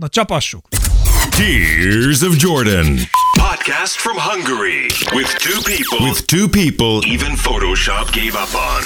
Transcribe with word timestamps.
Na 0.00 0.08
csapassuk! 0.08 0.62
Tears 1.32 2.22
of 2.22 2.38
Jordan. 2.38 2.96
Podcast 3.36 3.98
from 3.98 4.16
Hungary 4.16 4.88
with 5.12 5.28
two 5.40 5.60
people 5.66 5.98
With 6.08 6.26
two 6.26 6.48
people. 6.48 7.04
even 7.06 7.32
Photoshop 7.36 8.10
gave 8.10 8.34
up 8.34 8.54
on. 8.54 8.82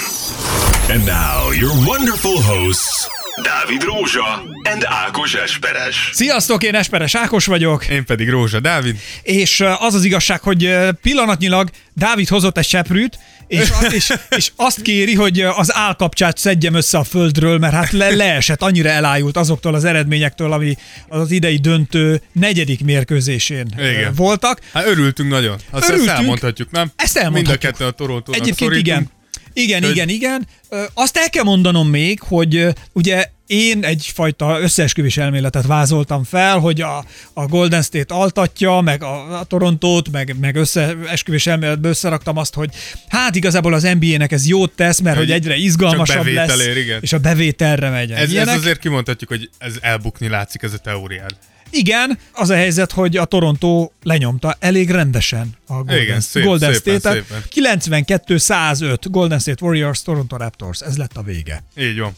And 0.91 1.05
now, 1.05 1.51
your 1.51 1.71
wonderful 1.87 2.35
hosts, 2.41 3.07
Dávid 3.43 3.83
Rózsa 3.83 4.43
and 4.63 4.83
Ákos 4.85 5.33
Esperes. 5.33 6.09
Sziasztok, 6.13 6.63
én 6.63 6.75
Esperes 6.75 7.15
Ákos 7.15 7.45
vagyok, 7.45 7.87
Én 7.87 8.05
pedig 8.05 8.29
Rózsa 8.29 8.59
Dávid. 8.59 8.97
és 9.23 9.63
az 9.79 9.93
az 9.93 10.03
igazság, 10.03 10.41
hogy 10.41 10.75
pillanatnyilag 11.01 11.69
Dávid 11.93 12.27
hozott 12.27 12.57
egy 12.57 12.65
seprűt, 12.67 13.19
és, 13.47 13.69
és, 13.91 14.13
és 14.29 14.51
azt 14.55 14.81
kéri, 14.81 15.15
hogy 15.15 15.41
az 15.41 15.75
állkapcsát 15.75 16.37
szedjem 16.37 16.73
össze 16.73 16.97
a 16.97 17.03
földről, 17.03 17.57
mert 17.57 17.73
hát 17.73 17.91
le, 17.91 18.09
leesett, 18.09 18.61
annyira 18.61 18.89
elájult 18.89 19.37
azoktól 19.37 19.73
az 19.75 19.83
eredményektől, 19.85 20.51
ami 20.51 20.75
az 21.07 21.31
idei 21.31 21.57
döntő 21.57 22.21
negyedik 22.31 22.83
mérkőzésén 22.83 23.67
Igen. 23.77 24.13
voltak. 24.15 24.59
Hát 24.73 24.85
örültünk 24.85 25.29
nagyon. 25.29 25.57
Azt, 25.69 25.83
Örültünk. 25.87 26.09
ezt 26.09 26.19
elmondhatjuk, 26.19 26.71
nem? 26.71 26.91
Ezt 26.95 27.17
elmondhatjuk. 27.17 27.61
Mind 27.61 27.73
a 27.73 27.77
kettő 27.77 27.85
a 27.85 27.91
Torontónak 27.91 28.41
Egyébként 28.41 28.71
szorítunk. 28.71 28.85
igen. 28.87 29.13
Igen, 29.53 29.81
Hogy- 29.81 29.91
igen, 29.91 30.09
igen. 30.09 30.47
Azt 30.93 31.17
el 31.17 31.29
kell 31.29 31.43
mondanom 31.43 31.87
még, 31.89 32.19
hogy 32.21 32.67
ugye 32.93 33.25
én 33.47 33.83
egyfajta 33.83 34.59
összeesküvés 34.61 35.17
elméletet 35.17 35.65
vázoltam 35.65 36.23
fel, 36.23 36.59
hogy 36.59 36.81
a, 36.81 37.05
a 37.33 37.45
Golden 37.45 37.81
State 37.81 38.13
altatja, 38.13 38.81
meg 38.81 39.03
a, 39.03 39.39
a 39.39 39.43
Torontót, 39.43 40.11
meg, 40.11 40.35
meg 40.39 40.55
összeesküvés 40.55 41.47
elméletből 41.47 41.91
összeraktam 41.91 42.37
azt, 42.37 42.53
hogy 42.53 42.69
hát 43.07 43.35
igazából 43.35 43.73
az 43.73 43.87
NBA-nek 43.99 44.31
ez 44.31 44.47
jót 44.47 44.71
tesz, 44.71 44.99
mert 44.99 45.17
hogy 45.17 45.25
Hogy 45.25 45.35
egyre 45.35 45.55
izgalmasabb 45.55 46.25
lesz, 46.25 46.47
bevételér, 46.47 46.77
igen. 46.77 46.99
és 47.01 47.13
a 47.13 47.17
bevételre 47.17 47.89
megy. 47.89 48.11
Ez, 48.11 48.19
ez 48.19 48.31
Ilyenek. 48.31 48.55
azért 48.55 48.79
kimondhatjuk, 48.79 49.29
hogy 49.29 49.49
ez 49.57 49.73
elbukni 49.81 50.27
látszik, 50.27 50.61
ez 50.61 50.73
a 50.73 50.77
teóriád. 50.77 51.35
Igen, 51.69 52.17
az 52.31 52.49
a 52.49 52.55
helyzet, 52.55 52.91
hogy 52.91 53.17
a 53.17 53.25
Toronto 53.25 53.89
lenyomta 54.03 54.55
elég 54.59 54.89
rendesen 54.89 55.49
a 55.67 55.73
Golden, 55.73 56.01
Igen, 56.01 56.19
szép, 56.21 56.43
Golden 56.43 56.73
szépen, 56.73 56.99
State-et. 56.99 57.47
92-105 57.55 58.97
Golden 59.09 59.39
State 59.39 59.65
Warriors, 59.65 60.01
Toronto 60.01 60.37
Raptors, 60.37 60.81
ez 60.81 60.97
lett 60.97 61.17
a 61.17 61.21
vége. 61.21 61.63
Így 61.77 61.99
van. 61.99 62.15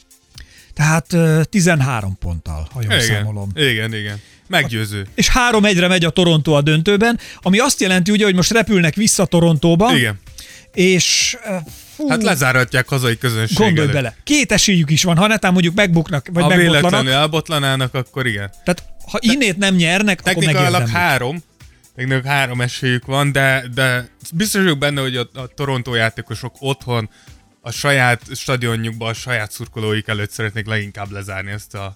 Tehát 0.78 1.14
ö, 1.14 1.42
13 1.44 2.18
ponttal, 2.20 2.68
ha 2.74 2.80
jól 2.82 2.94
Igen, 2.94 3.06
számolom. 3.06 3.50
igen, 3.56 3.94
igen. 3.94 4.22
Meggyőző. 4.48 5.08
És 5.16 5.32
3-1-re 5.52 5.88
megy 5.88 6.06
a 6.06 6.10
Toronto 6.10 6.52
a 6.52 6.62
döntőben, 6.62 7.20
ami 7.42 7.60
azt 7.60 7.82
jelenti 7.82 8.12
ugye, 8.12 8.26
hogy 8.26 8.36
most 8.36 8.52
repülnek 8.52 8.96
vissza 8.96 9.26
Torontóba, 9.26 9.96
Igen. 9.96 10.20
és 10.74 11.38
fú, 11.96 12.10
Hát 12.10 12.24
lezárhatják 12.24 12.88
hazai 12.90 13.18
közönség 13.18 13.58
gondolj 13.58 13.88
bele. 13.88 14.16
Két 14.24 14.52
esélyük 14.52 14.90
is 14.90 15.04
van, 15.04 15.18
ha 15.18 15.28
netán 15.28 15.52
mondjuk 15.54 15.76
megbuknak, 15.76 16.28
vagy 16.34 16.44
Ha 16.44 16.50
megbotlanak. 16.50 16.82
véletlenül 16.82 17.12
elbotlanának, 17.22 17.94
akkor 17.94 18.26
igen. 18.26 18.50
Tehát 18.64 18.84
ha 19.12 19.18
innét 19.22 19.58
nem 19.58 19.76
nyernek, 19.76 20.20
akkor 20.20 20.34
Technikailag 20.34 20.88
három, 20.88 21.44
technikailag 21.96 22.26
három 22.26 22.62
esélyük 22.62 23.06
van, 23.06 23.32
de, 23.32 23.64
de 23.74 24.08
biztos 24.34 24.62
vagyok 24.62 24.78
benne, 24.78 25.02
hogy 25.02 25.16
a, 25.16 25.22
a 25.34 25.48
Toronto 25.56 25.94
játékosok 25.96 26.56
otthon 26.60 27.10
a 27.68 27.72
saját 27.72 28.22
stadionjukban, 28.36 29.10
a 29.10 29.14
saját 29.14 29.52
szurkolóik 29.52 30.08
előtt 30.08 30.32
szeretnék 30.32 30.68
leginkább 30.68 31.12
lezárni 31.12 31.52
ezt 31.52 31.74
a 31.74 31.96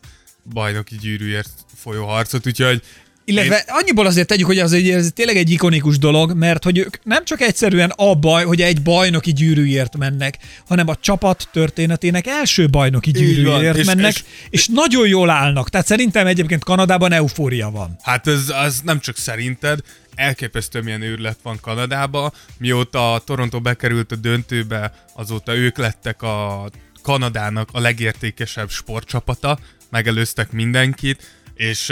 bajnoki 0.54 0.96
gyűrűért 0.98 1.50
folyó 1.76 2.06
harcot, 2.06 2.48
úgyhogy 2.48 2.82
Illetve 3.26 3.56
Én... 3.56 3.64
annyiból 3.68 4.06
azért 4.06 4.28
tegyük, 4.28 4.46
hogy 4.46 4.60
az 4.60 4.74
egy, 4.74 4.90
ez 4.90 5.12
tényleg 5.16 5.36
egy 5.38 5.50
ikonikus 5.50 5.98
dolog, 5.98 6.34
mert 6.34 6.64
hogy 6.64 6.78
ők 6.78 7.04
nem 7.04 7.26
csak 7.26 7.42
egyszerűen 7.42 7.90
a 7.96 8.16
baj, 8.16 8.44
hogy 8.44 8.62
egy 8.62 8.82
bajnoki 8.82 9.34
gyűrűért 9.34 9.98
mennek, 9.98 10.38
hanem 10.68 10.88
a 10.88 10.96
csapat 10.96 11.48
történetének 11.52 12.28
első 12.28 12.70
bajnoki 12.70 13.12
van, 13.12 13.22
gyűrűért 13.22 13.78
és- 13.78 13.86
mennek, 13.86 14.12
és- 14.12 14.24
és, 14.50 14.60
és 14.60 14.68
nagyon 14.68 15.08
jól 15.08 15.30
állnak. 15.30 15.70
Tehát 15.70 15.88
szerintem 15.88 16.28
egyébként 16.28 16.64
Kanadában 16.64 17.12
eufória 17.12 17.70
van. 17.70 17.96
Hát 18.02 18.28
ez 18.28 18.50
az 18.50 18.82
nem 18.84 19.00
csak 19.00 19.18
szerinted, 19.18 19.80
elképesztő 20.16 20.82
milyen 20.82 21.02
őrület 21.02 21.40
van 21.44 21.60
Kanadába. 21.62 22.32
Mióta 22.58 23.14
a 23.14 23.20
Toronto 23.20 23.62
bekerült 23.62 24.12
a 24.12 24.16
döntőbe, 24.16 25.06
azóta 25.14 25.56
ők 25.56 25.78
lettek 25.78 26.22
a 26.22 26.70
Kanadának 27.02 27.70
a 27.72 27.80
legértékesebb 27.80 28.70
sportcsapata, 28.70 29.60
megelőztek 29.90 30.52
mindenkit, 30.52 31.40
és 31.54 31.88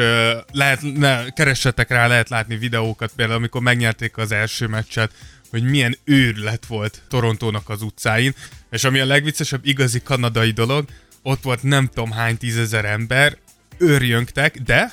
lehet, 0.51 0.81
ne, 0.81 1.29
keressetek 1.29 1.89
rá, 1.89 2.07
lehet 2.07 2.29
látni 2.29 2.57
videókat, 2.57 3.11
például 3.15 3.37
amikor 3.37 3.61
megnyerték 3.61 4.17
az 4.17 4.31
első 4.31 4.67
meccset, 4.67 5.11
hogy 5.49 5.63
milyen 5.63 5.97
őrület 6.03 6.65
volt 6.65 7.01
Torontónak 7.07 7.69
az 7.69 7.81
utcáin, 7.81 8.33
és 8.71 8.83
ami 8.83 8.99
a 8.99 9.05
legviccesebb 9.05 9.65
igazi 9.65 10.01
kanadai 10.01 10.51
dolog, 10.51 10.85
ott 11.21 11.41
volt 11.41 11.63
nem 11.63 11.87
tudom 11.87 12.11
hány 12.11 12.37
tízezer 12.37 12.85
ember, 12.85 13.37
őrjöngtek, 13.77 14.57
de 14.57 14.91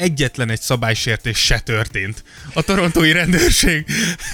egyetlen 0.00 0.50
egy 0.50 0.60
szabálysértés 0.60 1.38
se 1.38 1.58
történt. 1.58 2.24
A 2.54 2.62
torontói 2.62 3.12
rendőrség 3.12 3.84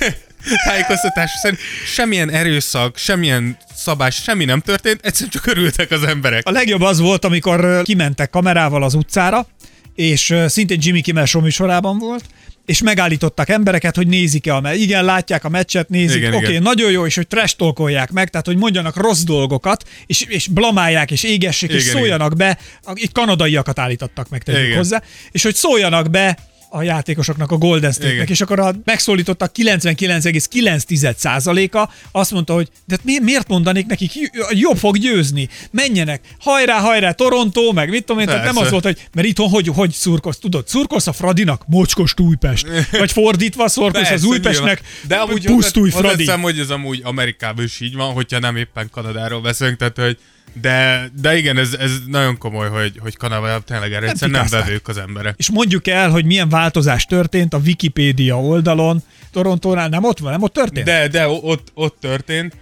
tájékoztatás 0.66 1.31
szerint 1.43 1.60
semmilyen 1.87 2.31
erőszak, 2.31 2.97
semmilyen 2.97 3.56
szabás, 3.75 4.15
semmi 4.15 4.44
nem 4.44 4.60
történt, 4.60 5.00
egyszerűen 5.03 5.31
csak 5.31 5.47
örültek 5.47 5.91
az 5.91 6.03
emberek. 6.03 6.47
A 6.47 6.50
legjobb 6.50 6.81
az 6.81 6.99
volt, 6.99 7.25
amikor 7.25 7.82
kimentek 7.82 8.31
kamerával 8.31 8.82
az 8.82 8.94
utcára, 8.94 9.47
és 9.94 10.34
szintén 10.47 10.78
Jimmy 10.82 11.00
Kimmel 11.00 11.26
műsorában 11.41 11.99
volt, 11.99 12.25
és 12.66 12.82
megállítottak 12.82 13.49
embereket, 13.49 13.97
hogy 13.97 14.06
nézik-e 14.06 14.54
a 14.54 14.60
meccset. 14.60 14.81
Igen, 14.81 15.04
látják 15.04 15.44
a 15.44 15.49
meccset, 15.49 15.88
nézik, 15.88 16.16
Igen, 16.16 16.28
oké, 16.28 16.37
okay, 16.37 16.50
igen. 16.50 16.62
nagyon 16.62 16.91
jó, 16.91 17.06
és 17.06 17.15
hogy 17.15 17.27
trash 17.27 17.56
talkolják 17.56 18.10
meg, 18.10 18.31
tehát 18.31 18.47
hogy 18.47 18.56
mondjanak 18.56 18.97
rossz 18.97 19.22
dolgokat, 19.22 19.84
és, 20.06 20.22
és 20.22 20.47
blamálják, 20.47 21.10
és 21.10 21.22
égessék, 21.22 21.71
és 21.71 21.82
Igen, 21.82 21.97
szóljanak 21.97 22.37
be, 22.37 22.59
a- 22.82 22.93
itt 22.94 23.12
kanadaiakat 23.12 23.78
állítottak 23.78 24.28
meg, 24.28 24.43
tegyük 24.43 24.65
Igen. 24.65 24.76
hozzá, 24.76 25.03
és 25.31 25.43
hogy 25.43 25.55
szóljanak 25.55 26.10
be 26.10 26.38
a 26.69 26.82
játékosoknak, 26.82 27.50
a 27.50 27.56
Golden 27.56 27.93
State-nek, 27.93 28.31
és 28.31 28.41
akkor 28.41 28.60
a 28.60 28.75
megszólítottak 28.84 29.53
99,9%-a 29.54 31.88
azt 32.12 32.31
mondta, 32.31 32.54
hogy 32.54 32.69
de 32.84 32.97
mi, 33.03 33.19
miért 33.19 33.49
mondanék 33.49 33.87
nekik, 33.87 34.12
jobb 34.50 34.76
fog 34.76 34.99
győzni, 34.99 35.49
menjenek, 35.71 36.21
hajrá, 36.38 36.78
hajrá, 36.78 37.12
Toronto, 37.12 37.72
meg 37.72 37.88
mit 37.88 38.05
tudom 38.05 38.21
én, 38.21 38.26
tehát 38.26 38.44
nem 38.44 38.56
az 38.56 38.71
volt, 38.71 38.84
hogy 38.84 39.09
mert 39.15 39.26
itthon 39.26 39.49
hogy, 39.49 39.69
hogy 39.69 39.91
szurkolsz, 39.91 40.38
tudod, 40.38 40.69
szurkolsz 40.69 41.06
a 41.06 41.12
Fradinak, 41.12 41.62
mocskos 41.66 42.15
Újpest, 42.16 42.66
vagy 42.99 43.12
fordítva 43.12 43.69
szurkolsz 43.69 44.10
az 44.10 44.25
Újpestnek, 44.25 44.81
de 45.06 45.16
amúgy 45.16 45.44
pusztulj 45.44 45.91
Fradi. 45.91 46.06
hozzáteszem, 46.06 46.41
hogy 46.41 46.59
ez 46.59 46.71
amúgy 46.71 47.00
Amerikában 47.05 47.65
is 47.65 47.81
így 47.81 47.94
van, 47.94 48.12
hogyha 48.12 48.38
nem 48.38 48.56
éppen 48.56 48.88
Kanadáról 48.91 49.41
beszélünk, 49.41 49.78
tehát 49.78 49.99
hogy 49.99 50.19
de, 50.53 51.09
de 51.21 51.37
igen, 51.37 51.59
ez, 51.59 51.73
ez 51.79 51.91
nagyon 52.07 52.39
komoly, 52.39 52.69
hogy, 52.69 52.99
hogy 52.99 53.17
Kanadában 53.17 53.62
tényleg 53.65 53.93
erre 53.93 54.07
nem 54.07 54.17
fikázták. 54.17 54.65
vevők 54.65 54.89
az 54.89 54.99
emberek. 54.99 55.34
És 55.37 55.51
mondjuk 55.51 55.87
el, 55.89 56.11
hogy 56.11 56.25
milyen 56.25 56.49
változás 56.49 57.05
történt 57.05 57.55
a 57.55 57.59
Wikipédia 57.59 58.41
oldalon, 58.41 59.03
Torontónál 59.33 59.89
nem 59.89 60.05
ott 60.05 60.19
van, 60.19 60.31
nem 60.33 60.43
ott 60.43 60.53
történt? 60.53 60.87
De, 60.87 61.09
de 61.09 61.29
ott, 61.29 61.69
ott 61.75 61.97
történt. 62.01 62.56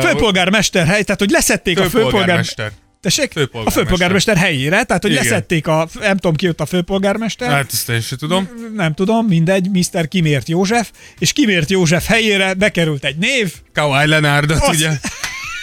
Főpolgármester 0.00 0.86
hely, 0.86 1.02
tehát 1.02 1.20
hogy 1.20 1.30
leszették 1.30 1.78
a 1.78 1.82
főpolgár... 1.82 2.10
főpolgármester. 2.10 2.72
Tessék? 3.00 3.32
Főpolgármester. 3.32 3.82
A 3.82 3.84
főpolgármester 3.84 4.36
helyére, 4.36 4.82
tehát 4.84 5.02
hogy 5.02 5.10
Igen. 5.10 5.22
leszették 5.24 5.66
a, 5.66 5.88
nem 6.00 6.16
tudom 6.16 6.36
ki 6.36 6.48
ott 6.48 6.60
a 6.60 6.66
főpolgármester, 6.66 7.50
Hát 7.50 7.72
ezt 7.72 7.88
én 7.88 8.00
sem 8.00 8.18
tudom. 8.18 8.48
nem 8.74 8.94
tudom, 8.94 9.26
mindegy, 9.26 9.68
Mr. 9.72 10.08
Kimért 10.08 10.48
József, 10.48 10.90
és 11.18 11.32
Kimért 11.32 11.70
József 11.70 12.06
helyére 12.06 12.54
bekerült 12.54 13.04
egy 13.04 13.16
név, 13.16 13.54
Kawhi 13.74 14.06
Leonardot, 14.08 14.60
Azt- 14.60 14.74
ugye? 14.74 14.90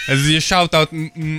Ez 0.08 0.26
ugye 0.28 0.40
shoutout 0.40 0.90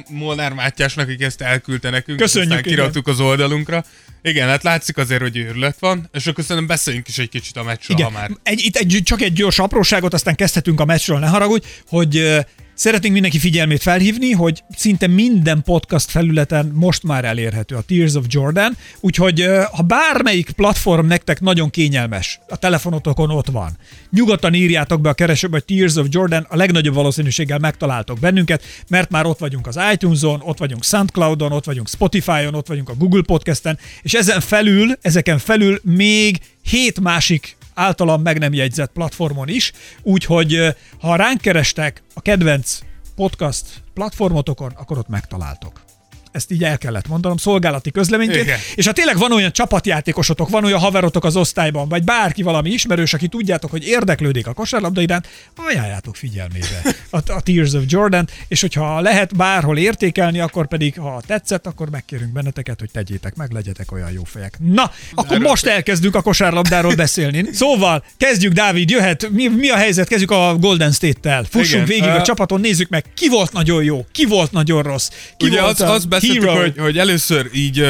Molnár 0.09 0.53
Mátyásnak, 0.53 1.09
aki 1.09 1.25
ezt 1.25 1.41
elküldte 1.41 1.91
nekünk. 1.91 2.19
Köszönjük, 2.19 2.51
Aztán 2.51 2.67
kiraktuk 2.67 3.07
az 3.07 3.21
oldalunkra. 3.21 3.85
Igen, 4.23 4.49
hát 4.49 4.63
látszik 4.63 4.97
azért, 4.97 5.21
hogy 5.21 5.37
őrület 5.37 5.77
van, 5.79 6.09
és 6.13 6.27
akkor 6.27 6.45
szerintem 6.45 6.67
beszéljünk 6.67 7.09
is 7.09 7.19
egy 7.19 7.29
kicsit 7.29 7.57
a 7.57 7.63
meccsről, 7.63 7.97
Igen, 7.97 8.13
ha 8.13 8.19
már. 8.19 8.31
egy, 8.43 8.61
itt 8.65 8.77
egy, 8.77 9.01
csak 9.05 9.21
egy 9.21 9.33
gyors 9.33 9.59
apróságot, 9.59 10.15
aztán 10.15 10.35
kezdhetünk 10.35 10.81
a 10.81 10.85
meccsről, 10.85 11.19
ne 11.19 11.27
haragudj, 11.27 11.67
hogy 11.89 12.45
Szeretnénk 12.79 13.13
mindenki 13.13 13.39
figyelmét 13.39 13.83
felhívni, 13.83 14.33
hogy 14.33 14.63
szinte 14.77 15.07
minden 15.07 15.63
podcast 15.63 16.11
felületen 16.11 16.73
most 16.75 17.03
már 17.03 17.25
elérhető 17.25 17.77
a 17.77 17.81
Tears 17.81 18.15
of 18.15 18.25
Jordan, 18.29 18.77
úgyhogy 19.01 19.47
ha 19.73 19.83
bármelyik 19.83 20.51
platform 20.51 21.07
nektek 21.07 21.41
nagyon 21.41 21.71
kényelmes, 21.71 22.41
a 22.49 22.57
telefonotokon 22.57 23.31
ott 23.31 23.47
van, 23.47 23.77
nyugodtan 24.11 24.55
írjátok 24.55 25.01
be 25.01 25.09
a 25.09 25.13
keresőbe, 25.13 25.63
hogy 25.67 25.77
Tears 25.77 25.95
of 25.95 26.07
Jordan, 26.11 26.47
a 26.49 26.57
legnagyobb 26.57 26.95
valószínűséggel 26.95 27.59
megtaláltok 27.59 28.19
bennünket, 28.19 28.63
mert 28.89 29.11
már 29.11 29.27
ott 29.27 29.39
vagyunk 29.39 29.67
az 29.67 29.79
iTunes-on, 29.93 30.41
ott 30.45 30.59
vagyunk 30.59 30.85
Soundcloud-on, 30.85 31.53
ott 31.53 31.65
vagyunk 31.65 31.89
Spotify-on, 31.89 32.55
ott 32.55 32.67
vagyunk 32.67 32.89
a 32.89 32.95
Google 32.95 33.23
Podcast-en, 33.23 33.79
és 34.03 34.15
ezen 34.15 34.41
felül, 34.41 34.99
ezeken 35.01 35.39
felül 35.39 35.81
még 35.83 36.39
hét 36.63 37.01
másik 37.01 37.57
általam 37.79 38.23
meg 38.23 38.39
nem 38.39 38.53
jegyzett 38.53 38.93
platformon 38.93 39.49
is, 39.49 39.73
úgyhogy 40.03 40.77
ha 41.01 41.17
ránk 41.17 41.41
kerestek 41.41 42.03
a 42.15 42.21
kedvenc 42.21 42.79
podcast 43.15 43.67
platformotokon, 43.95 44.73
akkor 44.77 44.99
ott 44.99 45.09
megtaláltok. 45.09 45.88
Ezt 46.33 46.51
így 46.51 46.65
el 46.65 46.79
kellett 46.79 47.09
mondanom, 47.09 47.37
szolgálati 47.37 47.91
közleményként. 47.91 48.43
Igen. 48.43 48.59
És 48.75 48.87
ha 48.87 48.93
tényleg 48.93 49.19
van 49.19 49.33
olyan 49.33 49.53
csapatjátékosotok, 49.53 50.49
van 50.49 50.65
olyan 50.65 50.79
haverotok 50.79 51.25
az 51.25 51.37
osztályban, 51.37 51.89
vagy 51.89 52.05
bárki 52.05 52.43
valami 52.43 52.71
ismerős, 52.71 53.15
aki 53.15 53.29
tudjátok, 53.29 53.71
hogy 53.71 53.87
érdeklődik 53.87 54.47
a 54.47 54.53
kosárlabda 54.53 55.01
iránt, 55.01 55.29
ajánljátok 55.57 56.17
figyelmébe 56.17 56.83
a, 57.11 57.17
a 57.33 57.41
Tears 57.41 57.73
of 57.73 57.83
Jordan, 57.87 58.29
és 58.49 58.61
hogyha 58.61 59.01
lehet 59.01 59.37
bárhol 59.37 59.79
értékelni, 59.79 60.41
akkor 60.41 60.67
pedig, 60.69 60.99
ha 60.99 61.23
tetszett, 61.27 61.67
akkor 61.67 61.91
megkérünk 61.91 62.33
benneteket, 62.33 62.79
hogy 62.81 62.91
tegyétek 62.91 63.35
meg, 63.35 63.53
legyetek 63.53 63.93
olyan 63.93 64.11
jó 64.13 64.25
fejek. 64.25 64.57
Na, 64.59 64.91
akkor 65.15 65.37
Erről- 65.37 65.49
most 65.49 65.67
elkezdünk 65.67 66.15
a 66.15 66.23
kosárlabdáról 66.23 66.95
beszélni. 67.05 67.45
Szóval, 67.53 68.05
kezdjük, 68.17 68.53
Dávid, 68.53 68.91
jöhet. 68.91 69.31
Mi, 69.31 69.49
mi 69.49 69.69
a 69.69 69.77
helyzet? 69.77 70.09
Kezdjük 70.09 70.31
a 70.31 70.57
Golden 70.61 70.93
State-tel. 70.93 71.45
Fussunk 71.45 71.73
Igen, 71.73 71.85
végig 71.85 72.15
a 72.15 72.19
ö- 72.19 72.25
csapaton, 72.25 72.61
nézzük 72.61 72.89
meg, 72.89 73.05
ki 73.15 73.29
volt 73.29 73.53
nagyon 73.53 73.85
jó, 73.85 74.07
ki 74.13 74.25
volt 74.27 74.53
nagyon 74.53 74.83
rossz, 74.83 75.09
ki 75.37 75.47
Ugye 75.47 75.61
volt 75.61 75.81
az, 75.81 75.81
a 75.81 75.93
az 75.93 76.07
beszéltük, 76.21 76.49
hero. 76.49 76.61
hogy, 76.61 76.79
hogy 76.79 76.99
először 76.99 77.51
így 77.53 77.87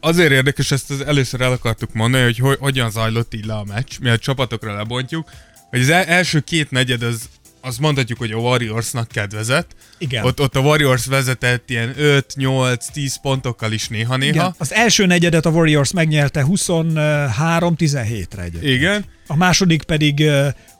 azért 0.00 0.32
érdekes, 0.32 0.70
ezt 0.70 0.90
az 0.90 1.00
először 1.00 1.40
el 1.40 1.52
akartuk 1.52 1.92
mondani, 1.92 2.24
hogy, 2.24 2.38
hogy 2.38 2.56
hogyan 2.60 2.90
zajlott 2.90 3.34
így 3.34 3.44
le 3.44 3.54
a 3.54 3.64
meccs, 3.64 3.98
mi 4.00 4.08
a 4.08 4.18
csapatokra 4.18 4.74
lebontjuk, 4.74 5.30
hogy 5.70 5.80
az 5.80 5.88
el, 5.88 6.04
első 6.04 6.40
két 6.40 6.70
negyed 6.70 7.02
az, 7.02 7.28
az 7.60 7.76
mondhatjuk, 7.76 8.18
hogy 8.18 8.30
a 8.30 8.36
Warriorsnak 8.36 9.08
kedvezett. 9.08 9.70
Igen. 9.98 10.24
Ott, 10.24 10.40
ott 10.40 10.56
a 10.56 10.60
Warriors 10.60 11.06
vezetett 11.06 11.70
ilyen 11.70 11.94
5-8-10 11.98 13.14
pontokkal 13.22 13.72
is 13.72 13.88
néha-néha. 13.88 14.32
Igen. 14.32 14.54
Az 14.58 14.72
első 14.72 15.06
negyedet 15.06 15.46
a 15.46 15.50
Warriors 15.50 15.92
megnyerte 15.92 16.46
23-17-re 16.48 18.42
egyébként. 18.42 18.72
Igen. 18.72 19.04
A 19.26 19.36
második 19.36 19.82
pedig 19.82 20.30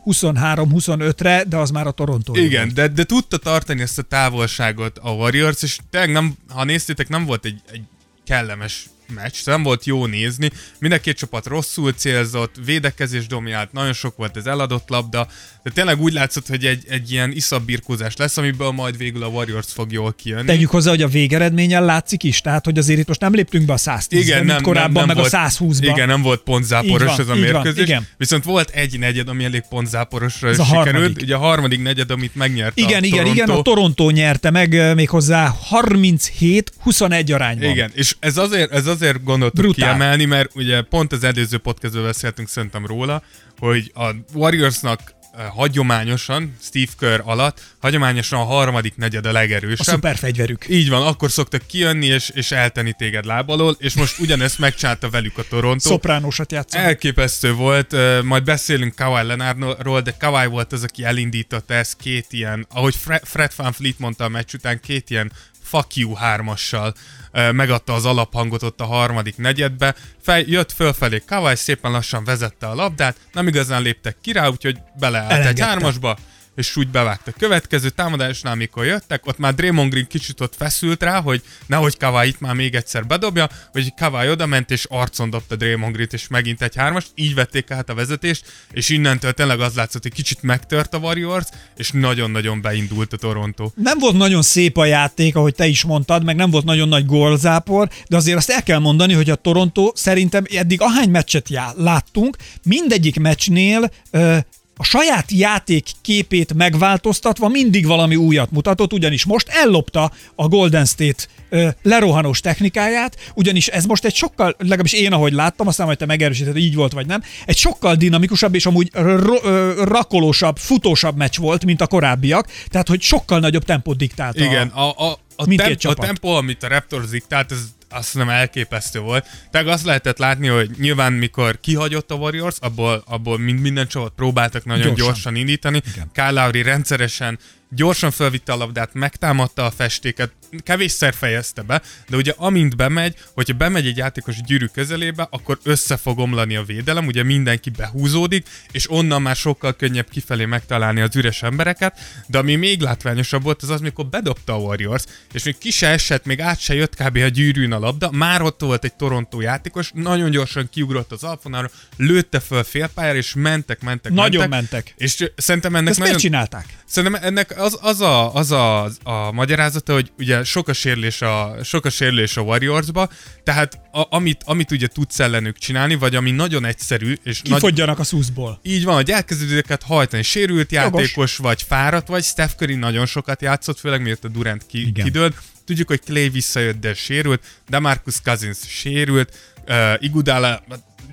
23-25-re, 0.05 1.45
de 1.45 1.57
az 1.57 1.71
már 1.71 1.87
a 1.87 1.91
Toronto. 1.91 2.37
Igen, 2.37 2.75
de, 2.75 2.89
de 2.89 3.05
tudta 3.05 3.37
tartani 3.37 3.83
ezt 3.83 3.99
a 3.99 4.03
távolságot 4.03 4.99
a 4.99 5.11
Warriors, 5.11 5.63
és 5.63 5.79
tényleg 5.91 6.13
nem, 6.13 6.35
ha 6.49 6.65
néztétek, 6.65 7.09
nem 7.09 7.25
volt 7.25 7.45
egy, 7.45 7.61
egy 7.73 7.83
kellemes 8.25 8.89
meccs, 9.15 9.35
nem 9.45 9.63
volt 9.63 9.85
jó 9.85 10.07
nézni. 10.07 10.51
Mind 10.79 10.93
a 10.93 10.99
két 11.01 11.17
csapat 11.17 11.47
rosszul 11.47 11.93
célzott, 11.93 12.55
védekezés 12.65 13.27
dominált, 13.27 13.73
nagyon 13.73 13.93
sok 13.93 14.17
volt 14.17 14.37
az 14.37 14.47
eladott 14.47 14.89
labda, 14.89 15.27
de 15.63 15.71
tényleg 15.71 16.01
úgy 16.01 16.13
látszott, 16.13 16.47
hogy 16.47 16.65
egy, 16.65 16.85
egy 16.89 17.13
ilyen 17.13 17.31
iszabb 17.33 17.65
birkózás 17.65 18.17
lesz, 18.17 18.37
amiből 18.37 18.71
majd 18.71 18.97
végül 18.97 19.23
a 19.23 19.27
Warriors 19.27 19.67
fog 19.73 19.93
jól 19.93 20.13
kijönni. 20.17 20.47
Tegyük 20.47 20.71
hozzá, 20.71 20.91
hogy 20.91 21.03
a 21.03 21.09
végeredménnyel 21.09 21.85
látszik 21.85 22.23
is, 22.23 22.41
tehát 22.41 22.65
hogy 22.65 22.79
azért 22.79 22.99
itt 22.99 23.09
most 23.09 23.21
nem 23.21 23.35
léptünk 23.35 23.67
be 23.67 23.73
a 23.73 23.77
110 23.77 24.21
igen, 24.27 24.45
nem, 24.45 24.63
korábban, 24.63 24.93
nem, 24.93 25.07
nem 25.07 25.07
meg 25.07 25.17
volt, 25.17 25.33
a 25.33 25.49
120-ba. 25.49 25.83
Igen, 25.95 26.09
nem 26.09 26.23
volt 26.23 26.41
pontzáporos 26.41 27.07
van, 27.11 27.21
ez 27.21 27.29
a 27.29 27.35
így 27.35 27.41
van, 27.53 27.61
mérkőzés. 27.63 27.85
igen. 27.85 28.07
Viszont 28.17 28.45
volt 28.45 28.71
egy 28.71 28.99
negyed, 28.99 29.29
ami 29.29 29.45
elég 29.45 29.63
pontzáporosra 29.69 30.49
Ez 30.49 30.55
sikerült. 30.65 30.85
harmadik. 30.85 31.23
Ugye 31.23 31.35
a 31.35 31.39
harmadik 31.39 31.83
negyed, 31.83 32.11
amit 32.11 32.35
megnyerte 32.35 32.73
Igen, 32.83 33.03
a 33.03 33.07
igen, 33.07 33.19
Toronto. 33.19 33.43
igen, 33.43 33.49
a 33.57 33.63
Toronto 33.63 34.11
nyerte 34.11 34.51
meg 34.51 34.73
ö, 34.73 34.95
méghozzá 34.95 35.55
37-21 35.71 37.35
arányban. 37.35 37.71
Igen, 37.71 37.91
és 37.95 38.17
ez 38.21 38.37
azért, 38.37 38.73
ez 38.73 38.87
azért 38.87 39.02
gondoltuk 39.25 39.61
Brutál. 39.61 39.89
kiemelni, 39.89 40.25
mert 40.25 40.51
ugye 40.55 40.83
pont 40.83 41.13
az 41.13 41.25
előző 41.25 41.59
podcastből 41.59 42.05
beszéltünk 42.05 42.49
szerintem 42.49 42.87
róla, 42.87 43.23
hogy 43.59 43.91
a 43.95 44.11
Warriorsnak 44.35 45.01
eh, 45.39 45.45
hagyományosan, 45.47 46.57
Steve 46.63 46.93
Kerr 46.99 47.21
alatt, 47.25 47.61
hagyományosan 47.81 48.41
a 48.41 48.45
harmadik 48.45 48.97
negyed 48.97 49.27
a 49.27 49.29
A 49.29 49.33
legerősebb. 49.33 49.87
szuper 49.87 50.17
fegyverük. 50.17 50.65
Így 50.69 50.89
van, 50.89 51.07
akkor 51.07 51.31
szoktak 51.31 51.67
kijönni 51.67 52.07
és, 52.07 52.29
és 52.35 52.51
eltenni 52.53 52.93
téged 52.93 53.25
láb 53.25 53.51
alól, 53.51 53.77
és 53.79 53.95
most 53.95 54.19
ugyanezt 54.19 54.59
megcsinálta 54.59 55.11
velük 55.11 55.39
a 55.39 55.43
Toronto. 55.49 55.89
Szopránósat 55.89 56.53
játszott. 56.53 56.81
Elképesztő 56.81 57.53
volt, 57.53 57.93
ö, 57.93 58.23
majd 58.23 58.45
beszélünk 58.45 58.95
Kawhi 58.95 59.27
Leonardról, 59.27 60.01
de 60.01 60.15
Kawhi 60.19 60.47
volt 60.47 60.73
az, 60.73 60.83
aki 60.83 61.05
elindította 61.05 61.75
ezt 61.75 61.97
két 61.97 62.27
ilyen, 62.31 62.67
ahogy 62.71 62.97
Fre- 62.97 63.29
Fred 63.29 63.53
Van 63.57 63.73
Fleet 63.73 63.99
mondta 63.99 64.25
a 64.25 64.29
meccs 64.29 64.55
után, 64.55 64.81
két 64.81 65.11
ilyen 65.11 65.33
fuck 65.73 65.97
you 65.97 66.15
hármassal 66.15 66.95
ö, 67.33 67.53
megadta 67.53 67.93
az 67.93 68.05
alaphangot 68.05 68.63
ott 68.63 68.81
a 68.81 68.85
harmadik 68.85 69.37
negyedbe. 69.37 69.95
Fej, 70.23 70.45
jött 70.49 70.73
fölfelé 70.73 71.23
Kawhi, 71.27 71.57
szépen 71.57 71.91
lassan 71.91 72.25
vezette 72.25 72.67
a 72.69 72.75
labdát, 72.75 73.17
nem 73.33 73.47
igazán 73.47 73.83
léptek 73.83 74.17
ki 74.21 74.33
rá, 74.33 74.47
úgyhogy 74.49 74.79
beleállt 74.99 75.31
egy 75.31 75.39
Elengedte. 75.39 75.65
hármasba, 75.65 76.17
és 76.57 76.77
úgy 76.77 76.89
bevágta. 76.89 77.33
Következő 77.39 77.89
támadásnál, 77.89 78.55
mikor 78.55 78.85
jöttek, 78.85 79.27
ott 79.27 79.39
már 79.39 79.55
Draymond 79.55 79.91
Green 79.91 80.07
kicsit 80.07 80.41
ott 80.41 80.55
feszült 80.57 81.03
rá, 81.03 81.21
hogy 81.21 81.43
nehogy 81.67 81.97
Kawhi 81.97 82.29
itt 82.29 82.41
már 82.41 82.55
még 82.55 82.75
egyszer 82.75 83.07
bedobja, 83.07 83.49
vagy 83.73 83.95
Kawhi 83.95 84.29
oda 84.29 84.47
ment 84.47 84.71
és 84.71 84.87
arcon 84.89 85.31
dobta 85.31 85.57
Draymond 85.57 85.95
Green-t, 85.95 86.13
és 86.13 86.29
megint 86.29 86.63
egy 86.63 86.77
hármast, 86.77 87.11
így 87.15 87.35
vették 87.35 87.71
át 87.71 87.89
a 87.89 87.95
vezetést, 87.95 88.45
és 88.73 88.89
innentől 88.89 89.33
tényleg 89.33 89.61
az 89.61 89.75
látszott, 89.75 90.03
hogy 90.03 90.13
kicsit 90.13 90.43
megtört 90.43 90.95
a 90.95 90.99
Warriors, 90.99 91.47
és 91.77 91.91
nagyon-nagyon 91.91 92.61
beindult 92.61 93.13
a 93.13 93.17
Toronto. 93.17 93.71
Nem 93.75 93.99
volt 93.99 94.17
nagyon 94.17 94.43
szép 94.43 94.77
a 94.77 94.85
játék, 94.85 95.37
ahogy 95.37 95.55
te 95.55 95.67
is 95.67 95.85
mondtad, 95.85 96.25
meg 96.25 96.37
nem 96.37 96.51
volt 96.51 96.65
nagyon 96.65 96.89
nagy 96.89 97.07
gólzápor, 97.07 97.89
de 98.09 98.17
azért 98.17 98.37
azt 98.37 98.51
el 98.51 98.63
kell 98.63 98.79
mondani, 98.79 99.13
hogy 99.13 99.31
a 99.31 99.35
Toronto 99.35 99.93
szerintem 99.95 100.45
eddig 100.51 100.81
ahány 100.81 101.11
meccset 101.11 101.49
já- 101.49 101.75
láttunk, 101.77 102.37
mindegyik 102.63 103.21
meccsnél 103.21 103.91
ö, 104.11 104.37
a 104.77 104.85
saját 104.85 105.31
játék 105.31 105.87
képét 106.03 106.55
megváltoztatva 106.55 107.49
mindig 107.49 107.87
valami 107.87 108.17
újat 108.17 108.51
mutatott, 108.51 108.93
ugyanis 108.93 109.25
most 109.25 109.49
ellopta 109.49 110.13
a 110.35 110.49
Golden 110.49 110.85
State 110.85 111.25
ö, 111.49 111.69
lerohanós 111.83 112.41
technikáját, 112.41 113.17
ugyanis 113.35 113.69
ez 113.69 113.85
most 113.85 114.05
egy 114.05 114.15
sokkal, 114.15 114.57
legalábbis 114.59 114.93
én 114.93 115.13
ahogy 115.13 115.33
láttam, 115.33 115.67
aztán 115.67 115.87
majd 115.87 115.99
te 115.99 116.07
megerősíted, 116.07 116.53
hogy 116.53 116.63
így 116.63 116.75
volt 116.75 116.93
vagy 116.93 117.07
nem, 117.07 117.23
egy 117.47 117.57
sokkal 117.57 117.95
dinamikusabb 117.95 118.55
és 118.55 118.67
amúgy 118.67 118.91
ro- 118.93 119.45
ö, 119.45 119.83
rakolósabb, 119.85 120.57
futósabb 120.57 121.17
meccs 121.17 121.37
volt, 121.37 121.65
mint 121.65 121.81
a 121.81 121.87
korábbiak, 121.87 122.49
tehát 122.69 122.89
hogy 122.89 123.01
sokkal 123.01 123.39
nagyobb 123.39 123.65
tempót 123.65 123.97
diktált. 123.97 124.37
Igen, 124.37 124.69
a, 124.69 124.91
a, 124.91 125.19
a, 125.37 125.47
mindkét 125.47 125.79
temp, 125.79 125.99
a 125.99 126.03
tempó, 126.03 126.29
amit 126.29 126.63
a 126.63 126.69
Raptors 126.69 127.09
diktált, 127.09 127.53
ez 127.53 127.59
azt 127.93 128.15
nem 128.15 128.29
elképesztő 128.29 129.01
volt. 129.01 129.27
Tehát 129.51 129.67
azt 129.67 129.85
lehetett 129.85 130.19
látni, 130.19 130.47
hogy 130.47 130.71
nyilván 130.79 131.13
mikor 131.13 131.61
kihagyott 131.61 132.11
a 132.11 132.15
Warriors, 132.15 132.57
abból, 132.61 133.03
abból 133.07 133.39
mind, 133.39 133.61
minden 133.61 133.87
csapat 133.87 134.13
próbáltak 134.17 134.65
nagyon 134.65 134.87
Gyorsan. 134.87 135.07
gyorsan, 135.07 135.37
indítani. 135.37 135.83
Igen. 135.93 136.11
Kyle 136.13 136.31
Lowry 136.31 136.63
rendszeresen 136.63 137.39
gyorsan 137.75 138.11
felvitte 138.11 138.53
a 138.53 138.57
labdát, 138.57 138.95
megtámadta 138.95 139.65
a 139.65 139.71
festéket, 139.71 140.33
kevésszer 140.63 141.15
fejezte 141.15 141.63
be, 141.63 141.83
de 142.09 142.17
ugye 142.17 142.35
amint 142.37 142.77
bemegy, 142.77 143.17
hogyha 143.35 143.57
bemegy 143.57 143.87
egy 143.87 143.97
játékos 143.97 144.43
gyűrű 144.43 144.67
közelébe, 144.67 145.27
akkor 145.31 145.59
össze 145.63 145.97
fog 145.97 146.19
omlani 146.19 146.57
a 146.57 146.63
védelem, 146.63 147.07
ugye 147.07 147.23
mindenki 147.23 147.71
behúzódik, 147.71 148.49
és 148.73 148.91
onnan 148.91 149.23
már 149.23 149.37
sokkal 149.37 149.77
könnyebb 149.77 150.09
kifelé 150.09 150.45
megtalálni 150.45 151.01
az 151.01 151.17
üres 151.17 151.43
embereket, 151.43 151.99
de 152.27 152.39
ami 152.39 152.55
még 152.55 152.81
látványosabb 152.81 153.43
volt, 153.43 153.63
az 153.63 153.71
az, 153.71 153.81
mikor 153.81 154.07
bedobta 154.07 154.55
a 154.55 154.59
Warriors, 154.59 155.05
és 155.33 155.43
még 155.43 155.59
ki 155.59 155.71
se 155.71 155.89
esett, 155.89 156.25
még 156.25 156.41
át 156.41 156.61
se 156.61 156.75
jött 156.75 156.95
kb. 156.95 157.17
a 157.17 157.29
gyűrűn 157.29 157.73
a 157.73 157.79
labda, 157.79 158.11
már 158.11 158.43
ott 158.43 158.61
volt 158.61 158.85
egy 158.85 158.95
Toronto 158.95 159.41
játékos, 159.41 159.91
nagyon 159.95 160.31
gyorsan 160.31 160.69
kiugrott 160.71 161.13
az 161.13 161.25
alfonára, 161.25 161.71
lőtte 161.97 162.41
föl 162.41 162.63
félpályára, 162.63 163.19
és 163.19 163.35
mentek, 163.37 163.81
mentek, 163.81 164.13
Nagyon 164.13 164.49
mentek. 164.49 164.61
mentek. 164.61 164.95
És 164.97 165.31
szerintem 165.37 165.77
ennek 165.77 165.91
Ezt 165.91 165.99
nagyon... 165.99 166.17
csinálták? 166.17 166.67
Szerintem 166.85 167.23
ennek 167.23 167.62
az, 167.63 167.79
az, 167.81 168.01
a, 168.01 168.35
az 168.35 168.51
a, 168.51 168.85
a 169.03 169.33
magyarázata, 169.33 169.93
hogy 169.93 170.13
ugye 170.19 170.45
sok 170.45 170.69
a 170.69 170.73
sérülés 170.73 171.23
a, 171.23 171.57
sok 171.65 171.85
a, 171.85 171.91
sérülés 171.91 172.37
a 172.37 172.41
Warriorsba, 172.41 173.09
tehát 173.45 173.81
a, 173.93 174.07
amit, 174.17 174.43
amit 174.45 174.71
ugye 174.71 174.87
tudsz 174.87 175.21
ellenük 175.21 175.59
csinálni, 175.59 175.95
vagy 175.95 176.15
ami 176.15 176.31
nagyon 176.31 176.65
egyszerű, 176.65 177.15
és 177.23 177.43
nagy, 177.43 177.53
Kifogyjanak 177.55 177.99
a 177.99 178.05
szuszból. 178.05 178.59
így 178.63 178.85
van, 178.85 178.95
hogy 178.95 179.11
elkezded 179.11 179.51
őket 179.51 179.83
hajtani. 179.83 180.23
Sérült 180.23 180.73
Jogos. 180.73 181.01
játékos, 181.01 181.37
vagy 181.37 181.63
fáradt, 181.63 182.09
vagy 182.09 182.25
Steph 182.25 182.55
Curry 182.55 182.75
nagyon 182.75 183.07
sokat 183.07 183.43
játszott, 183.43 183.79
főleg 183.79 184.03
miért 184.03 184.25
a 184.25 184.29
Durant 184.29 184.67
ki, 184.67 184.87
Igen. 184.87 185.05
kidőlt. 185.05 185.37
Tudjuk, 185.65 185.89
hogy 185.89 186.01
Clay 186.01 186.29
visszajött, 186.29 186.81
de 186.81 186.95
sérült, 186.95 187.43
de 187.69 187.79
Marcus 187.79 188.21
Cousins 188.25 188.59
sérült, 188.69 189.35
uh, 189.69 189.93
Igudala 189.99 190.63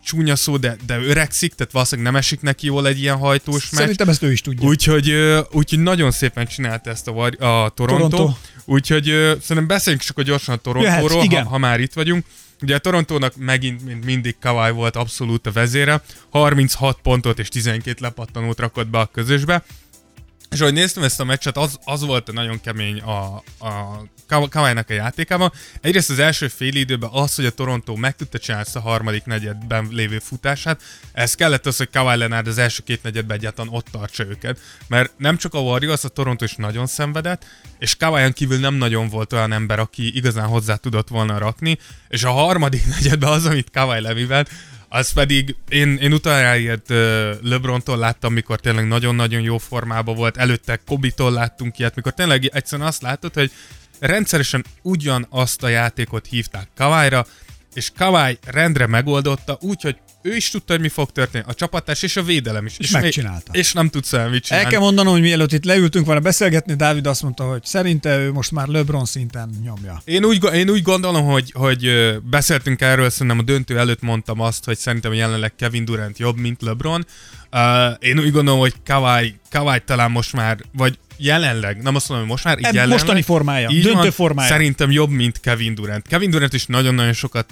csúnya 0.04 0.36
szó, 0.36 0.58
de, 0.58 0.78
de 0.86 0.98
öregszik, 0.98 1.54
tehát 1.54 1.72
valószínűleg 1.72 2.12
nem 2.12 2.20
esik 2.20 2.42
neki 2.42 2.66
jól 2.66 2.88
egy 2.88 3.00
ilyen 3.02 3.18
hajtós 3.18 3.70
meccs. 3.70 3.80
Szerintem 3.80 4.10
ezt 4.10 4.24
ő 4.24 4.32
is 4.32 4.42
tudja. 4.42 4.68
Úgyhogy, 4.68 5.14
úgyhogy 5.52 5.80
nagyon 5.80 6.12
szépen 6.12 6.46
csinálta 6.48 6.90
ezt 6.90 7.08
a, 7.08 7.12
War- 7.12 7.42
a 7.42 7.72
Toronto. 7.76 8.08
Toronto. 8.08 8.34
Úgyhogy 8.66 9.04
szerintem 9.42 9.68
beszéljünk 9.68 10.04
csak 10.04 10.22
gyorsan 10.22 10.56
a 10.56 10.58
Torontóról, 10.58 11.26
ha, 11.28 11.44
ha 11.44 11.58
már 11.58 11.80
itt 11.80 11.94
vagyunk. 11.94 12.26
Ugye 12.62 12.76
a 12.76 12.80
Torontónak 12.80 13.36
megint, 13.36 13.86
mint 13.86 14.06
mindig 14.06 14.36
Kawhi 14.40 14.72
volt 14.72 14.96
abszolút 14.96 15.48
a 15.48 15.52
vezére. 15.52 16.02
36 16.30 17.00
pontot 17.02 17.40
és 17.40 17.48
12 17.48 17.98
lepattanót 18.02 18.60
rakott 18.60 18.88
be 18.88 19.00
a 19.00 19.06
közösbe. 19.06 19.64
És 20.52 20.60
ahogy 20.60 20.74
néztem 20.74 21.04
ezt 21.04 21.20
a 21.20 21.24
meccset, 21.24 21.58
az, 21.58 21.80
az 21.84 22.06
volt 22.06 22.32
nagyon 22.32 22.62
kemény 22.62 23.00
a, 23.00 23.36
a 23.60 24.04
Kawhi-nak 24.28 24.90
a 24.90 24.94
játékában. 24.94 25.52
Egyrészt 25.82 26.10
az 26.10 26.20
első 26.20 26.48
fél 26.48 26.76
időben 26.76 27.10
az, 27.14 27.36
hogy 27.36 27.46
a 27.46 27.52
Toronto 27.52 27.96
meg 27.96 28.16
tudta 28.16 28.38
csinálni 28.38 28.66
ezt 28.68 28.76
a 28.76 28.80
harmadik 28.80 29.26
negyedben 29.26 29.88
lévő 29.92 30.20
futását, 30.20 30.82
ez 31.12 31.36
kellett 31.36 31.66
az, 31.66 31.78
hogy 31.78 31.90
Kawhi 31.90 32.18
Leonard 32.18 32.48
az 32.48 32.58
első 32.58 32.84
két 32.86 33.04
negyedben 33.04 33.38
egyáltalán 33.38 33.74
ott 33.74 33.88
tartsa 33.92 34.26
őket. 34.26 34.60
Mert 34.88 35.14
nem 35.18 35.38
csak 35.38 35.54
a 35.54 35.60
Warriors, 35.60 36.04
a 36.04 36.08
Toronto 36.08 36.44
is 36.44 36.56
nagyon 36.56 36.88
szenvedett, 36.88 37.46
és 37.80 37.96
kawhi 37.96 38.34
kívül 38.34 38.60
nem 38.60 38.74
nagyon 38.74 39.10
volt 39.10 39.34
olyan 39.34 39.52
ember, 39.52 39.80
aki 39.80 40.16
igazán 40.16 40.48
hozzá 40.48 40.76
tudott 40.76 41.08
volna 41.08 41.38
rakni, 41.38 41.78
és 42.08 42.24
a 42.24 42.32
harmadik 42.32 42.86
negyedben 42.96 43.30
az, 43.30 43.46
amit 43.46 43.72
Kawhi 43.72 44.02
levivelt, 44.02 44.50
az 44.90 45.12
pedig 45.12 45.56
én, 45.70 45.98
én 45.98 46.14
utoljára 46.14 46.58
ilyet 46.58 46.90
LeBrontól 47.42 47.98
láttam, 47.98 48.34
mikor 48.34 48.60
tényleg 48.60 48.88
nagyon-nagyon 48.88 49.42
jó 49.42 49.58
formában 49.58 50.16
volt, 50.16 50.38
előtte 50.38 50.80
Kobe-tól 50.86 51.32
láttunk 51.32 51.80
ilyet, 51.80 51.96
mikor 51.96 52.14
tényleg 52.14 52.46
egyszerűen 52.46 52.88
azt 52.88 53.02
látod, 53.02 53.34
hogy 53.34 53.52
rendszeresen 54.00 54.66
ugyanazt 54.82 55.64
a 55.64 55.68
játékot 55.68 56.28
hívták 56.28 56.68
Kawai-ra, 56.76 57.26
és 57.74 57.92
Kawai 57.96 58.38
rendre 58.46 58.88
megoldotta, 58.88 59.58
úgyhogy 59.62 59.98
ő 60.22 60.36
is 60.36 60.50
tudta, 60.50 60.74
hogy 60.74 60.82
mi 60.82 60.90
fog 60.90 61.12
történni, 61.12 61.44
a 61.48 61.54
csapatás 61.54 62.02
és 62.04 62.16
a 62.18 62.24
védelem 62.24 62.66
is. 62.66 62.78
És 62.78 62.92
még- 62.92 63.02
megcsinálta. 63.02 63.52
És 63.54 63.74
nem 63.74 63.90
tudsz 63.90 64.14
el 64.14 64.26
mit 64.26 64.34
El 64.34 64.40
csinálni. 64.42 64.70
kell 64.70 64.80
mondanom, 64.80 65.14
hogy 65.14 65.22
mielőtt 65.22 65.52
itt 65.52 65.64
leültünk 65.66 66.06
volna 66.06 66.20
beszélgetni, 66.22 66.74
Dávid 66.76 67.08
azt 67.08 67.22
mondta, 67.22 67.44
hogy 67.44 67.66
szerinte 67.66 68.18
ő 68.18 68.32
most 68.32 68.52
már 68.52 68.68
LeBron 68.68 69.06
szinten 69.06 69.50
nyomja. 69.64 70.02
Én 70.06 70.26
úgy, 70.26 70.54
én 70.54 70.70
úgy 70.70 70.82
gondolom, 70.82 71.26
hogy, 71.26 71.52
hogy 71.56 71.92
beszéltünk 72.30 72.82
erről, 72.82 73.10
szerintem 73.10 73.40
a 73.40 73.44
döntő 73.44 73.78
előtt 73.78 74.02
mondtam 74.02 74.40
azt, 74.40 74.66
hogy 74.66 74.78
szerintem 74.78 75.14
jelenleg 75.14 75.56
Kevin 75.56 75.86
Durant 75.86 76.18
jobb, 76.20 76.38
mint 76.38 76.62
LeBron. 76.62 77.06
Uh, 77.52 77.60
én 78.00 78.20
úgy 78.20 78.32
gondolom, 78.32 78.60
hogy 78.60 78.74
Kawhi, 78.86 79.40
Kawhi 79.50 79.80
talán 79.86 80.12
most 80.12 80.34
már, 80.34 80.58
vagy 80.74 80.98
jelenleg, 81.20 81.82
nem 81.82 81.96
azt 81.96 82.10
mondom, 82.10 82.28
hogy 82.28 82.36
most 82.36 82.44
már, 82.44 82.58
így 82.58 82.64
jelenleg, 82.64 82.98
mostani 82.98 83.22
formája, 83.22 83.70
így 83.70 83.84
döntő 83.84 84.00
van, 84.00 84.12
formája. 84.12 84.50
Szerintem 84.50 84.92
jobb, 84.92 85.10
mint 85.10 85.40
Kevin 85.40 85.76
Durant. 85.76 86.08
Kevin 86.08 86.30
Durant 86.30 86.54
is 86.54 86.66
nagyon-nagyon 86.66 87.14
sokat, 87.14 87.52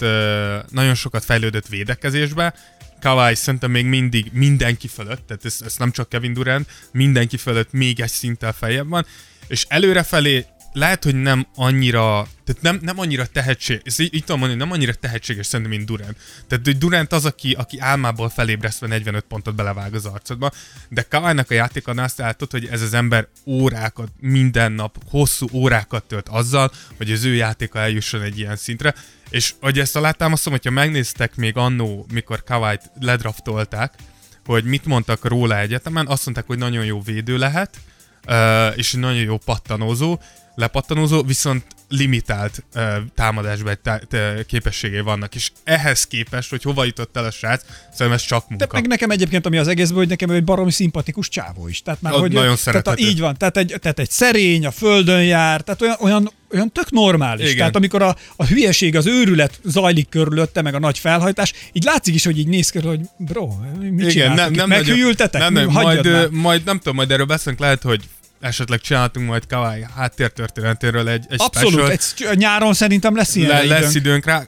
nagyon 0.70 0.96
sokat 0.96 1.26
fejlődött 1.26 1.68
védekezésbe, 1.68 2.54
Kawhi 3.02 3.36
szerintem 3.36 3.72
még 3.72 3.86
mindig 3.86 4.30
mindenki 4.34 4.88
fölött, 4.88 5.28
tehát 5.28 5.46
ez, 5.46 5.58
ez 5.66 5.76
nem 5.78 5.92
csak 5.92 6.10
Kevin 6.10 6.34
Durant, 6.34 6.70
mindenki 6.92 7.38
fölött 7.38 7.72
még 7.72 8.00
egy 8.00 8.10
szinttel 8.10 8.54
feljebb 8.54 8.90
van, 8.90 9.06
és 9.48 9.66
előrefelé 9.68 10.46
lehet, 10.74 11.04
hogy 11.04 11.16
nem 11.16 11.48
annyira, 11.56 12.28
tehát 12.46 12.62
nem, 12.62 12.80
nem 12.82 13.00
annyira 13.00 13.26
tehetség, 13.26 13.82
ezt 13.84 14.00
így, 14.00 14.14
így 14.14 14.24
tudom 14.24 14.40
mondani, 14.40 14.60
nem 14.60 14.72
annyira 14.72 14.94
tehetséges 14.94 15.46
szerintem, 15.46 15.76
mint 15.76 15.88
Durant. 15.88 16.18
Tehát 16.48 16.66
hogy 16.66 16.78
Durant 16.78 17.12
az, 17.12 17.26
aki, 17.26 17.52
aki 17.52 17.80
álmából 17.80 18.30
felébresztve 18.30 18.88
45 18.88 19.24
pontot 19.24 19.56
belevág 19.56 19.94
az 19.94 20.06
arcodba, 20.06 20.52
de 20.90 21.02
Kawai-nak 21.02 21.52
a 21.52 21.54
játékon 21.54 22.00
azt 22.00 22.18
látod, 22.18 22.52
hogy 22.52 22.66
ez 22.66 22.82
az 22.82 22.94
ember 22.94 23.28
órákat, 23.46 24.12
minden 24.20 24.72
nap, 24.72 24.98
hosszú 25.10 25.48
órákat 25.54 26.04
tölt 26.04 26.30
azzal, 26.30 26.72
hogy 26.98 27.12
az 27.12 27.24
ő 27.24 27.34
játéka 27.34 27.80
eljusson 27.80 28.22
egy 28.22 28.40
ilyen 28.40 28.56
szintre, 28.56 28.94
és 29.30 29.54
hogy 29.62 29.80
ezt 29.80 29.96
alátámasztom, 29.96 30.54
hogyha 30.54 30.72
megnéztek 30.72 31.36
még 31.36 31.58
annó, 31.58 32.06
mikor 32.14 32.44
Kawai-t 32.44 32.92
ledraftolták, 33.00 33.94
hogy 34.46 34.64
mit 34.64 34.86
mondtak 34.86 35.26
róla 35.26 35.60
egyetemen, 35.60 36.08
azt 36.08 36.24
mondták, 36.26 36.48
hogy 36.48 36.58
nagyon 36.58 36.86
jó 36.86 37.02
védő 37.02 37.38
lehet, 37.38 37.78
és 38.76 38.94
nagyon 38.94 39.22
jó 39.22 39.38
pattanózó, 39.38 40.20
lepattanózó, 40.56 41.24
viszont 41.24 41.66
limitált 41.90 42.64
uh, 42.76 43.62
tá- 43.84 44.08
képességei 44.48 45.00
vannak, 45.00 45.36
és 45.36 45.52
ehhez 45.64 46.08
képest, 46.08 46.50
hogy 46.50 46.64
hova 46.64 46.86
jutott 46.86 47.18
el 47.18 47.26
a 47.26 47.32
srác, 47.32 47.62
szerintem 47.82 48.12
ez 48.12 48.22
csak 48.22 48.42
De 48.42 48.46
munka. 48.50 48.68
meg 48.72 48.88
nekem 48.88 49.10
egyébként, 49.10 49.46
ami 49.46 49.58
az 49.58 49.68
egészből, 49.68 49.98
hogy 49.98 50.08
nekem 50.08 50.30
egy 50.30 50.44
baromi 50.44 50.72
szimpatikus 50.72 51.30
csávó 51.30 51.68
is. 51.68 51.82
Tehát 51.82 52.02
már, 52.02 52.14
Ott 52.14 52.20
hogy 52.20 52.32
nagyon 52.32 52.56
tehát 52.64 52.88
a, 52.88 52.94
így 52.98 53.20
van, 53.20 53.38
tehát 53.38 53.58
egy, 53.58 53.76
tehát 53.82 54.00
egy 54.00 54.10
szerény, 54.10 54.66
a 54.66 54.72
földön 54.72 55.24
jár, 55.24 55.62
tehát 55.62 55.82
olyan, 55.82 55.96
olyan, 56.00 56.32
olyan 56.52 56.72
tök 56.72 56.92
normális. 56.92 57.46
Igen. 57.46 57.58
Tehát 57.58 57.76
amikor 57.76 58.02
a, 58.02 58.16
a 58.36 58.46
hülyeség, 58.46 58.96
az 58.96 59.06
őrület 59.06 59.60
zajlik 59.64 60.10
körülötte, 60.10 60.62
meg 60.62 60.76
a 60.76 60.80
nagy 60.80 61.00
felhajtás, 61.00 61.54
így 61.72 61.84
látszik 61.84 62.14
is, 62.14 62.26
hogy 62.26 62.38
így 62.38 62.48
néz 62.48 62.70
körül, 62.70 62.90
hogy 62.90 63.02
bro, 63.18 63.48
mit 63.80 64.12
Igen, 64.12 64.34
nem, 64.34 64.52
nem 64.52 64.68
Meghűltetek? 64.68 65.42
Nem, 65.42 65.54
nem, 65.54 65.70
majd, 65.70 66.32
majd, 66.32 66.64
nem 66.64 66.78
tudom, 66.78 66.96
majd 66.96 67.12
erről 67.12 67.26
beszélünk, 67.26 67.62
lehet, 67.62 67.82
hogy 67.82 68.02
esetleg 68.39 68.79
csinálhatunk 68.79 69.27
majd 69.27 69.48
Kawai 69.48 69.86
háttértörténetéről 69.96 71.10
egy, 71.10 71.25
egy 71.29 71.41
Abszolút, 71.41 71.72
special. 71.72 72.32
egy, 72.32 72.38
nyáron 72.38 72.74
szerintem 72.74 73.15
lesz 73.15 73.36
ilyen 73.36 73.50
Le, 73.50 73.63
időnk. 73.63 73.82
lesz 73.82 73.96
időnk 73.96 74.25
rá. 74.25 74.44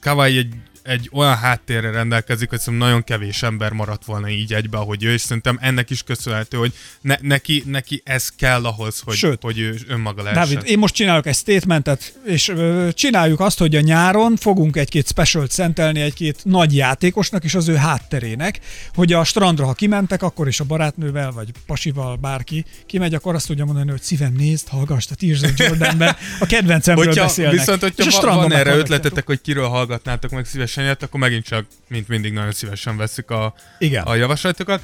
Kawai 0.00 0.36
egy, 0.38 0.54
egy 0.86 1.10
olyan 1.12 1.36
háttérre 1.36 1.90
rendelkezik, 1.90 2.48
hogy 2.48 2.58
szerintem 2.58 2.88
nagyon 2.88 3.04
kevés 3.04 3.42
ember 3.42 3.72
maradt 3.72 4.04
volna 4.04 4.28
így 4.28 4.52
egybe, 4.52 4.78
ahogy 4.78 5.04
ő, 5.04 5.12
és 5.12 5.20
szerintem 5.20 5.58
ennek 5.60 5.90
is 5.90 6.02
köszönhető, 6.02 6.56
hogy 6.56 6.72
ne, 7.00 7.16
neki, 7.20 7.62
neki 7.66 8.02
ez 8.04 8.28
kell 8.28 8.64
ahhoz, 8.64 9.00
hogy, 9.04 9.16
Sőt. 9.16 9.42
hogy 9.42 9.58
ő 9.58 9.76
önmaga 9.88 10.22
lehessen. 10.22 10.54
Dávid, 10.54 10.70
én 10.70 10.78
most 10.78 10.94
csinálok 10.94 11.26
egy 11.26 11.34
statementet, 11.34 12.18
és 12.24 12.48
ö, 12.48 12.88
csináljuk 12.94 13.40
azt, 13.40 13.58
hogy 13.58 13.76
a 13.76 13.80
nyáron 13.80 14.36
fogunk 14.36 14.76
egy-két 14.76 15.08
specialt 15.08 15.50
szentelni 15.50 16.00
egy-két 16.00 16.40
nagy 16.44 16.76
játékosnak 16.76 17.44
és 17.44 17.54
az 17.54 17.68
ő 17.68 17.74
hátterének, 17.74 18.60
hogy 18.94 19.12
a 19.12 19.24
strandra, 19.24 19.64
ha 19.64 19.72
kimentek, 19.72 20.22
akkor 20.22 20.48
is 20.48 20.60
a 20.60 20.64
barátnővel, 20.64 21.32
vagy 21.32 21.48
pasival, 21.66 22.16
bárki 22.16 22.64
kimegy, 22.86 23.14
akkor 23.14 23.34
azt 23.34 23.46
tudja 23.46 23.64
mondani, 23.64 23.90
hogy 23.90 24.02
szívem 24.02 24.32
nézd, 24.32 24.68
hallgass, 24.68 25.06
a 25.10 25.14
Tears 25.14 25.42
of 25.42 25.52
Jordanben 25.56 26.16
a 26.40 26.46
kedvencemről 26.46 27.04
Hogyha, 27.06 27.22
beszélnek. 27.22 27.58
viszont, 27.58 27.80
hogyha 27.80 28.04
És 28.04 28.16
a 28.16 28.34
van 28.34 28.52
erre 28.52 28.74
ötletetek, 28.74 29.26
hogy 29.26 29.40
kiről 29.40 29.68
hallgatnátok 29.68 30.30
meg 30.30 30.44
szívesen 30.46 30.75
ilyet, 30.84 31.02
akkor 31.02 31.20
megint 31.20 31.44
csak, 31.44 31.66
mint 31.88 32.08
mindig, 32.08 32.32
nagyon 32.32 32.52
szívesen 32.52 32.96
veszük 32.96 33.30
a, 33.30 33.54
Igen. 33.78 34.02
a 34.02 34.14
javaslatokat. 34.14 34.82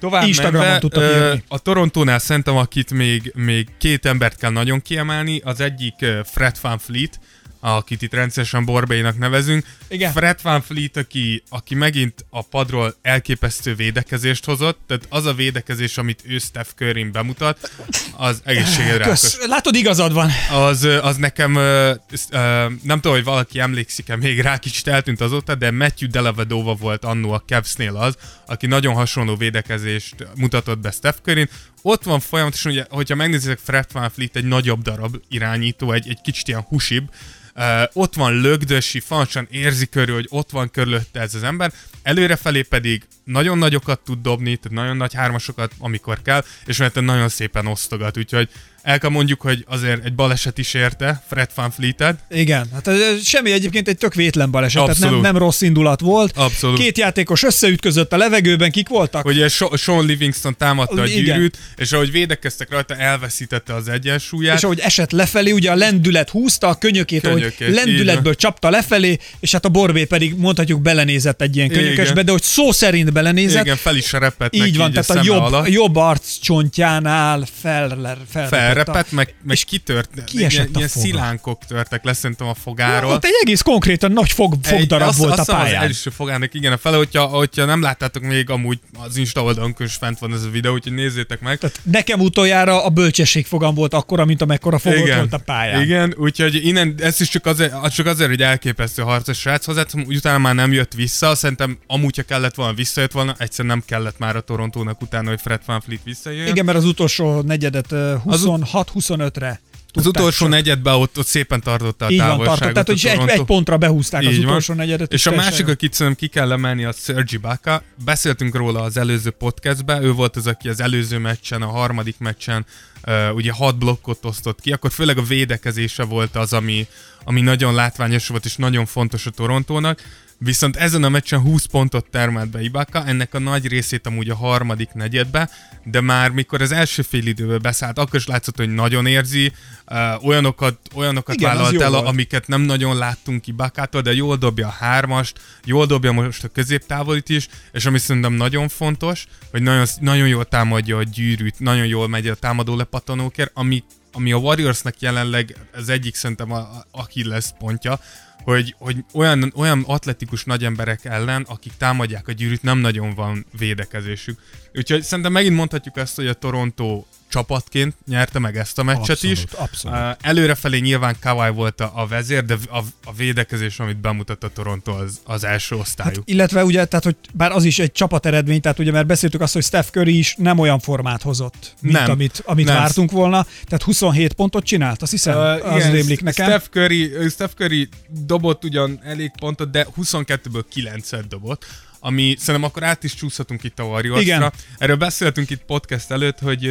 Tovább 0.00 0.26
Instagramon 0.26 0.60
menve, 0.66 0.78
tudtak 0.80 1.02
ö, 1.02 1.34
a 1.48 1.58
Torontónál 1.58 2.18
szerintem, 2.18 2.56
akit 2.56 2.92
még, 2.92 3.32
még 3.34 3.68
két 3.78 4.06
embert 4.06 4.36
kell 4.36 4.50
nagyon 4.50 4.82
kiemelni, 4.82 5.40
az 5.44 5.60
egyik 5.60 6.06
Fred 6.24 6.56
Van 6.60 6.78
Fleet, 6.78 7.20
akit 7.60 8.02
itt 8.02 8.14
rendszeresen 8.14 8.64
Borbéinak 8.64 9.18
nevezünk. 9.18 9.66
Igen. 9.88 10.12
Fred 10.12 10.38
Van 10.42 10.62
Fleet, 10.62 10.96
aki, 10.96 11.42
aki 11.48 11.74
megint 11.74 12.24
a 12.30 12.42
padról 12.42 12.94
elképesztő 13.02 13.74
védekezést 13.74 14.44
hozott, 14.44 14.78
tehát 14.86 15.06
az 15.08 15.24
a 15.24 15.34
védekezés, 15.34 15.98
amit 15.98 16.22
ő 16.26 16.38
Steph 16.38 16.68
curry 16.76 17.04
bemutat, 17.04 17.70
az 18.16 18.40
egészségedre 18.44 18.98
rákos 18.98 19.20
Kösz, 19.20 19.46
látod, 19.46 19.74
igazad 19.74 20.12
van. 20.12 20.30
az, 20.50 20.82
az 21.02 21.16
nekem, 21.16 21.54
ö, 21.54 21.94
ö, 22.30 22.38
nem 22.82 23.00
tudom, 23.00 23.12
hogy 23.12 23.24
valaki 23.24 23.60
emlékszik-e 23.60 24.16
még 24.16 24.40
rá, 24.40 24.58
kicsit 24.58 24.86
eltűnt 24.86 25.20
azóta, 25.20 25.54
de 25.54 25.70
Matthew 25.70 26.10
Dellavedova 26.10 26.74
volt 26.74 27.04
annó 27.04 27.32
a 27.32 27.42
Cavs-nél 27.46 27.96
az, 27.96 28.16
aki 28.46 28.66
nagyon 28.66 28.94
hasonló 28.94 29.36
védekezést 29.36 30.14
mutatott 30.34 30.78
be 30.78 30.90
Steph 30.90 31.18
curry 31.22 31.48
Ott 31.82 32.02
van 32.02 32.20
folyamatosan, 32.20 32.72
ugye, 32.72 32.84
hogyha 32.88 33.14
megnézitek 33.14 33.58
Fred 33.58 33.92
Van 33.92 34.10
Fleet 34.10 34.36
egy 34.36 34.44
nagyobb 34.44 34.82
darab 34.82 35.16
irányító, 35.28 35.92
egy, 35.92 36.08
egy 36.08 36.20
kicsit 36.20 36.48
ilyen 36.48 36.64
husibb, 36.68 37.10
Uh, 37.54 37.82
ott 37.92 38.14
van 38.14 38.40
lögdösi, 38.40 39.00
fontosan 39.00 39.46
érzi 39.50 39.86
körül, 39.86 40.14
hogy 40.14 40.26
ott 40.28 40.50
van 40.50 40.70
körülötte 40.70 41.20
ez 41.20 41.34
az 41.34 41.42
ember, 41.42 41.72
előrefelé 42.02 42.62
pedig 42.62 43.06
nagyon 43.24 43.58
nagyokat 43.58 44.00
tud 44.00 44.18
dobni, 44.22 44.56
tehát 44.56 44.78
nagyon 44.78 44.96
nagy 44.96 45.14
hármasokat, 45.14 45.72
amikor 45.78 46.22
kell, 46.22 46.44
és 46.66 46.76
mert 46.76 47.00
nagyon 47.00 47.28
szépen 47.28 47.66
osztogat, 47.66 48.16
úgyhogy 48.16 48.48
el 48.82 48.98
kell 48.98 49.10
mondjuk, 49.10 49.40
hogy 49.40 49.64
azért 49.68 50.04
egy 50.04 50.14
baleset 50.14 50.58
is 50.58 50.74
érte 50.74 51.22
Fred 51.28 51.50
Van 51.54 51.70
Fleetet. 51.70 52.18
Igen, 52.30 52.68
hát 52.72 52.86
ez 52.86 53.24
semmi 53.26 53.52
egyébként 53.52 53.88
egy 53.88 53.96
tök 53.96 54.14
vétlen 54.14 54.50
baleset, 54.50 54.82
tehát 54.82 54.98
nem, 54.98 55.06
Abszolút. 55.08 55.24
nem 55.24 55.36
rossz 55.36 55.60
indulat 55.60 56.00
volt. 56.00 56.36
Abszolút. 56.36 56.78
Két 56.78 56.98
játékos 56.98 57.42
összeütközött 57.42 58.12
a 58.12 58.16
levegőben, 58.16 58.70
kik 58.70 58.88
voltak? 58.88 59.24
Ugye 59.24 59.48
Sean 59.76 60.06
Livingston 60.06 60.56
támadta 60.56 61.02
a 61.02 61.06
Igen. 61.06 61.24
gyűrűt, 61.24 61.58
és 61.76 61.92
ahogy 61.92 62.10
védekeztek 62.10 62.70
rajta, 62.70 62.94
elveszítette 62.96 63.74
az 63.74 63.88
egyensúlyát. 63.88 64.56
És 64.56 64.64
ahogy 64.64 64.78
esett 64.78 65.10
lefelé, 65.10 65.50
ugye 65.50 65.70
a 65.70 65.74
lendület 65.74 66.30
húzta 66.30 66.68
a 66.68 66.74
könyökét, 66.74 67.20
Könyökét, 67.20 67.66
hogy 67.66 67.74
lendületből 67.74 68.34
csapta 68.34 68.70
lefelé, 68.70 69.18
és 69.40 69.52
hát 69.52 69.64
a 69.64 69.68
Borbé 69.68 70.04
pedig 70.04 70.34
mondhatjuk 70.36 70.82
belenézett 70.82 71.42
egy 71.42 71.56
ilyen 71.56 71.68
könyökösbe, 71.68 72.12
Igen. 72.12 72.24
de 72.24 72.32
hogy 72.32 72.42
szó 72.42 72.72
szerint 72.72 73.12
belenézett, 73.12 73.64
Igen, 73.64 73.76
fel 73.76 73.96
is 73.96 74.12
repett 74.12 74.54
így 74.54 74.76
van, 74.76 74.86
így 74.88 74.94
tehát 74.94 74.98
a 75.10 75.12
szeme 75.12 75.22
jobb, 75.24 75.42
alatt. 75.42 75.66
a 75.66 75.70
jobb 75.70 75.96
arccsontjánál 75.96 77.46
fel, 77.60 78.14
fel, 78.30 78.48
Felrepett, 78.74 79.12
meg, 79.12 79.34
meg 79.42 79.56
és 79.56 79.64
kitört. 79.64 80.24
kiesett 80.24 80.52
ilyen, 80.52 80.68
a 80.74 80.78
ilyen 80.78 80.88
foga. 80.88 81.04
szilánkok 81.06 81.64
törtek 81.66 82.04
le 82.04 82.12
szerintem 82.12 82.46
a 82.46 82.54
fogáról. 82.54 83.12
Ott 83.12 83.24
egy 83.24 83.38
egész 83.42 83.60
konkrétan 83.60 84.12
nagy 84.12 84.32
fog, 84.32 84.54
fogdarab 84.62 85.08
azt- 85.08 85.18
volt 85.18 85.38
azt 85.38 85.48
a 85.48 85.54
pályán. 85.54 85.82
Az 85.82 85.88
első 85.88 86.10
fogának, 86.10 86.54
igen, 86.54 86.72
a 86.72 86.76
fele, 86.76 86.96
hogyha, 86.96 87.24
hogyha 87.26 87.64
nem 87.64 87.82
láttátok 87.82 88.22
még, 88.22 88.50
amúgy 88.50 88.78
az 88.98 89.16
Insta 89.16 89.42
oldalon 89.42 89.74
is 89.78 89.94
fent 89.94 90.18
van 90.18 90.32
ez 90.32 90.42
a 90.42 90.50
videó, 90.50 90.72
úgyhogy 90.72 90.92
nézzétek 90.94 91.40
meg. 91.40 91.58
Tehát 91.58 91.80
nekem 91.82 92.20
utoljára 92.20 92.84
a 92.84 92.88
bölcsesség 92.88 93.46
fogam 93.46 93.74
volt 93.74 93.94
akkora, 93.94 94.24
mint 94.24 94.42
amekkora 94.42 94.78
fogott 94.78 95.14
volt 95.14 95.32
a 95.32 95.38
pályán. 95.38 95.82
Igen, 95.82 96.14
úgyhogy 96.18 96.66
innen, 96.66 96.94
ez 96.98 97.20
is 97.20 97.28
csak 97.28 97.46
azért, 97.46 97.72
az 97.82 97.92
csak 97.92 98.06
azért, 98.06 98.28
hogy 98.30 98.42
elképesztő 98.42 99.02
harcos 99.02 99.38
srác 99.38 99.68
úgy 99.94 100.16
utána 100.16 100.38
már 100.38 100.54
nem 100.54 100.72
jött 100.72 100.92
vissza, 100.92 101.34
szerintem 101.34 101.78
amúgy, 101.86 102.16
ha 102.16 102.22
kellett 102.22 102.54
volna, 102.54 102.72
visszajött 102.74 103.12
volna, 103.12 103.34
egyszerűen 103.38 103.74
nem 103.76 103.84
kellett 103.86 104.18
már 104.18 104.36
a 104.36 104.40
Torontónak 104.40 105.02
utána, 105.02 105.28
hogy 105.28 105.40
Fred 105.40 105.60
Van 105.66 105.80
Fleet 105.80 106.00
visszajöjjön. 106.04 106.46
Igen, 106.46 106.64
mert 106.64 106.78
az 106.78 106.84
utolsó 106.84 107.40
negyedet 107.40 107.92
ö, 107.92 108.14
26-25-re 108.64 109.60
az 109.92 110.06
utolsó 110.06 110.30
so- 110.44 110.48
negyedben 110.48 110.94
ott, 110.94 111.18
ott 111.18 111.26
szépen 111.26 111.60
tartotta 111.60 112.04
a 112.06 112.10
Így 112.10 112.18
van, 112.18 112.28
távolságot. 112.28 112.58
tartott. 112.58 112.96
Tehát, 112.96 113.18
hogy 113.18 113.28
egy, 113.30 113.38
egy 113.38 113.44
pontra 113.44 113.76
behúzták 113.76 114.22
az 114.22 114.32
Így 114.32 114.36
van. 114.38 114.46
utolsó 114.46 114.74
negyedet. 114.74 115.12
És 115.12 115.26
a 115.26 115.34
másik, 115.34 115.68
akit 115.68 115.92
szerintem 115.92 116.28
ki 116.28 116.34
kell 116.34 116.52
emelni, 116.52 116.84
a 116.84 116.92
Sergi 116.92 117.36
Baka. 117.36 117.82
Beszéltünk 118.04 118.54
róla 118.54 118.80
az 118.82 118.96
előző 118.96 119.30
podcastben, 119.30 120.02
ő 120.02 120.12
volt 120.12 120.36
az, 120.36 120.46
aki 120.46 120.68
az 120.68 120.80
előző 120.80 121.18
meccsen, 121.18 121.62
a 121.62 121.66
harmadik 121.66 122.18
meccsen 122.18 122.66
uh, 123.06 123.34
ugye 123.34 123.52
hat 123.52 123.78
blokkot 123.78 124.24
osztott 124.24 124.60
ki, 124.60 124.72
akkor 124.72 124.90
főleg 124.90 125.18
a 125.18 125.22
védekezése 125.22 126.04
volt 126.04 126.36
az, 126.36 126.52
ami, 126.52 126.86
ami 127.24 127.40
nagyon 127.40 127.74
látványos 127.74 128.28
volt, 128.28 128.44
és 128.44 128.56
nagyon 128.56 128.86
fontos 128.86 129.26
a 129.26 129.30
Torontónak. 129.30 130.02
Viszont 130.42 130.76
ezen 130.76 131.04
a 131.04 131.08
meccsen 131.08 131.40
20 131.40 131.64
pontot 131.64 132.06
termelt 132.10 132.50
be 132.50 132.62
Ibaka, 132.62 133.06
ennek 133.06 133.34
a 133.34 133.38
nagy 133.38 133.66
részét 133.66 134.06
amúgy 134.06 134.30
a 134.30 134.34
harmadik 134.34 134.92
negyedbe, 134.92 135.50
de 135.84 136.00
már 136.00 136.30
mikor 136.30 136.62
az 136.62 136.72
első 136.72 137.02
fél 137.02 137.26
időből 137.26 137.58
beszállt, 137.58 137.98
akkor 137.98 138.14
is 138.14 138.26
látszott, 138.26 138.56
hogy 138.56 138.74
nagyon 138.74 139.06
érzi, 139.06 139.52
uh, 139.86 140.24
olyanokat, 140.24 140.78
olyanokat 140.94 141.34
Igen, 141.34 141.50
vállalt 141.50 141.80
el, 141.80 141.90
volt. 141.90 142.06
amiket 142.06 142.46
nem 142.46 142.60
nagyon 142.60 142.96
láttunk 142.96 143.42
ki 143.42 143.52
Bakától, 143.52 144.00
de 144.00 144.12
jól 144.12 144.36
dobja 144.36 144.66
a 144.66 144.70
hármast, 144.78 145.40
jól 145.64 145.86
dobja 145.86 146.12
most 146.12 146.44
a 146.44 146.48
középtávolit 146.48 147.28
is, 147.28 147.48
és 147.72 147.86
ami 147.86 147.98
szerintem 147.98 148.32
nagyon 148.32 148.68
fontos, 148.68 149.26
hogy 149.50 149.62
nagyon, 149.62 149.86
nagyon 150.00 150.28
jól 150.28 150.44
támadja 150.44 150.96
a 150.96 151.02
gyűrűt, 151.02 151.58
nagyon 151.58 151.86
jól 151.86 152.08
megy 152.08 152.28
a 152.28 152.34
támadó 152.34 152.76
lepattanókért, 152.76 153.50
ami 153.54 153.84
ami 154.12 154.32
a 154.32 154.36
Warriorsnak 154.36 155.00
jelenleg 155.00 155.56
az 155.72 155.88
egyik 155.88 156.14
szerintem 156.14 156.52
a, 156.52 156.58
a 156.58 156.84
Achilles 156.90 157.46
pontja, 157.58 158.00
hogy, 158.42 158.74
hogy 158.78 159.04
olyan, 159.14 159.52
olyan 159.56 159.84
atletikus 159.86 160.44
nagy 160.44 160.64
emberek 160.64 161.04
ellen, 161.04 161.42
akik 161.48 161.72
támadják 161.78 162.28
a 162.28 162.32
gyűrűt, 162.32 162.62
nem 162.62 162.78
nagyon 162.78 163.14
van 163.14 163.46
védekezésük. 163.58 164.40
Úgyhogy 164.74 165.02
szerintem 165.02 165.32
megint 165.32 165.56
mondhatjuk 165.56 165.96
azt, 165.96 166.16
hogy 166.16 166.26
a 166.26 166.34
Toronto 166.34 167.04
csapatként 167.30 167.94
nyerte 168.06 168.38
meg 168.38 168.56
ezt 168.56 168.78
a 168.78 168.82
meccset 168.82 169.10
Abszolút, 169.10 169.36
is. 169.36 169.44
abszolút. 169.52 170.16
Előrefelé 170.20 170.78
nyilván 170.78 171.16
Kawhi 171.20 171.50
volt 171.50 171.80
a, 171.80 172.06
vezér, 172.08 172.44
de 172.44 172.56
a, 172.70 172.78
a 173.04 173.12
védekezés, 173.16 173.78
amit 173.78 173.96
bemutatott 173.96 174.42
a 174.42 174.62
Toronto, 174.62 174.92
az, 174.92 175.20
az 175.24 175.44
első 175.44 175.76
osztályú. 175.76 176.14
Hát, 176.14 176.28
illetve 176.28 176.64
ugye, 176.64 176.84
tehát, 176.84 177.04
hogy 177.04 177.16
bár 177.32 177.52
az 177.52 177.64
is 177.64 177.78
egy 177.78 177.92
csapateredmény, 177.92 178.60
tehát 178.60 178.78
ugye, 178.78 178.90
mert 178.90 179.06
beszéltük 179.06 179.40
azt, 179.40 179.52
hogy 179.52 179.64
Steph 179.64 179.88
Curry 179.88 180.18
is 180.18 180.34
nem 180.38 180.58
olyan 180.58 180.78
formát 180.78 181.22
hozott, 181.22 181.74
mint 181.80 181.94
Nem. 181.94 182.10
amit, 182.10 182.42
amit 182.46 182.66
Nem. 182.66 182.76
vártunk 182.76 183.10
volna. 183.10 183.46
Tehát 183.64 183.82
27 183.82 184.32
pontot 184.32 184.64
csinált, 184.64 185.02
azt 185.02 185.10
hiszem, 185.10 185.36
uh, 185.36 185.72
az 185.72 185.76
igen, 185.76 185.92
rémlik 185.92 186.22
nekem. 186.22 186.46
Steph 186.46 186.66
Curry, 186.70 187.12
Steph 187.30 187.54
Curry 187.54 187.88
dobott 188.08 188.64
ugyan 188.64 189.00
elég 189.02 189.30
pontot, 189.40 189.70
de 189.70 189.86
22-ből 189.96 190.64
9-et 190.74 191.24
dobott, 191.28 191.66
ami 192.00 192.34
szerintem 192.38 192.70
akkor 192.70 192.82
át 192.82 193.04
is 193.04 193.14
csúszhatunk 193.14 193.64
itt 193.64 193.78
a 193.78 193.82
Warriorsra. 193.82 194.22
Igen. 194.22 194.52
Erről 194.78 194.96
beszéltünk 194.96 195.50
itt 195.50 195.62
podcast 195.64 196.10
előtt, 196.10 196.38
hogy, 196.38 196.70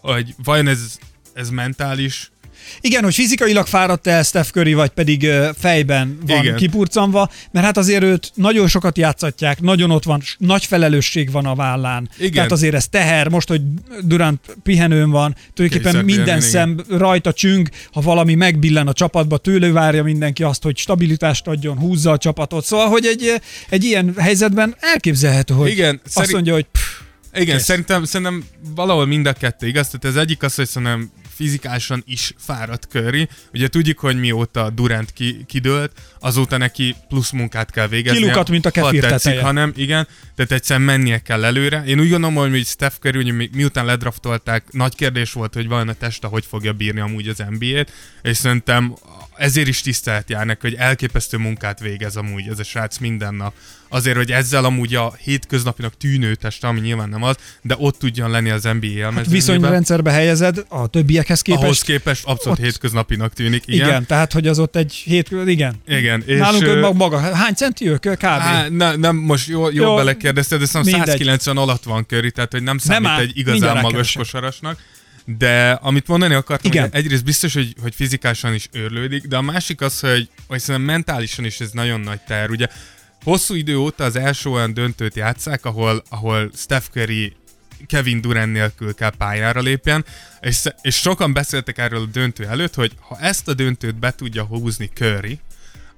hogy 0.00 0.34
vajon 0.44 0.66
ez, 0.66 0.98
ez 1.34 1.50
mentális, 1.50 2.30
Igen, 2.80 3.02
hogy 3.04 3.14
fizikailag 3.14 3.66
fáradt 3.66 4.06
el 4.06 4.22
Steph 4.22 4.48
Curry, 4.48 4.74
vagy 4.74 4.90
pedig 4.90 5.26
fejben 5.58 6.18
van 6.26 6.42
Igen. 6.44 6.56
Kipurcanva, 6.56 7.30
mert 7.50 7.66
hát 7.66 7.76
azért 7.76 8.02
őt 8.02 8.30
nagyon 8.34 8.68
sokat 8.68 8.98
játszatják, 8.98 9.60
nagyon 9.60 9.90
ott 9.90 10.04
van, 10.04 10.22
nagy 10.38 10.64
felelősség 10.64 11.30
van 11.30 11.46
a 11.46 11.54
vállán. 11.54 12.08
Igen. 12.18 12.32
Tehát 12.32 12.52
azért 12.52 12.74
ez 12.74 12.88
teher, 12.88 13.28
most, 13.28 13.48
hogy 13.48 13.60
Durant 14.02 14.56
pihenőn 14.62 15.10
van, 15.10 15.36
tulajdonképpen 15.54 15.92
Kényszer 15.92 16.16
minden 16.16 16.24
pihenni, 16.24 16.76
szem 16.86 16.98
rajta 16.98 17.32
csüng, 17.32 17.68
ha 17.92 18.00
valami 18.00 18.34
megbillen 18.34 18.86
a 18.86 18.92
csapatba, 18.92 19.38
tőle 19.38 19.70
várja 19.70 20.02
mindenki 20.02 20.42
azt, 20.42 20.62
hogy 20.62 20.76
stabilitást 20.76 21.46
adjon, 21.46 21.78
húzza 21.78 22.10
a 22.10 22.18
csapatot. 22.18 22.64
Szóval, 22.64 22.88
hogy 22.88 23.06
egy, 23.06 23.40
egy 23.68 23.84
ilyen 23.84 24.14
helyzetben 24.18 24.76
elképzelhető, 24.80 25.54
hogy 25.54 25.70
Igen, 25.70 26.00
azt 26.04 26.14
szerint- 26.14 26.32
mondja, 26.32 26.52
hogy 26.52 26.66
pff, 26.72 26.82
Igen, 27.34 27.56
Kész. 27.56 27.64
szerintem, 27.64 28.04
szerintem 28.04 28.44
valahol 28.74 29.06
mind 29.06 29.26
a 29.26 29.32
kettő 29.32 29.66
igaz. 29.66 29.88
Tehát 29.88 30.16
az 30.16 30.22
egyik 30.22 30.42
az, 30.42 30.54
hogy 30.54 30.68
szerintem 30.68 31.10
fizikálisan 31.40 32.02
is 32.06 32.32
fáradt 32.38 32.86
Curry. 32.90 33.28
Ugye 33.52 33.68
tudjuk, 33.68 33.98
hogy 33.98 34.16
mióta 34.18 34.70
Durant 34.70 35.12
ki, 35.12 35.44
kidőlt, 35.46 35.92
azóta 36.18 36.56
neki 36.56 36.96
plusz 37.08 37.30
munkát 37.30 37.70
kell 37.70 37.86
végezni. 37.88 38.18
Kilukadt, 38.18 38.50
mint 38.50 38.66
a 38.66 38.70
kefir 38.70 39.04
tetszik, 39.04 39.38
hanem 39.38 39.72
igen, 39.76 40.06
tehát 40.46 40.54
egyszerűen 40.54 40.86
mennie 40.86 41.18
kell 41.18 41.44
előre. 41.44 41.82
Én 41.86 42.00
úgy 42.00 42.10
gondolom, 42.10 42.34
hogy 42.34 42.66
Steph 42.66 42.94
Curry, 43.00 43.30
mi- 43.30 43.50
miután 43.54 43.84
ledraftolták, 43.84 44.64
nagy 44.70 44.94
kérdés 44.94 45.32
volt, 45.32 45.54
hogy 45.54 45.68
vajon 45.68 45.88
a 45.88 45.92
teste 45.92 46.26
hogy 46.26 46.44
fogja 46.46 46.72
bírni 46.72 47.00
amúgy 47.00 47.28
az 47.28 47.42
NBA-t, 47.58 47.92
és 48.22 48.36
szerintem 48.36 48.94
ezért 49.36 49.68
is 49.68 49.80
tisztelt 49.80 50.30
jár 50.30 50.46
neki, 50.46 50.60
hogy 50.60 50.74
elképesztő 50.74 51.36
munkát 51.36 51.80
végez 51.80 52.16
amúgy 52.16 52.48
ez 52.48 52.58
a 52.58 52.62
srác 52.62 52.98
minden 52.98 53.34
nap. 53.34 53.52
Azért, 53.92 54.16
hogy 54.16 54.32
ezzel 54.32 54.64
amúgy 54.64 54.94
a 54.94 55.12
hétköznapinak 55.18 55.96
tűnő 55.96 56.34
teste, 56.34 56.66
ami 56.66 56.80
nyilván 56.80 57.08
nem 57.08 57.22
az, 57.22 57.36
de 57.62 57.74
ott 57.78 57.98
tudjon 57.98 58.30
lenni 58.30 58.50
az 58.50 58.62
NBA 58.62 58.70
hát 58.72 58.82
élmezőnyében. 58.84 59.30
viszonyrendszerbe 59.32 60.10
helyezed 60.10 60.64
a 60.68 60.86
többiekhez 60.86 61.42
képest. 61.42 61.62
Ahhoz 61.62 61.80
képest 61.80 62.24
abszolút 62.26 62.58
ott- 62.58 62.64
hétköznapinak 62.64 63.32
tűnik. 63.32 63.62
igen. 63.66 63.86
Igen. 63.88 64.06
tehát 64.06 64.32
hogy 64.32 64.46
az 64.46 64.58
ott 64.58 64.76
egy 64.76 64.92
hét, 64.92 65.30
igen. 65.46 65.74
Igen, 65.86 66.22
és, 66.26 66.38
Nálunk 66.38 66.62
ő 66.62 66.80
maga, 66.92 67.18
hány 67.20 67.54
centi 67.54 67.88
ő? 67.88 67.96
Kb. 67.96 68.24
Á, 68.24 68.68
ne, 68.68 68.96
nem, 68.96 69.16
most 69.16 69.48
jó, 69.48 69.60
jó, 69.70 69.70
Jó, 69.70 69.82
jó 69.82 69.94
belekérdezted, 70.32 70.58
de 70.58 70.66
szerintem 70.66 70.98
mindegy. 70.98 71.26
190 71.26 71.56
alatt 71.56 71.82
van 71.82 72.06
köri, 72.06 72.30
tehát 72.30 72.52
hogy 72.52 72.62
nem 72.62 72.78
számít 72.78 73.08
áll, 73.08 73.20
egy 73.20 73.38
igazán 73.38 73.80
magas 73.80 74.12
kosarasnak. 74.12 74.78
De 75.24 75.70
amit 75.70 76.06
mondani 76.06 76.34
akartam, 76.34 76.70
Igen. 76.70 76.82
hogy 76.82 76.94
egyrészt 76.94 77.24
biztos, 77.24 77.54
hogy, 77.54 77.74
hogy 77.82 77.94
fizikálisan 77.94 78.54
is 78.54 78.68
őrlődik, 78.72 79.26
de 79.26 79.36
a 79.36 79.40
másik 79.40 79.80
az, 79.80 80.00
hogy, 80.00 80.28
hogy 80.46 80.60
szerintem 80.60 80.94
mentálisan 80.94 81.44
is 81.44 81.60
ez 81.60 81.70
nagyon 81.70 82.00
nagy 82.00 82.20
teher. 82.20 82.50
Ugye 82.50 82.66
hosszú 83.22 83.54
idő 83.54 83.76
óta 83.76 84.04
az 84.04 84.16
első 84.16 84.50
olyan 84.50 84.74
döntőt 84.74 85.14
játszák, 85.14 85.64
ahol, 85.64 86.02
ahol 86.08 86.50
Steph 86.56 86.86
Curry 86.92 87.36
Kevin 87.86 88.20
Durant 88.20 88.52
nélkül 88.52 88.94
kell 88.94 89.12
pályára 89.18 89.60
lépjen, 89.60 90.04
és, 90.40 90.62
és 90.82 90.94
sokan 90.96 91.32
beszéltek 91.32 91.78
erről 91.78 92.02
a 92.02 92.06
döntő 92.12 92.46
előtt, 92.46 92.74
hogy 92.74 92.92
ha 93.00 93.18
ezt 93.20 93.48
a 93.48 93.54
döntőt 93.54 93.98
be 93.98 94.10
tudja 94.10 94.44
húzni 94.44 94.90
Curry, 94.94 95.38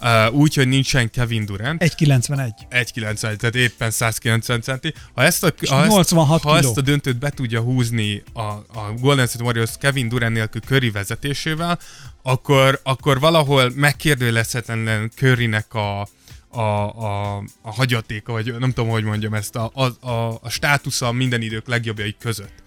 uh, 0.03 0.35
úgy, 0.35 0.55
hogy 0.55 0.69
nincsen 0.69 1.11
Kevin 1.11 1.45
Durant, 1.45 1.83
1,91. 1.85 2.51
1,90, 2.71 3.37
tehát 3.37 3.55
éppen 3.55 3.91
190 3.91 4.61
centi. 4.61 4.95
Ha 5.15 5.23
ezt 5.23 5.45
a, 5.45 5.53
ha 5.69 5.77
ezt, 5.79 5.89
86 5.89 6.43
ha 6.43 6.57
ezt 6.57 6.77
a 6.77 6.81
döntőt 6.81 7.19
be 7.19 7.31
tudja 7.31 7.61
húzni 7.61 8.23
a, 8.33 8.41
a 8.43 8.95
Golden 9.01 9.27
State 9.27 9.45
Warriors 9.45 9.71
Kevin 9.79 10.09
Durant 10.09 10.35
nélkül 10.35 10.61
Curry 10.61 10.91
vezetésével, 10.91 11.79
akkor, 12.23 12.81
akkor 12.83 13.21
valahol 13.21 13.73
megkérdőjelezhetetlen 13.75 15.11
Currynek 15.17 15.75
a, 15.75 16.09
a, 16.49 16.61
a, 16.61 17.37
a 17.63 17.73
hagyatéka, 17.73 18.33
vagy 18.33 18.55
nem 18.59 18.73
tudom, 18.73 18.91
hogy 18.91 19.05
mondjam 19.05 19.35
ezt, 19.35 19.57
a, 19.57 19.71
a, 19.75 20.09
a, 20.09 20.39
a 20.43 20.49
státusza 20.49 21.13
minden 21.13 21.43
idők 21.43 21.67
legjobbjai 21.67 22.17
között. 22.19 22.62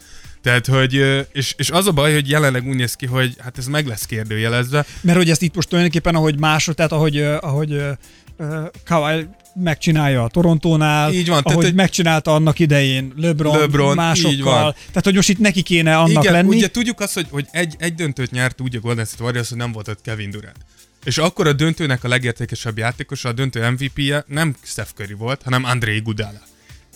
Tehát, 0.46 0.66
hogy, 0.68 0.94
és, 1.32 1.54
és 1.58 1.70
az 1.70 1.88
a 1.88 1.92
baj, 1.92 2.14
hogy 2.14 2.30
jelenleg 2.30 2.68
úgy 2.68 2.76
néz 2.76 2.94
ki, 2.94 3.06
hogy 3.06 3.36
hát 3.40 3.58
ez 3.58 3.68
meg 3.68 3.88
lesz 3.88 4.06
kérdőjelezve. 4.06 4.86
Mert 5.02 5.18
hogy 5.18 5.30
ezt 5.30 5.42
itt 5.42 5.56
most 5.56 5.68
tulajdonképpen, 5.68 6.16
ahogy 6.16 6.40
másod, 6.40 6.76
tehát 6.76 6.92
ahogy, 6.92 7.18
ahogy 7.22 7.82
Kawhi 8.86 9.28
megcsinálja 9.56 10.24
a 10.24 10.28
Torontónál, 10.28 11.14
Így 11.14 11.28
van, 11.28 11.44
tehát, 11.44 11.46
ahogy 11.52 11.64
hogy- 11.64 11.74
megcsinálta 11.74 12.34
annak 12.34 12.60
idején 12.60 13.14
LeBron, 13.16 13.58
LeBron, 13.60 13.96
másokkal. 13.96 14.32
így 14.32 14.42
van. 14.44 14.74
Tehát, 14.88 15.04
hogy 15.04 15.16
most 15.16 15.30
itt 15.30 15.40
neki 15.40 15.62
kéne 15.62 15.98
annak 15.98 16.24
Igen, 16.24 16.34
lenni. 16.34 16.56
ugye 16.56 16.72
tudjuk 16.72 17.00
azt, 17.00 17.14
hogy, 17.14 17.28
hogy 17.30 17.46
egy, 17.52 17.76
egy 17.78 17.94
döntőt 17.96 18.32
nyert 18.32 18.62
úgy 18.62 18.76
a 18.76 18.80
Golden 18.80 19.06
State 19.06 19.24
Warriors, 19.24 19.50
hogy 19.50 19.58
nem 19.58 19.72
volt 19.72 19.88
ott 19.88 20.02
Kevin 20.02 20.30
Durant. 20.30 20.58
És 21.04 21.18
akkor 21.18 21.48
a 21.48 21.54
döntőnek 21.54 22.04
a 22.04 22.08
legértékesebb 22.08 22.78
játékosa, 22.78 23.30
a 23.30 23.34
döntő 23.34 23.70
MVP-je 23.70 24.24
nem 24.28 24.56
Steph 24.64 24.90
Curry 24.96 25.14
volt, 25.14 25.42
hanem 25.44 25.64
Andrei 25.64 26.00
Gudala. 26.00 26.42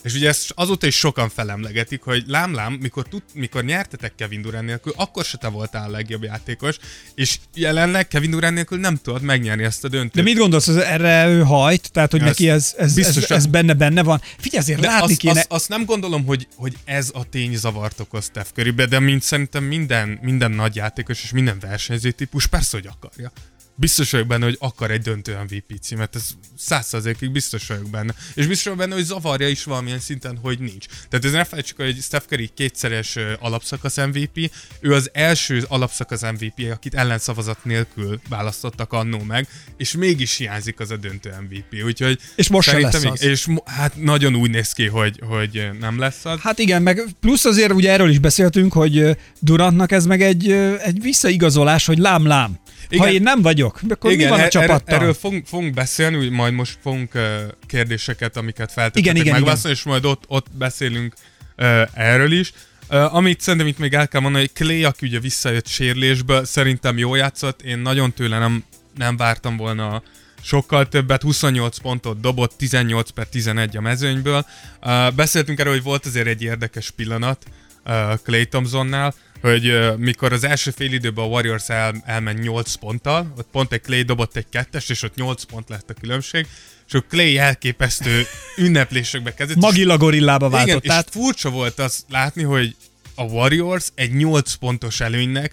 És 0.02 0.14
ugye 0.14 0.28
ezt 0.28 0.52
azóta 0.54 0.86
is 0.86 0.98
sokan 0.98 1.28
felemlegetik, 1.28 2.02
hogy 2.02 2.24
lám-lám, 2.26 2.72
mikor, 2.72 3.08
tud, 3.08 3.22
mikor 3.34 3.64
nyertetek 3.64 4.14
Kevin 4.14 4.42
Durant 4.42 4.66
nélkül, 4.66 4.92
akkor 4.96 5.24
se 5.24 5.36
te 5.36 5.48
voltál 5.48 5.88
a 5.88 5.90
legjobb 5.90 6.22
játékos, 6.22 6.76
és 7.14 7.38
jelenleg 7.54 8.08
Kevin 8.08 8.30
Durant 8.30 8.54
nélkül 8.54 8.78
nem 8.78 8.96
tudod 8.96 9.22
megnyerni 9.22 9.64
ezt 9.64 9.84
a 9.84 9.88
döntőt. 9.88 10.12
De 10.14 10.22
mit 10.22 10.38
gondolsz, 10.38 10.66
hogy 10.66 10.76
erre 10.78 11.28
ő 11.28 11.42
hajt? 11.42 11.92
Tehát, 11.92 12.10
hogy 12.10 12.20
Ez 12.20 12.26
neki 12.26 12.48
ez, 12.48 12.74
ez, 12.78 12.86
ez, 12.86 12.94
biztosan. 12.94 13.36
ez 13.36 13.46
benne 13.46 13.74
benne 13.74 14.02
van? 14.02 14.20
Figyelj, 14.38 14.62
azért 14.62 14.80
De 14.80 14.86
látni 14.86 15.10
azt, 15.10 15.20
kéne... 15.20 15.38
azt, 15.38 15.46
azt 15.48 15.68
nem 15.68 15.84
gondolom, 15.84 16.24
hogy, 16.24 16.48
hogy 16.56 16.76
ez 16.84 17.10
a 17.14 17.28
tény 17.28 17.56
zavart 17.56 18.00
okoz 18.00 18.24
Steph 18.24 18.50
Currybe, 18.54 18.86
de 18.86 18.98
mint 18.98 19.22
szerintem 19.22 19.64
minden, 19.64 20.18
minden 20.22 20.50
nagy 20.50 20.76
játékos 20.76 21.22
és 21.22 21.32
minden 21.32 21.58
versenyző 21.60 22.10
típus 22.10 22.46
persze, 22.46 22.76
hogy 22.76 22.86
akarja. 22.86 23.32
Biztos 23.80 24.10
vagyok 24.10 24.26
benne, 24.26 24.44
hogy 24.44 24.56
akar 24.58 24.90
egy 24.90 25.00
döntő 25.00 25.38
MVP 25.42 25.80
címet, 25.82 26.16
ez 26.16 26.30
százszerzékig 26.56 27.30
biztos 27.30 27.66
vagyok 27.66 27.90
benne. 27.90 28.14
És 28.34 28.46
biztos 28.46 28.64
vagyok 28.64 28.78
benne, 28.78 28.94
hogy 28.94 29.04
zavarja 29.04 29.48
is 29.48 29.64
valamilyen 29.64 29.98
szinten, 29.98 30.38
hogy 30.42 30.58
nincs. 30.58 30.86
Tehát 31.08 31.24
ez 31.24 31.32
ne 31.32 31.44
felejtsük, 31.44 31.76
hogy 31.76 31.96
Steph 32.00 32.26
Curry 32.26 32.50
kétszeres 32.54 33.16
alapszakasz 33.38 33.96
MVP, 33.96 34.50
ő 34.80 34.94
az 34.94 35.10
első 35.12 35.64
alapszakasz 35.68 36.22
MVP, 36.22 36.72
akit 36.72 36.94
ellenszavazat 36.94 37.64
nélkül 37.64 38.20
választottak 38.28 38.92
annó 38.92 39.22
meg, 39.22 39.48
és 39.76 39.92
mégis 39.92 40.36
hiányzik 40.36 40.80
az 40.80 40.90
a 40.90 40.96
döntő 40.96 41.34
MVP. 41.48 41.84
Úgyhogy 41.84 42.18
És 42.34 42.48
most 42.48 42.68
se 42.68 42.74
szerintem 42.74 43.02
lesz 43.02 43.12
az. 43.12 43.22
És 43.22 43.46
hát 43.64 43.96
nagyon 43.96 44.36
úgy 44.36 44.50
néz 44.50 44.72
ki, 44.72 44.86
hogy, 44.86 45.20
hogy 45.26 45.70
nem 45.80 45.98
lesz 45.98 46.24
az. 46.24 46.40
Hát 46.40 46.58
igen, 46.58 46.82
meg 46.82 47.04
plusz 47.20 47.44
azért 47.44 47.72
ugye 47.72 47.90
erről 47.90 48.10
is 48.10 48.18
beszéltünk, 48.18 48.72
hogy 48.72 49.16
Durantnak 49.38 49.92
ez 49.92 50.06
meg 50.06 50.22
egy, 50.22 50.50
egy 50.82 51.02
visszaigazolás, 51.02 51.86
hogy 51.86 51.98
lám-lám. 51.98 52.58
Ha 52.98 53.08
Igen. 53.08 53.14
én 53.14 53.22
nem 53.22 53.42
vagyok, 53.42 53.80
akkor 53.88 54.16
mi 54.16 54.26
van 54.26 54.38
a 54.38 54.42
er- 54.42 54.50
csapattal? 54.50 54.94
erről 54.98 55.14
fogunk, 55.14 55.46
fogunk 55.46 55.74
beszélni, 55.74 56.16
úgy 56.16 56.30
majd 56.30 56.52
most 56.52 56.78
fogunk 56.82 57.14
uh, 57.14 57.22
kérdéseket, 57.66 58.36
amiket 58.36 58.72
feltettetek 58.72 59.02
Igen, 59.02 59.16
igen, 59.16 59.32
megválaszolni, 59.32 59.76
és 59.76 59.82
majd 59.82 60.04
ott, 60.04 60.24
ott 60.26 60.46
beszélünk 60.52 61.14
uh, 61.56 61.82
erről 61.94 62.32
is. 62.32 62.52
Uh, 62.90 63.14
amit 63.14 63.40
szerintem 63.40 63.68
itt 63.68 63.78
még 63.78 63.94
el 63.94 64.08
kell 64.08 64.20
mondani, 64.20 64.44
hogy 64.44 64.66
Clay, 64.66 64.84
aki 64.84 65.06
ugye 65.06 65.20
visszajött 65.20 65.66
sérülésből, 65.66 66.44
szerintem 66.44 66.98
jól 66.98 67.16
játszott, 67.16 67.62
én 67.62 67.78
nagyon 67.78 68.12
tőle 68.12 68.38
nem, 68.38 68.64
nem 68.96 69.16
vártam 69.16 69.56
volna 69.56 70.02
sokkal 70.42 70.88
többet, 70.88 71.22
28 71.22 71.78
pontot 71.78 72.20
dobott, 72.20 72.56
18 72.56 73.10
per 73.10 73.26
11 73.26 73.76
a 73.76 73.80
mezőnyből. 73.80 74.46
Uh, 74.82 75.12
beszéltünk 75.14 75.58
erről, 75.58 75.72
hogy 75.72 75.82
volt 75.82 76.06
azért 76.06 76.26
egy 76.26 76.42
érdekes 76.42 76.90
pillanat 76.90 77.44
uh, 77.84 77.92
Clay 78.24 78.46
Thompsonnál, 78.46 79.14
hogy 79.40 79.68
uh, 79.68 79.96
mikor 79.96 80.32
az 80.32 80.44
első 80.44 80.70
fél 80.70 80.92
időben 80.92 81.24
a 81.24 81.28
Warriors 81.28 81.68
el, 81.68 82.02
elment 82.04 82.42
8 82.42 82.74
ponttal, 82.74 83.32
ott 83.38 83.48
pont 83.52 83.72
egy 83.72 83.80
Clay 83.80 84.02
dobott 84.02 84.36
egy 84.36 84.46
kettest, 84.50 84.90
és 84.90 85.02
ott 85.02 85.14
8 85.14 85.42
pont 85.42 85.68
lett 85.68 85.90
a 85.90 85.94
különbség, 86.00 86.46
és 86.86 86.94
akkor 86.94 87.08
Clay 87.08 87.38
elképesztő 87.38 88.22
ünneplésekbe 88.64 89.34
kezdett. 89.34 89.56
Magilla 89.56 89.96
gorillába 89.96 90.46
igen, 90.46 90.58
váltott 90.58 90.84
és 90.84 90.92
furcsa 91.10 91.50
volt 91.50 91.78
az 91.78 92.04
látni, 92.08 92.42
hogy 92.42 92.76
a 93.14 93.22
Warriors 93.22 93.88
egy 93.94 94.12
8 94.12 94.54
pontos 94.54 95.00
előnynek 95.00 95.52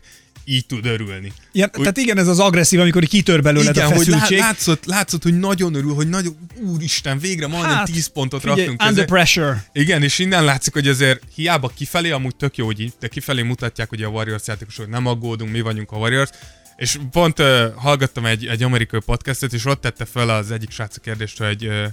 így 0.50 0.66
tud 0.66 0.86
örülni. 0.86 1.34
Ilyen, 1.52 1.70
Úgy- 1.74 1.80
tehát 1.80 1.98
igen, 1.98 2.18
ez 2.18 2.28
az 2.28 2.40
agresszív, 2.40 2.80
amikor 2.80 3.04
kitör 3.04 3.42
belőled 3.42 3.76
Igen, 3.76 3.92
a 3.92 3.96
hogy 3.96 4.08
lá- 4.08 4.20
feszültség. 4.20 4.38
látszott, 4.38 4.86
látszott, 4.86 5.24
hogy 5.24 5.40
nagyon 5.40 5.74
örül, 5.74 5.94
hogy 5.94 6.10
nagyon, 6.10 6.38
úristen, 6.62 7.20
végre 7.20 7.48
majdnem 7.48 7.76
hát, 7.76 7.86
10 7.86 8.08
pontot 8.08 8.40
figyelj, 8.40 8.60
raktunk 8.60 8.82
under 8.82 9.06
közé. 9.06 9.06
pressure. 9.16 9.66
Igen, 9.74 10.04
és 10.04 10.20
innen 10.20 10.44
látszik, 10.44 10.74
hogy 10.74 10.88
azért 10.88 11.22
hiába 11.36 11.72
kifelé, 11.76 12.10
amúgy 12.12 12.36
tök 12.36 12.58
jó, 12.58 12.66
hogy 12.66 12.80
így, 12.80 12.94
de 13.00 13.08
kifelé 13.08 13.42
mutatják, 13.42 13.90
hogy 13.90 14.04
a 14.04 14.08
Warriors 14.08 14.48
játékosok 14.48 14.84
hogy 14.84 14.94
nem 14.94 15.06
aggódunk, 15.06 15.52
mi 15.52 15.62
vagyunk 15.62 15.92
a 15.92 15.98
Warriors. 15.98 16.30
És 16.76 16.98
pont 17.12 17.40
uh, 17.40 17.74
hallgattam 17.76 18.26
egy, 18.26 18.46
egy 18.46 18.64
amerikai 18.64 19.00
podcastet, 19.06 19.54
és 19.54 19.66
ott 19.66 19.82
tette 19.82 20.06
fel 20.06 20.30
az 20.30 20.52
egyik 20.52 20.70
srác 20.72 20.98
a 20.98 21.00
kérdést, 21.00 21.38
hogy 21.38 21.68
uh, 21.68 21.86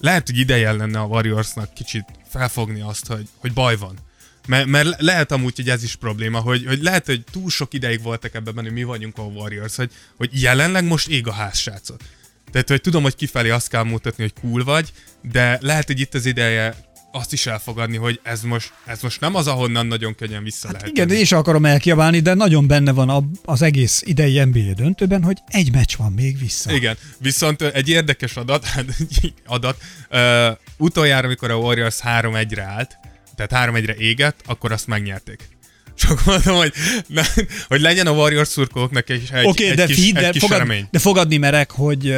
lehet, 0.00 0.26
hogy 0.26 0.38
ideje 0.38 0.72
lenne 0.72 0.98
a 0.98 1.04
Warriorsnak 1.04 1.74
kicsit 1.74 2.04
felfogni 2.28 2.80
azt, 2.80 3.06
hogy, 3.06 3.28
hogy 3.36 3.52
baj 3.52 3.76
van. 3.76 3.94
Mert, 4.50 4.66
mert 4.66 5.00
lehet 5.00 5.32
amúgy, 5.32 5.56
hogy 5.56 5.68
ez 5.68 5.82
is 5.82 5.96
probléma, 5.96 6.38
hogy, 6.38 6.64
hogy 6.66 6.82
lehet, 6.82 7.06
hogy 7.06 7.24
túl 7.30 7.50
sok 7.50 7.74
ideig 7.74 8.02
voltak 8.02 8.34
ebben 8.34 8.54
hogy 8.54 8.72
mi 8.72 8.82
vagyunk 8.82 9.18
a 9.18 9.22
Warriors, 9.22 9.76
hogy, 9.76 9.90
hogy 10.16 10.42
jelenleg 10.42 10.84
most 10.84 11.08
ég 11.08 11.26
a 11.26 11.32
ház, 11.32 11.58
srácok. 11.58 12.00
Tehát, 12.52 12.68
hogy 12.68 12.80
tudom, 12.80 13.02
hogy 13.02 13.14
kifelé 13.14 13.50
azt 13.50 13.68
kell 13.68 13.82
mutatni, 13.82 14.22
hogy 14.22 14.32
cool 14.40 14.64
vagy, 14.64 14.92
de 15.32 15.58
lehet, 15.60 15.86
hogy 15.86 16.00
itt 16.00 16.14
az 16.14 16.26
ideje 16.26 16.88
azt 17.12 17.32
is 17.32 17.46
elfogadni, 17.46 17.96
hogy 17.96 18.20
ez 18.22 18.42
most, 18.42 18.72
ez 18.86 19.02
most 19.02 19.20
nem 19.20 19.34
az, 19.34 19.46
ahonnan 19.46 19.86
nagyon 19.86 20.14
könnyen 20.14 20.42
vissza 20.42 20.66
hát 20.66 20.76
lehet. 20.76 20.88
Igen, 20.88 21.10
én 21.10 21.24
sem 21.24 21.38
akarom 21.38 21.64
elkiabálni, 21.64 22.20
de 22.20 22.34
nagyon 22.34 22.66
benne 22.66 22.92
van 22.92 23.08
a- 23.08 23.24
az 23.44 23.62
egész 23.62 24.02
idei 24.06 24.44
NBA 24.44 24.72
döntőben, 24.76 25.22
hogy 25.22 25.38
egy 25.46 25.72
meccs 25.72 25.96
van 25.96 26.12
még 26.12 26.38
vissza. 26.38 26.72
Igen, 26.72 26.96
viszont 27.18 27.62
egy 27.62 27.88
érdekes 27.88 28.36
adat, 28.36 28.64
hát, 28.72 28.84
adat 29.46 29.82
uh, 30.10 30.56
utoljára, 30.78 31.26
amikor 31.26 31.50
a 31.50 31.56
Warriors 31.56 31.96
3-1-re 32.02 32.62
állt, 32.62 32.98
tehát 33.46 33.70
3-1-re 33.70 33.94
égett, 33.94 34.40
akkor 34.46 34.72
azt 34.72 34.86
megnyerték. 34.86 35.48
Csak 36.00 36.24
mondom, 36.24 36.56
hogy, 36.56 36.72
ne, 37.06 37.22
hogy 37.68 37.80
legyen 37.80 38.06
a 38.06 38.10
Warriors 38.10 38.48
szurkolóknak 38.48 39.10
egy, 39.10 39.28
egy, 39.32 39.46
Oké, 39.46 39.68
egy 39.68 39.76
de, 39.76 39.86
kis, 39.86 39.94
fi, 39.96 40.06
egy 40.06 40.12
de, 40.22 40.30
kis 40.30 40.40
fogad, 40.42 40.58
remény. 40.58 40.88
de 40.90 40.98
fogadni 40.98 41.36
merek, 41.36 41.70
hogy 41.70 42.14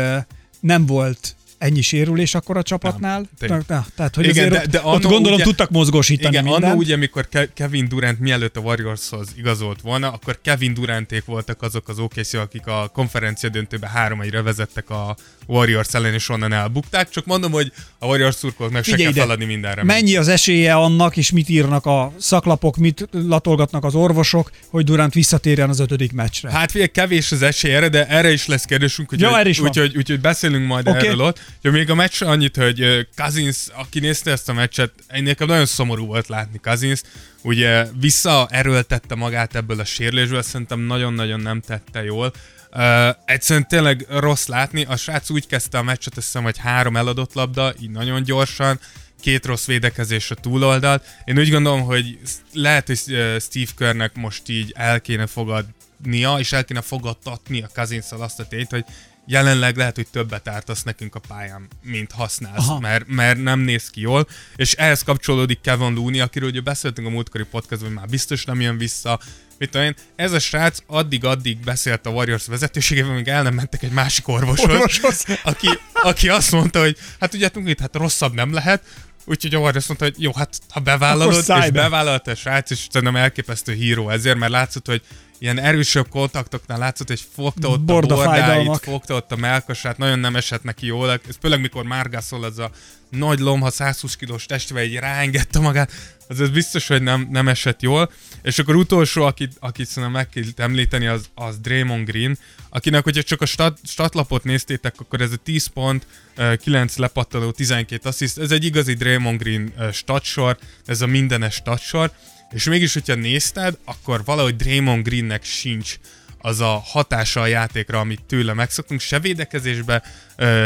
nem 0.61 0.87
volt 0.87 1.37
ennyi 1.59 1.81
sérülés 1.81 2.35
akkor 2.35 2.57
a 2.57 2.63
csapatnál. 2.63 3.29
Nem. 3.39 3.63
Na, 3.69 3.87
tehát, 3.97 4.15
hogy 4.15 4.27
Igen, 4.27 4.49
de- 4.49 4.59
ott, 4.59 4.65
de 4.67 4.79
ott 4.79 4.85
annó 4.85 5.09
gondolom 5.09 5.35
ugye- 5.35 5.45
tudtak 5.45 5.71
mozgósítani 5.71 6.29
Igen, 6.29 6.45
mindent. 6.45 6.65
annó 6.65 6.77
ugye, 6.77 6.95
amikor 6.95 7.29
Ke- 7.29 7.53
Kevin 7.55 7.89
Durant 7.89 8.19
mielőtt 8.21 8.57
a 8.57 8.61
Warriorshoz 8.61 9.29
igazolt 9.37 9.81
volna, 9.81 10.13
akkor 10.13 10.39
Kevin 10.43 10.75
Duranték 10.75 11.25
voltak 11.25 11.63
azok 11.63 11.89
az 11.89 11.99
okc 11.99 12.35
akik 12.35 12.67
a 12.67 12.91
konferencia 12.93 13.49
döntőbe 13.49 13.89
3 13.89 14.21
1 14.21 14.43
vezettek 14.43 14.91
a 14.91 15.17
Warriors 15.47 15.95
ellen, 15.95 16.15
és 16.15 16.29
onnan 16.29 16.53
elbukták. 16.53 17.11
Csak 17.11 17.25
mondom, 17.25 17.53
hogy 17.53 17.73
a 17.99 18.07
Warriors 18.07 18.35
szurkolóknak 18.35 18.85
se 18.85 18.97
kell 18.97 19.11
ide, 19.11 19.21
feladni 19.21 19.45
mindenre. 19.45 19.85
Mennyi 19.85 20.17
az 20.17 20.29
esélye 20.29 20.75
annak, 20.75 21.17
és 21.17 21.31
mit 21.31 21.49
írnak 21.49 21.87
a 21.87 22.13
szaklapok, 22.19 22.77
mit 22.77 23.09
latolgatnak 23.11 23.85
az 23.85 23.95
orvosok, 23.95 24.51
hogy 24.69 24.85
Durant 24.85 25.15
visszatérjen 25.15 25.69
az 25.69 25.81
ötödik 25.81 26.13
meccsre? 26.13 26.51
Hát 26.51 26.71
figyelj, 26.71 26.91
kevés 26.91 27.33
az 27.33 27.43
esély 27.43 27.75
erre, 27.75 27.89
de 27.89 28.07
erre 28.07 28.33
is 28.33 28.47
lesz 28.47 28.65
kérdésünk, 28.65 29.13
úgyhogy, 29.13 29.31
Ja, 29.31 29.39
erre 29.39 29.49
is 29.49 29.59
van. 29.59 29.69
úgyhogy, 29.69 29.97
úgyhogy 29.97 30.21
beszélünk 30.21 30.67
majd 30.67 30.89
okay. 30.89 31.07
erről 31.07 31.21
ott. 31.21 31.41
Ja, 31.63 31.71
még 31.71 31.91
a 31.91 31.95
meccsre 31.95 32.27
annyit, 32.27 32.57
hogy 32.57 33.07
Cousins, 33.17 33.57
aki 33.75 34.01
nézte 34.01 34.31
ezt 34.31 34.49
a 34.49 34.53
meccset, 34.53 34.93
nekem 35.21 35.47
nagyon 35.47 35.67
szomorú 35.67 36.07
volt 36.07 36.29
látni 36.29 36.59
Cousins, 36.59 37.01
ugye 37.43 37.87
visszaerőltette 38.01 39.15
magát 39.15 39.55
ebből 39.55 39.81
a 39.81 39.85
sérülésből, 39.85 40.43
szerintem 40.43 40.81
nagyon-nagyon 40.81 41.41
nem 41.41 41.61
tette 41.61 42.05
jól. 42.05 42.33
Uh, 42.75 43.17
egyszerűen 43.25 43.69
tényleg 43.69 44.07
rossz 44.09 44.47
látni, 44.47 44.85
a 44.85 44.97
srác 44.97 45.31
úgy 45.31 45.47
kezdte 45.47 45.79
a 45.79 45.83
meccset, 45.83 46.17
azt 46.17 46.27
hiszem, 46.27 46.43
hogy 46.43 46.59
három 46.59 46.97
eladott 46.97 47.35
labda, 47.35 47.73
így 47.81 47.91
nagyon 47.91 48.23
gyorsan, 48.23 48.81
két 49.21 49.47
rossz 49.47 49.67
védekezés 49.67 50.31
a 50.31 50.35
túloldalt. 50.35 51.05
Én 51.25 51.39
úgy 51.39 51.51
gondolom, 51.51 51.81
hogy 51.81 52.19
lehet, 52.53 52.87
hogy 52.87 52.99
Steve 53.41 53.71
Kerrnek 53.77 54.15
most 54.15 54.49
így 54.49 54.73
el 54.77 55.01
kéne 55.01 55.27
fogadnia, 55.27 56.37
és 56.39 56.53
el 56.53 56.65
kéne 56.65 56.81
fogadtatni 56.81 57.63
a 57.63 57.71
cousins 57.75 58.07
azt 58.11 58.41
a 58.41 58.47
tényt, 58.47 58.71
hogy 58.71 58.85
jelenleg 59.27 59.77
lehet, 59.77 59.97
hogy 59.97 60.07
többet 60.11 60.49
ártasz 60.49 60.83
nekünk 60.83 61.15
a 61.15 61.21
pályán, 61.29 61.69
mint 61.83 62.13
használsz, 62.13 62.69
Aha. 62.69 62.81
mert, 62.81 63.07
mert 63.07 63.43
nem 63.43 63.61
néz 63.61 63.91
ki 63.91 64.01
jól, 64.01 64.27
és 64.57 64.73
ehhez 64.73 65.03
kapcsolódik 65.03 65.61
Kevin 65.61 65.95
Looney, 65.95 66.21
akiről 66.21 66.49
ugye 66.49 66.61
beszéltünk 66.61 67.07
a 67.07 67.11
múltkori 67.11 67.45
podcastban, 67.45 67.91
hogy 67.91 67.99
már 67.99 68.09
biztos 68.09 68.45
nem 68.45 68.61
jön 68.61 68.79
vissza, 68.79 69.21
mit 69.63 69.71
tudom 69.71 69.87
én, 69.87 69.95
ez 70.17 70.33
a 70.33 70.39
srác 70.39 70.79
addig-addig 70.87 71.59
beszélt 71.59 72.07
a 72.07 72.11
Warriors 72.11 72.47
vezetőségével, 72.47 73.15
míg 73.15 73.29
el 73.29 73.43
nem 73.43 73.55
mentek 73.55 73.83
egy 73.83 73.91
másik 73.91 74.29
orvoshoz, 74.29 74.71
Orvoshoz. 74.71 75.25
aki, 75.43 75.69
aki 75.93 76.29
azt 76.29 76.53
mondta, 76.53 76.81
hogy 76.81 76.97
hát 77.21 77.31
tudjátok 77.31 77.63
mit, 77.63 77.81
hát 77.81 77.97
rosszabb 77.97 78.35
nem 78.35 78.53
lehet, 78.53 78.83
Úgyhogy 79.25 79.55
a 79.55 79.59
Warriors 79.59 79.87
mondta, 79.87 80.05
hogy 80.05 80.15
jó, 80.19 80.33
hát 80.33 80.59
ha 80.71 80.81
bevállalod, 80.81 81.39
és 81.39 81.47
be. 81.47 81.71
bevállalta 81.71 82.31
a 82.31 82.35
srác, 82.35 82.71
és 82.71 82.87
szerintem 82.91 83.23
elképesztő 83.23 83.73
híró 83.73 84.11
ezért, 84.11 84.39
mert 84.39 84.53
látszott, 84.53 84.87
hogy 84.87 85.03
ilyen 85.43 85.59
erősebb 85.59 86.09
kontaktoknál 86.09 86.79
látszott, 86.79 87.09
hogy 87.09 87.25
fogta 87.35 87.69
ott 87.69 87.75
a 87.75 87.79
Bordafájdalmak. 87.79 88.65
bordáit, 88.65 88.83
fogta 88.83 89.15
ott 89.15 89.33
a 89.33 89.37
melkasát, 89.37 89.99
nagyon 89.99 90.19
nem 90.19 90.37
esett 90.37 90.63
neki 90.63 90.87
jól, 90.87 91.11
ez 91.11 91.37
főleg 91.41 91.61
mikor 91.61 91.85
Márgászol 91.85 92.45
az 92.45 92.59
a 92.59 92.71
nagy 93.11 93.39
lomha 93.39 93.71
120 93.71 94.17
kilós 94.17 94.47
testve 94.47 94.85
így 94.85 94.95
ráengedte 94.95 95.59
magát, 95.59 95.91
az 96.29 96.41
ez 96.41 96.51
biztos, 96.51 96.87
hogy 96.87 97.03
nem, 97.03 97.29
nem 97.31 97.49
esett 97.49 97.83
jól. 97.83 98.11
És 98.43 98.59
akkor 98.59 98.75
utolsó, 98.77 99.23
akit, 99.23 99.53
akit 99.61 99.87
szerintem 99.87 100.13
meg 100.13 100.29
kell 100.29 100.65
említeni, 100.65 101.07
az, 101.07 101.29
az 101.35 101.59
Draymond 101.59 102.07
Green, 102.07 102.39
akinek, 102.69 103.05
hogyha 103.05 103.23
csak 103.23 103.41
a 103.41 103.47
stat, 103.47 103.79
statlapot 103.85 104.45
néztétek, 104.45 104.95
akkor 104.99 105.21
ez 105.21 105.33
a 105.33 105.37
10 105.37 105.67
pont, 105.67 106.07
ö, 106.37 106.57
9 106.57 106.97
lepattanó, 106.97 107.51
12 107.51 108.09
assziszt, 108.09 108.39
ez 108.39 108.51
egy 108.51 108.65
igazi 108.65 108.95
Draymond 108.95 109.39
Green 109.39 109.73
statsor, 109.93 110.59
ez 110.87 111.01
a 111.01 111.07
mindenes 111.07 111.55
statsor, 111.55 112.13
és 112.53 112.65
mégis, 112.65 112.93
hogyha 112.93 113.15
nézted, 113.15 113.79
akkor 113.85 114.25
valahogy 114.25 114.57
Draymond 114.57 115.05
Greennek 115.05 115.45
sincs 115.45 115.99
az 116.39 116.61
a 116.61 116.83
hatása 116.85 117.41
a 117.41 117.47
játékra, 117.47 117.99
amit 117.99 118.25
tőle 118.25 118.55
megszoktunk, 118.55 119.01
se 119.01 119.19
védekezésbe, 119.19 120.03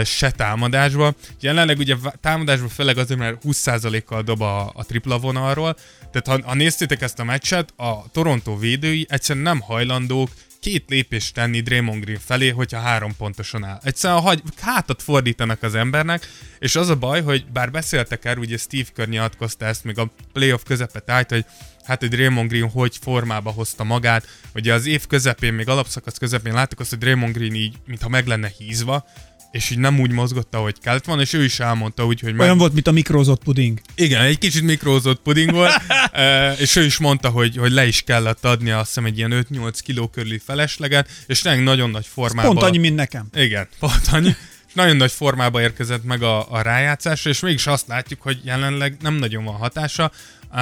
se 0.04 0.30
támadásba. 0.30 1.14
Jelenleg 1.40 1.78
ugye 1.78 1.96
támadásban 2.20 2.68
főleg 2.68 2.98
azért, 2.98 3.18
mert 3.18 3.42
20%-kal 3.44 4.22
dob 4.22 4.40
a, 4.40 4.72
a 4.74 4.84
tripla 4.84 5.18
vonalról, 5.18 5.76
tehát 6.12 6.42
ha, 6.42 6.48
ha 6.48 6.54
néztétek 6.54 7.02
ezt 7.02 7.18
a 7.18 7.24
meccset, 7.24 7.72
a 7.76 8.10
Toronto 8.12 8.58
védői 8.58 9.06
egyszerűen 9.08 9.44
nem 9.44 9.60
hajlandók 9.60 10.30
két 10.60 10.84
lépést 10.88 11.34
tenni 11.34 11.60
Draymond 11.60 12.04
Green 12.04 12.18
felé, 12.24 12.48
hogyha 12.48 12.80
három 12.80 13.16
pontosan 13.16 13.64
áll. 13.64 13.80
Egyszerűen 13.82 14.20
hagy, 14.20 14.42
hátat 14.60 15.02
fordítanak 15.02 15.62
az 15.62 15.74
embernek, 15.74 16.28
és 16.58 16.76
az 16.76 16.88
a 16.88 16.96
baj, 16.96 17.22
hogy 17.22 17.46
bár 17.52 17.70
beszéltek 17.70 18.24
erről, 18.24 18.42
ugye 18.42 18.56
Steve 18.56 18.88
Kerr 18.94 19.08
nyilatkozta 19.08 19.64
ezt 19.64 19.84
még 19.84 19.98
a 19.98 20.10
playoff 20.32 20.62
közepet 20.64 21.10
állt, 21.10 21.30
hogy 21.30 21.44
hát, 21.86 22.00
hogy 22.00 22.08
Draymond 22.08 22.48
Green 22.48 22.70
hogy 22.70 22.96
formába 23.00 23.50
hozta 23.50 23.84
magát. 23.84 24.26
Ugye 24.54 24.72
az 24.72 24.86
év 24.86 25.06
közepén, 25.06 25.54
még 25.54 25.68
alapszakasz 25.68 26.18
közepén 26.18 26.52
láttuk 26.52 26.80
azt, 26.80 26.90
hogy 26.90 26.98
Draymond 26.98 27.34
Green 27.34 27.54
így, 27.54 27.74
mintha 27.86 28.08
meg 28.08 28.26
lenne 28.26 28.52
hízva, 28.58 29.04
és 29.50 29.70
így 29.70 29.78
nem 29.78 30.00
úgy 30.00 30.10
mozgott, 30.10 30.54
ahogy 30.54 30.80
kellett 30.80 31.04
volna, 31.04 31.22
és 31.22 31.32
ő 31.32 31.44
is 31.44 31.60
elmondta 31.60 32.06
úgy, 32.06 32.20
hogy 32.20 32.32
meg, 32.32 32.40
Olyan 32.40 32.58
volt, 32.58 32.72
mint 32.72 32.86
a 32.86 32.90
mikrózott 32.92 33.42
puding. 33.42 33.80
igen, 33.94 34.22
egy 34.22 34.38
kicsit 34.38 34.62
mikrózott 34.62 35.22
puding 35.22 35.50
volt, 35.50 35.72
eh, 36.12 36.60
és 36.60 36.76
ő 36.76 36.84
is 36.84 36.98
mondta, 36.98 37.28
hogy, 37.28 37.56
hogy 37.56 37.72
le 37.72 37.86
is 37.86 38.02
kellett 38.02 38.44
adnia 38.44 38.78
azt 38.78 38.86
hiszem 38.86 39.04
egy 39.04 39.18
ilyen 39.18 39.46
5-8 39.50 39.78
kiló 39.82 40.08
körüli 40.08 40.38
felesleget, 40.38 41.08
és 41.26 41.40
tényleg 41.40 41.62
nagyon 41.62 41.90
nagy 41.90 42.06
formában. 42.06 42.54
Pont 42.54 42.66
annyi, 42.66 42.78
mint 42.78 42.96
nekem. 42.96 43.28
Igen, 43.34 43.68
pont 43.78 44.06
annyi. 44.12 44.34
Nagyon 44.72 44.96
nagy 44.96 45.12
formába 45.12 45.60
érkezett 45.60 46.04
meg 46.04 46.22
a, 46.22 46.52
a 46.52 46.60
rájátszásra, 46.60 47.30
és 47.30 47.40
mégis 47.40 47.66
azt 47.66 47.86
látjuk, 47.86 48.22
hogy 48.22 48.40
jelenleg 48.44 48.96
nem 49.00 49.14
nagyon 49.14 49.44
van 49.44 49.54
hatása, 49.54 50.12
uh, 50.52 50.58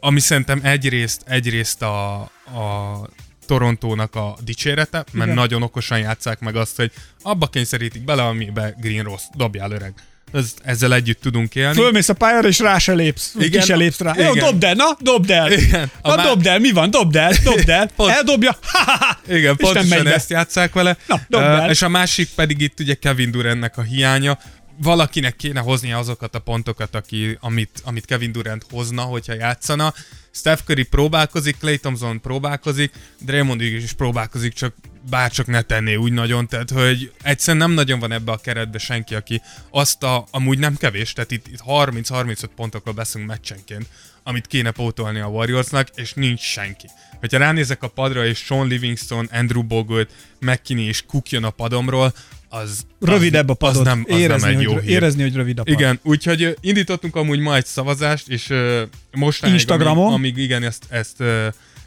ami 0.00 0.20
szerintem 0.20 0.60
egyrészt, 0.62 1.22
egyrészt 1.26 1.82
a, 1.82 2.14
a 2.20 3.08
Torontónak 3.46 4.14
a 4.14 4.36
dicsérete, 4.44 4.96
mert 4.96 5.12
Igen. 5.12 5.34
Nagyon 5.34 5.62
okosan 5.62 5.98
játszák 5.98 6.40
meg 6.40 6.56
azt, 6.56 6.76
hogy 6.76 6.90
abba 7.22 7.46
kényszerítik 7.46 8.04
bele, 8.04 8.22
amibe 8.22 8.74
Green 8.80 9.04
Rose, 9.04 9.24
dobjál 9.36 9.70
öreg. 9.70 9.92
Ez, 10.32 10.54
ezzel 10.62 10.94
együtt 10.94 11.20
tudunk 11.20 11.54
élni. 11.54 11.74
Fölmész 11.74 12.08
a 12.08 12.14
pályára, 12.14 12.48
és 12.48 12.58
rá 12.58 12.78
se 12.78 12.92
lépsz. 12.92 13.34
Igen, 13.38 13.60
ki 13.60 13.66
se 13.66 13.76
lépsz 13.76 14.00
rá. 14.00 14.14
Jó, 14.16 14.30
igen. 14.30 14.44
dobd 14.44 14.64
el, 14.64 14.74
na, 14.74 14.96
dobd 15.00 15.30
el. 15.30 15.52
Igen. 15.52 15.90
Na, 16.02 16.16
má- 16.16 16.24
dobd 16.24 16.46
el, 16.46 16.58
mi 16.58 16.72
van, 16.72 16.90
dobd 16.90 17.16
el, 17.16 17.32
dobd 17.44 17.68
el. 17.68 17.90
Pont- 17.96 18.10
Eldobja. 18.12 18.56
Ha, 18.62 18.82
ha, 18.84 18.96
ha. 19.06 19.34
Igen, 19.34 19.56
pontosan 19.56 20.06
ezt 20.06 20.30
játszák 20.30 20.72
vele. 20.72 20.96
Na, 21.06 21.20
dobd 21.28 21.44
el. 21.44 21.70
és 21.70 21.82
a 21.82 21.88
másik 21.88 22.28
pedig 22.34 22.60
itt 22.60 22.80
ugye 22.80 22.94
Kevin 22.94 23.30
Durantnek 23.30 23.78
a 23.78 23.82
hiánya. 23.82 24.38
Valakinek 24.82 25.36
kéne 25.36 25.60
hoznia 25.60 25.98
azokat 25.98 26.34
a 26.34 26.38
pontokat, 26.38 26.94
aki, 26.94 27.36
amit, 27.40 27.82
amit 27.84 28.04
Kevin 28.04 28.32
Durant 28.32 28.64
hozna, 28.70 29.02
hogyha 29.02 29.34
játszana. 29.34 29.94
Steph 30.30 30.62
Curry 30.62 30.82
próbálkozik, 30.82 31.56
Clay 31.58 31.78
Thompson 31.78 32.20
próbálkozik, 32.20 32.92
Draymond 33.18 33.60
is 33.60 33.92
próbálkozik, 33.92 34.52
csak 34.52 34.74
bárcsak 35.10 35.46
ne 35.46 35.62
tenné 35.62 35.94
úgy 35.94 36.12
nagyon, 36.12 36.48
tehát 36.48 36.70
hogy 36.70 37.12
egyszerűen 37.22 37.66
nem 37.66 37.74
nagyon 37.74 37.98
van 37.98 38.12
ebbe 38.12 38.32
a 38.32 38.36
keretbe 38.36 38.78
senki, 38.78 39.14
aki 39.14 39.42
azt 39.70 40.02
a, 40.02 40.26
amúgy 40.30 40.58
nem 40.58 40.76
kevés, 40.76 41.12
tehát 41.12 41.30
itt, 41.30 41.46
itt 41.46 41.62
30-35 41.66 42.44
pontokról 42.56 42.94
beszélünk 42.94 43.30
meccsenként, 43.30 43.86
amit 44.22 44.46
kéne 44.46 44.70
pótolni 44.70 45.20
a 45.20 45.26
Warriorsnak, 45.26 45.88
és 45.94 46.12
nincs 46.12 46.40
senki. 46.40 46.86
Hogyha 47.18 47.38
ránézek 47.38 47.82
a 47.82 47.88
padra, 47.88 48.26
és 48.26 48.38
Sean 48.38 48.66
Livingston, 48.66 49.28
Andrew 49.32 49.62
Bogut, 49.62 50.10
McKinney 50.38 50.86
és 50.86 51.04
Cook 51.06 51.30
jön 51.30 51.44
a 51.44 51.50
padomról, 51.50 52.12
az... 52.52 52.86
Rövidebb 53.00 53.48
a 53.48 53.52
az, 53.52 53.58
padod. 53.58 53.76
Az 53.76 53.82
nem, 53.82 54.04
az 54.08 54.18
érezni, 54.18 54.48
nem 54.48 54.58
egy 54.58 54.64
jó 54.64 54.72
hogy, 54.72 54.82
hír. 54.82 54.90
érezni, 54.90 55.22
hogy 55.22 55.34
rövid 55.34 55.58
a 55.58 55.62
pad. 55.62 55.72
Igen, 55.72 56.00
úgyhogy 56.02 56.56
indítottunk 56.60 57.16
amúgy 57.16 57.38
ma 57.38 57.56
egy 57.56 57.66
szavazást, 57.66 58.28
és 58.28 58.48
uh, 58.48 58.80
mostanáig, 59.12 59.58
Instagramon. 59.58 60.12
amíg, 60.12 60.32
amíg 60.32 60.44
igen, 60.44 60.62
ezt, 60.62 60.84
ezt 60.88 61.20
uh, 61.20 61.46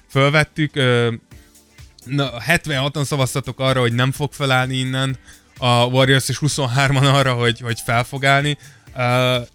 fölvettük, 0.09 0.75
uh, 0.75 1.13
Na, 2.05 2.31
76-an 2.47 3.03
szavaztatok 3.03 3.59
arra, 3.59 3.79
hogy 3.79 3.93
nem 3.93 4.11
fog 4.11 4.31
felállni 4.31 4.75
innen 4.75 5.17
a 5.57 5.85
Warriors, 5.85 6.29
és 6.29 6.37
23-an 6.41 7.13
arra, 7.13 7.33
hogy, 7.33 7.59
hogy 7.59 7.79
fel 7.85 8.03
fog 8.03 8.25
állni. 8.25 8.57
Uh, 8.95 8.99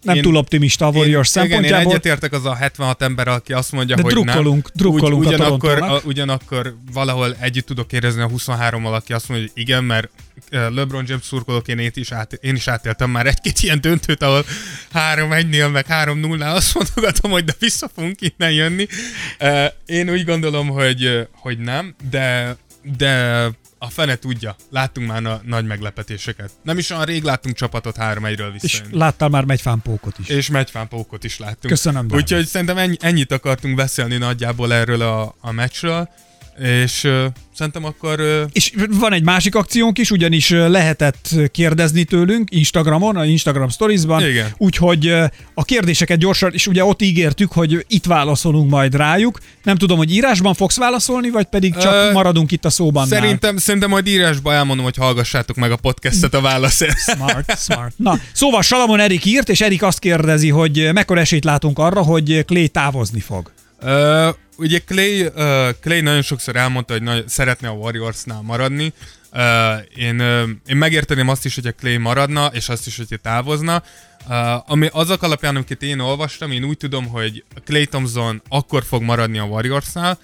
Nem 0.03 0.17
én, 0.17 0.23
túl 0.23 0.37
optimista 0.37 0.87
a 0.87 0.91
Warriors 0.91 1.29
én, 1.29 1.33
szempontjából. 1.33 1.69
Igen, 1.69 1.81
én 1.81 1.89
egyetértek 1.89 2.33
az 2.33 2.45
a 2.45 2.55
76 2.55 3.03
ember, 3.03 3.29
aki 3.29 3.53
azt 3.53 3.73
mondja, 3.73 3.97
De 3.97 4.03
hogy 4.03 4.13
drukkolunk, 4.13 4.63
nem. 4.63 4.73
drukkolunk 4.75 5.25
Ugy, 5.25 5.27
a 5.27 5.37
ugyanakkor, 5.37 5.83
a, 5.83 6.01
ugyanakkor 6.05 6.77
valahol 6.93 7.37
együtt 7.41 7.67
tudok 7.67 7.93
érezni 7.93 8.23
a 8.23 8.29
23-mal, 8.29 8.93
aki 8.93 9.13
azt 9.13 9.29
mondja, 9.29 9.49
hogy 9.53 9.63
igen, 9.63 9.85
mert 9.85 10.09
LeBron 10.51 11.05
James 11.07 11.25
szurkolók, 11.25 11.69
én, 11.69 11.91
is 11.95 12.13
át, 12.13 12.33
én 12.33 12.55
is 12.55 12.69
átéltem 12.69 13.11
már 13.11 13.27
egy-két 13.27 13.61
ilyen 13.61 13.81
döntőt, 13.81 14.23
ahol 14.23 14.45
3-1-nél, 14.95 15.73
meg 15.73 15.87
3-0-nál 15.89 16.55
azt 16.55 16.75
mondogatom, 16.75 17.31
hogy 17.31 17.45
de 17.45 17.55
vissza 17.59 17.89
fogunk 17.95 18.19
innen 18.21 18.53
jönni. 18.53 18.87
Én 19.87 20.11
úgy 20.11 20.25
gondolom, 20.25 20.69
hogy, 20.69 21.29
hogy 21.33 21.59
nem, 21.59 21.95
de, 22.11 22.57
de 22.97 23.45
a 23.79 23.91
fene 23.91 24.17
tudja. 24.17 24.57
Láttunk 24.71 25.09
már 25.09 25.23
na- 25.23 25.41
nagy 25.45 25.67
meglepetéseket. 25.67 26.51
Nem 26.63 26.79
is 26.79 26.91
olyan 26.91 27.05
rég 27.05 27.23
láttunk 27.23 27.55
csapatot 27.57 27.97
3-1-ről 27.99 28.55
És 28.55 28.61
visszajönni. 28.63 28.97
láttál 28.99 29.29
már 29.29 29.45
megyfánpókot 29.45 30.19
is. 30.19 30.29
És 30.29 30.51
megyfánpókot 30.51 31.25
is 31.25 31.39
láttunk. 31.39 31.73
Köszönöm. 31.75 32.07
Úgyhogy 32.11 32.47
szerintem 32.47 32.77
ennyi, 32.79 32.97
ennyit 33.01 33.33
akartunk 33.33 33.75
beszélni 33.77 34.17
nagyjából 34.17 34.73
erről 34.73 35.01
a, 35.03 35.35
a 35.41 35.53
meccsről, 35.53 36.09
és 36.59 37.05
uh, 37.05 37.25
szerintem 37.55 37.85
akkor 37.85 38.21
uh, 38.21 38.43
És 38.53 38.73
van 38.91 39.13
egy 39.13 39.23
másik 39.23 39.55
akciónk 39.55 39.99
is, 39.99 40.11
ugyanis 40.11 40.49
lehetett 40.51 41.35
kérdezni 41.53 42.05
tőlünk 42.05 42.49
Instagramon, 42.51 43.17
a 43.17 43.25
Instagram 43.25 43.69
Stories-ban, 43.69 44.27
Igen. 44.29 44.49
úgyhogy 44.57 45.07
ö, 45.07 45.25
a 45.55 45.65
kérdéseket 45.65 46.19
gyorsan, 46.19 46.53
és 46.53 46.67
ugye 46.67 46.85
ott 46.85 47.03
ígértük, 47.03 47.53
hogy 47.53 47.85
itt 47.89 48.07
válaszolunk 48.07 48.71
majd 48.71 48.95
rájuk. 48.95 49.39
Nem 49.63 49.77
tudom, 49.77 49.97
hogy 49.99 50.15
írásban 50.15 50.55
fogsz 50.55 50.77
válaszolni, 50.77 51.31
vagy 51.31 51.45
pedig 51.47 51.77
csak 51.77 51.93
Ö, 51.93 52.13
maradunk 52.13 52.53
itt 52.53 52.65
a 52.65 52.71
szóban. 52.71 53.07
szerintem, 53.07 53.57
szerintem 53.57 53.91
majd 53.91 54.07
írásba 54.07 54.53
elmondom, 54.53 54.85
hogy 54.85 54.97
hallgassátok 54.97 55.57
meg 55.57 55.71
a 55.71 55.77
podcastet 55.77 56.35
a 56.35 56.41
válaszért. 56.41 56.99
Smart, 56.99 57.59
smart. 57.59 57.93
Na, 57.97 58.19
szóval 58.33 58.63
Salamon 58.63 59.01
Erik 59.01 59.25
írt, 59.25 59.49
és 59.49 59.61
Erik 59.61 59.83
azt 59.83 59.99
kérdezi, 59.99 60.49
hogy 60.49 60.89
mekkora 60.93 61.21
esélyt 61.21 61.45
látunk 61.45 61.79
arra, 61.79 62.03
hogy 62.03 62.45
Clay 62.47 62.69
távozni 62.69 63.21
fog. 63.21 63.53
Uh, 63.83 64.29
ugye 64.59 64.79
Clay, 64.79 65.23
uh, 65.27 65.33
Clay 65.81 66.01
nagyon 66.01 66.23
sokszor 66.23 66.57
elmondta, 66.57 66.93
hogy 66.93 67.03
nagy, 67.03 67.29
szeretne 67.29 67.69
a 67.69 67.73
Warriorsnál 67.73 68.41
maradni. 68.41 68.93
Uh, 69.33 69.43
én, 69.95 70.21
uh, 70.21 70.49
én 70.67 70.77
megérteném 70.77 71.29
azt 71.29 71.45
is, 71.45 71.55
hogy 71.55 71.67
a 71.67 71.73
Clay 71.73 71.97
maradna, 71.97 72.47
és 72.53 72.69
azt 72.69 72.87
is, 72.87 72.97
hogy 72.97 73.21
távozna. 73.23 73.83
Uh, 74.29 74.71
ami 74.71 74.89
azok 74.93 75.23
alapján, 75.23 75.57
amiket 75.57 75.83
én 75.83 75.99
olvastam, 75.99 76.51
én 76.51 76.65
úgy 76.65 76.77
tudom, 76.77 77.07
hogy 77.07 77.45
Clay 77.65 77.87
Thompson 77.87 78.43
akkor 78.49 78.85
fog 78.85 79.03
maradni 79.03 79.39
a 79.39 79.45
Warriorsnál, 79.45 80.19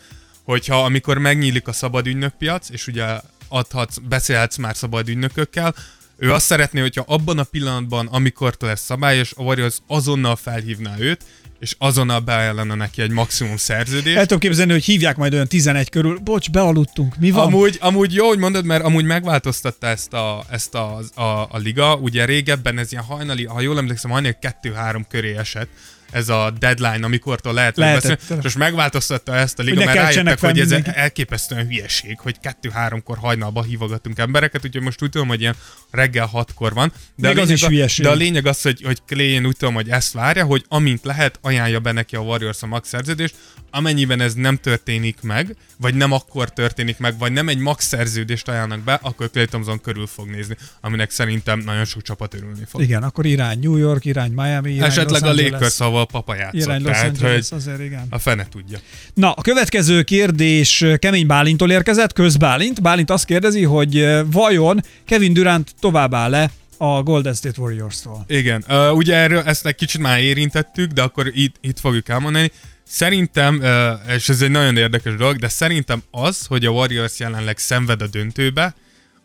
hogyha 0.45 0.85
amikor 0.85 1.19
megnyílik 1.19 1.69
a 1.69 1.73
szabad 1.73 2.07
ügynökpiac, 2.07 2.71
és 2.71 2.87
ugye 2.87 3.05
adhatsz, 3.49 3.97
beszélhetsz 4.09 4.57
már 4.57 4.77
szabad 4.77 5.09
ügynökökkel, 5.09 5.75
ő 6.17 6.33
azt 6.33 6.47
szeretné, 6.47 6.81
hogyha 6.81 7.05
abban 7.07 7.39
a 7.39 7.43
pillanatban, 7.43 8.07
amikor 8.07 8.55
lesz 8.61 8.85
szabályos, 8.85 9.33
a 9.37 9.43
Warriors 9.43 9.77
azonnal 9.87 10.37
felhívná 10.37 10.99
őt, 10.99 11.25
és 11.61 11.75
azonnal 11.79 12.21
beállana 12.21 12.75
neki 12.75 13.03
egy 13.03 13.11
maximum 13.11 13.57
szerződést. 13.57 14.17
El 14.17 14.23
tudom 14.23 14.39
képzelni, 14.39 14.73
hogy 14.73 14.85
hívják 14.85 15.17
majd 15.17 15.33
olyan 15.33 15.49
11 15.49 15.89
körül. 15.89 16.19
Bocs, 16.19 16.51
bealudtunk. 16.51 17.17
Mi 17.19 17.31
van? 17.31 17.47
Amúgy, 17.47 17.79
amúgy 17.81 18.15
jó, 18.15 18.27
hogy 18.27 18.39
mondod, 18.39 18.65
mert 18.65 18.85
amúgy 18.85 19.05
megváltoztatta 19.05 19.87
ezt 19.87 20.13
a, 20.13 20.45
ezt 20.51 20.75
a, 20.75 21.01
a, 21.15 21.23
a 21.23 21.59
liga. 21.59 21.95
Ugye 21.95 22.25
régebben 22.25 22.79
ez 22.79 22.93
ilyen 22.93 23.05
hajnali, 23.05 23.45
ha 23.45 23.61
jól 23.61 23.79
emlékszem, 23.79 24.11
hajnali 24.11 24.37
2-3 24.63 25.03
köré 25.09 25.37
esett 25.37 25.69
ez 26.15 26.29
a 26.29 26.53
deadline, 26.59 27.05
amikortól 27.07 27.53
lehet 27.53 27.77
Lehetett. 27.77 28.03
beszélni, 28.03 28.39
és 28.39 28.43
most 28.43 28.59
megváltoztatta 28.59 29.35
ezt 29.35 29.59
a 29.59 29.63
liga, 29.63 29.77
Hogy 29.77 29.85
mert 29.85 29.99
rájöttek, 29.99 30.41
hogy 30.41 30.61
ez 30.61 30.71
mindenki. 30.71 30.99
elképesztően 30.99 31.67
hülyeség, 31.67 32.19
hogy 32.19 32.37
2-3-kor 32.63 33.19
hajnalba 33.19 33.63
hívogatunk 33.63 34.19
embereket, 34.19 34.65
úgyhogy 34.65 34.83
most 34.83 35.03
úgy 35.03 35.11
tudom, 35.11 35.29
hogy 35.29 35.41
ilyen 35.41 35.57
reggel 35.91 36.31
6-kor 36.33 36.75
van. 36.75 36.93
De 37.15 37.29
Még 37.29 37.39
a 37.39 37.41
az 37.41 37.49
lényeg, 37.49 37.63
is 37.63 37.69
hülyeség. 37.69 38.05
De 38.05 38.11
a 38.11 38.15
lényeg 38.15 38.47
az, 38.47 38.63
hogy, 38.63 38.83
hogy 38.83 38.99
Clay, 39.07 39.45
úgy 39.45 39.57
tudom, 39.57 39.75
hogy 39.75 39.89
ezt 39.89 40.13
várja, 40.13 40.45
hogy 40.45 40.65
amint 40.69 41.05
lehet, 41.05 41.39
ajánlja 41.43 41.81
be 41.81 41.93
neki 41.93 42.17
a 42.17 42.21
Warriors 42.21 42.63
a 42.63 42.67
max 42.67 42.89
szerződést, 42.89 43.35
amennyiben 43.71 44.21
ez 44.21 44.35
nem 44.35 44.57
történik 44.57 45.23
meg, 45.23 45.57
vagy 45.77 45.95
nem 45.95 46.13
akkor 46.13 46.53
történik 46.53 46.99
meg, 46.99 47.19
vagy 47.19 47.33
nem 47.33 47.49
egy 47.49 47.59
max 47.59 47.87
szerződést 47.87 48.49
ajánlnak 48.49 48.81
be, 48.81 48.99
akkor 49.03 49.31
Clay 49.31 49.47
Thompson 49.47 49.81
körül 49.81 50.07
fog 50.07 50.29
nézni, 50.29 50.57
aminek 50.81 51.11
szerintem 51.11 51.59
nagyon 51.59 51.85
sok 51.85 52.03
csapat 52.03 52.35
örülni 52.35 52.65
fog. 52.69 52.81
Igen, 52.81 53.03
akkor 53.03 53.27
irány 53.27 53.59
New 53.59 53.77
York, 53.77 54.05
irány 54.05 54.33
Miami, 54.33 54.73
irány 54.73 54.89
Esetleg 54.89 55.23
Los 55.23 55.31
a. 55.31 55.43
Lakers, 55.43 55.81
ahol 55.81 56.04
papa 56.05 56.35
játszott. 56.35 56.61
Irány 56.61 56.83
Los 56.83 56.93
Tehát, 56.93 57.09
Angeles, 57.09 57.49
hogy 57.49 57.59
azért 57.59 57.81
igen. 57.81 58.07
a 58.11 58.19
fene 58.19 58.49
tudja. 58.49 58.79
Na, 59.15 59.33
a 59.33 59.43
következő 59.43 60.03
kérdés 60.03 60.85
Kemény 60.99 61.27
Bálintól 61.27 61.71
érkezett, 61.71 62.13
közbálint. 62.13 62.83
Bálint 62.83 63.11
azt 63.11 63.25
kérdezi, 63.25 63.63
hogy 63.63 64.09
vajon 64.27 64.81
Kevin 65.05 65.33
Durant 65.33 65.71
továbbáll-e 65.81 66.51
a 66.77 67.03
Golden 67.03 67.35
State 67.35 67.61
Warriors-tól? 67.61 68.25
Igen, 68.29 68.65
uh, 68.69 68.97
ugye 68.97 69.15
erről 69.15 69.43
ezt 69.43 69.67
egy 69.67 69.75
kicsit 69.75 70.01
már 70.01 70.21
érintettük, 70.21 70.91
de 70.91 71.03
akkor 71.03 71.31
itt, 71.33 71.57
itt 71.61 71.81
fogjuk 71.81 72.09
elmondani. 72.09 72.51
Szerintem, 72.87 73.59
uh, 73.59 74.15
és 74.15 74.29
ez 74.29 74.43
egy 74.43 74.51
nagyon 74.51 74.77
érdekes 74.77 75.15
dolog, 75.15 75.37
de 75.37 75.49
szerintem 75.49 76.03
az, 76.11 76.47
hogy 76.47 76.65
a 76.67 76.71
Warriors 76.71 77.19
jelenleg 77.19 77.59
szenved 77.59 78.03
a 78.03 78.07
döntőbe, 78.07 78.75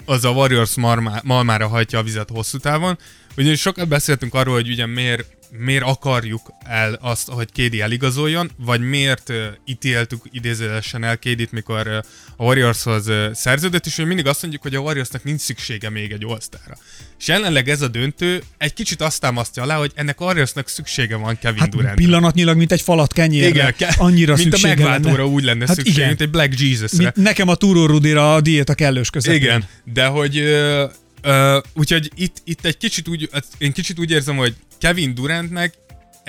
az 0.05 0.25
a 0.25 0.29
Warriors 0.29 0.75
malmára 1.23 1.67
hajtja 1.67 1.99
a 1.99 2.03
vizet 2.03 2.29
hosszú 2.29 2.57
távon. 2.57 2.97
Ugyanis 3.37 3.59
sokat 3.59 3.87
beszéltünk 3.87 4.33
arról, 4.33 4.53
hogy 4.53 4.69
ugye 4.69 4.85
miért, 4.85 5.25
miért 5.51 5.83
akarjuk 5.83 6.51
el 6.65 6.97
azt, 7.01 7.29
hogy 7.29 7.47
KD 7.51 7.79
eligazoljon, 7.79 8.51
vagy 8.57 8.81
miért 8.81 9.29
uh, 9.29 9.35
ítéltük 9.65 10.21
idézőjelesen 10.31 11.03
el 11.03 11.17
KD-t, 11.17 11.51
mikor 11.51 11.87
uh, 11.87 11.95
a 12.37 12.43
Warriorshoz 12.43 13.07
uh, 13.07 13.31
szerződött, 13.33 13.85
és 13.85 13.95
hogy 13.95 14.05
mindig 14.05 14.27
azt 14.27 14.41
mondjuk, 14.41 14.61
hogy 14.63 14.75
a 14.75 14.79
Warriorsnak 14.79 15.23
nincs 15.23 15.41
szüksége 15.41 15.89
még 15.89 16.11
egy 16.11 16.23
all 16.25 16.37
És 17.19 17.27
jelenleg 17.27 17.69
ez 17.69 17.81
a 17.81 17.87
döntő 17.87 18.43
egy 18.57 18.73
kicsit 18.73 19.01
azt 19.01 19.21
támasztja 19.21 19.63
alá, 19.63 19.77
hogy 19.77 19.91
ennek 19.95 20.19
a 20.21 20.25
Warriorsnak 20.25 20.67
szüksége 20.67 21.15
van 21.15 21.37
Kevin 21.39 21.59
Hát 21.59 21.69
Durant. 21.69 21.95
pillanatnyilag, 21.95 22.57
mint 22.57 22.71
egy 22.71 22.81
falat 22.81 23.13
kenyérre. 23.13 23.47
Igen, 23.47 23.73
ke- 23.77 23.95
Annyira 23.97 24.35
mint 24.35 24.53
a 24.53 24.57
megváltóra 24.61 25.11
lenne. 25.17 25.25
úgy 25.25 25.43
lenne 25.43 25.65
Hát 25.67 25.75
szükség, 25.75 25.95
igen. 25.95 26.07
mint 26.07 26.21
egy 26.21 26.29
Black 26.29 26.59
Jesus-re. 26.59 27.03
Mint 27.03 27.15
nekem 27.15 27.47
a 27.47 27.55
Túró 27.55 27.85
Rudira 27.85 28.33
a 28.35 28.41
diéta 28.41 28.73
kellős 28.73 29.09
közepén. 29.09 29.37
Igen, 29.41 29.65
de 29.93 30.05
hogy 30.05 30.37
ö, 30.37 30.85
ö, 31.21 31.59
úgyhogy 31.73 32.11
itt, 32.15 32.41
itt 32.43 32.65
egy 32.65 32.77
kicsit 32.77 33.07
úgy, 33.07 33.29
én 33.57 33.71
kicsit 33.71 33.99
úgy 33.99 34.11
érzem, 34.11 34.37
hogy 34.37 34.55
Kevin 34.77 35.13
Durantnek 35.13 35.73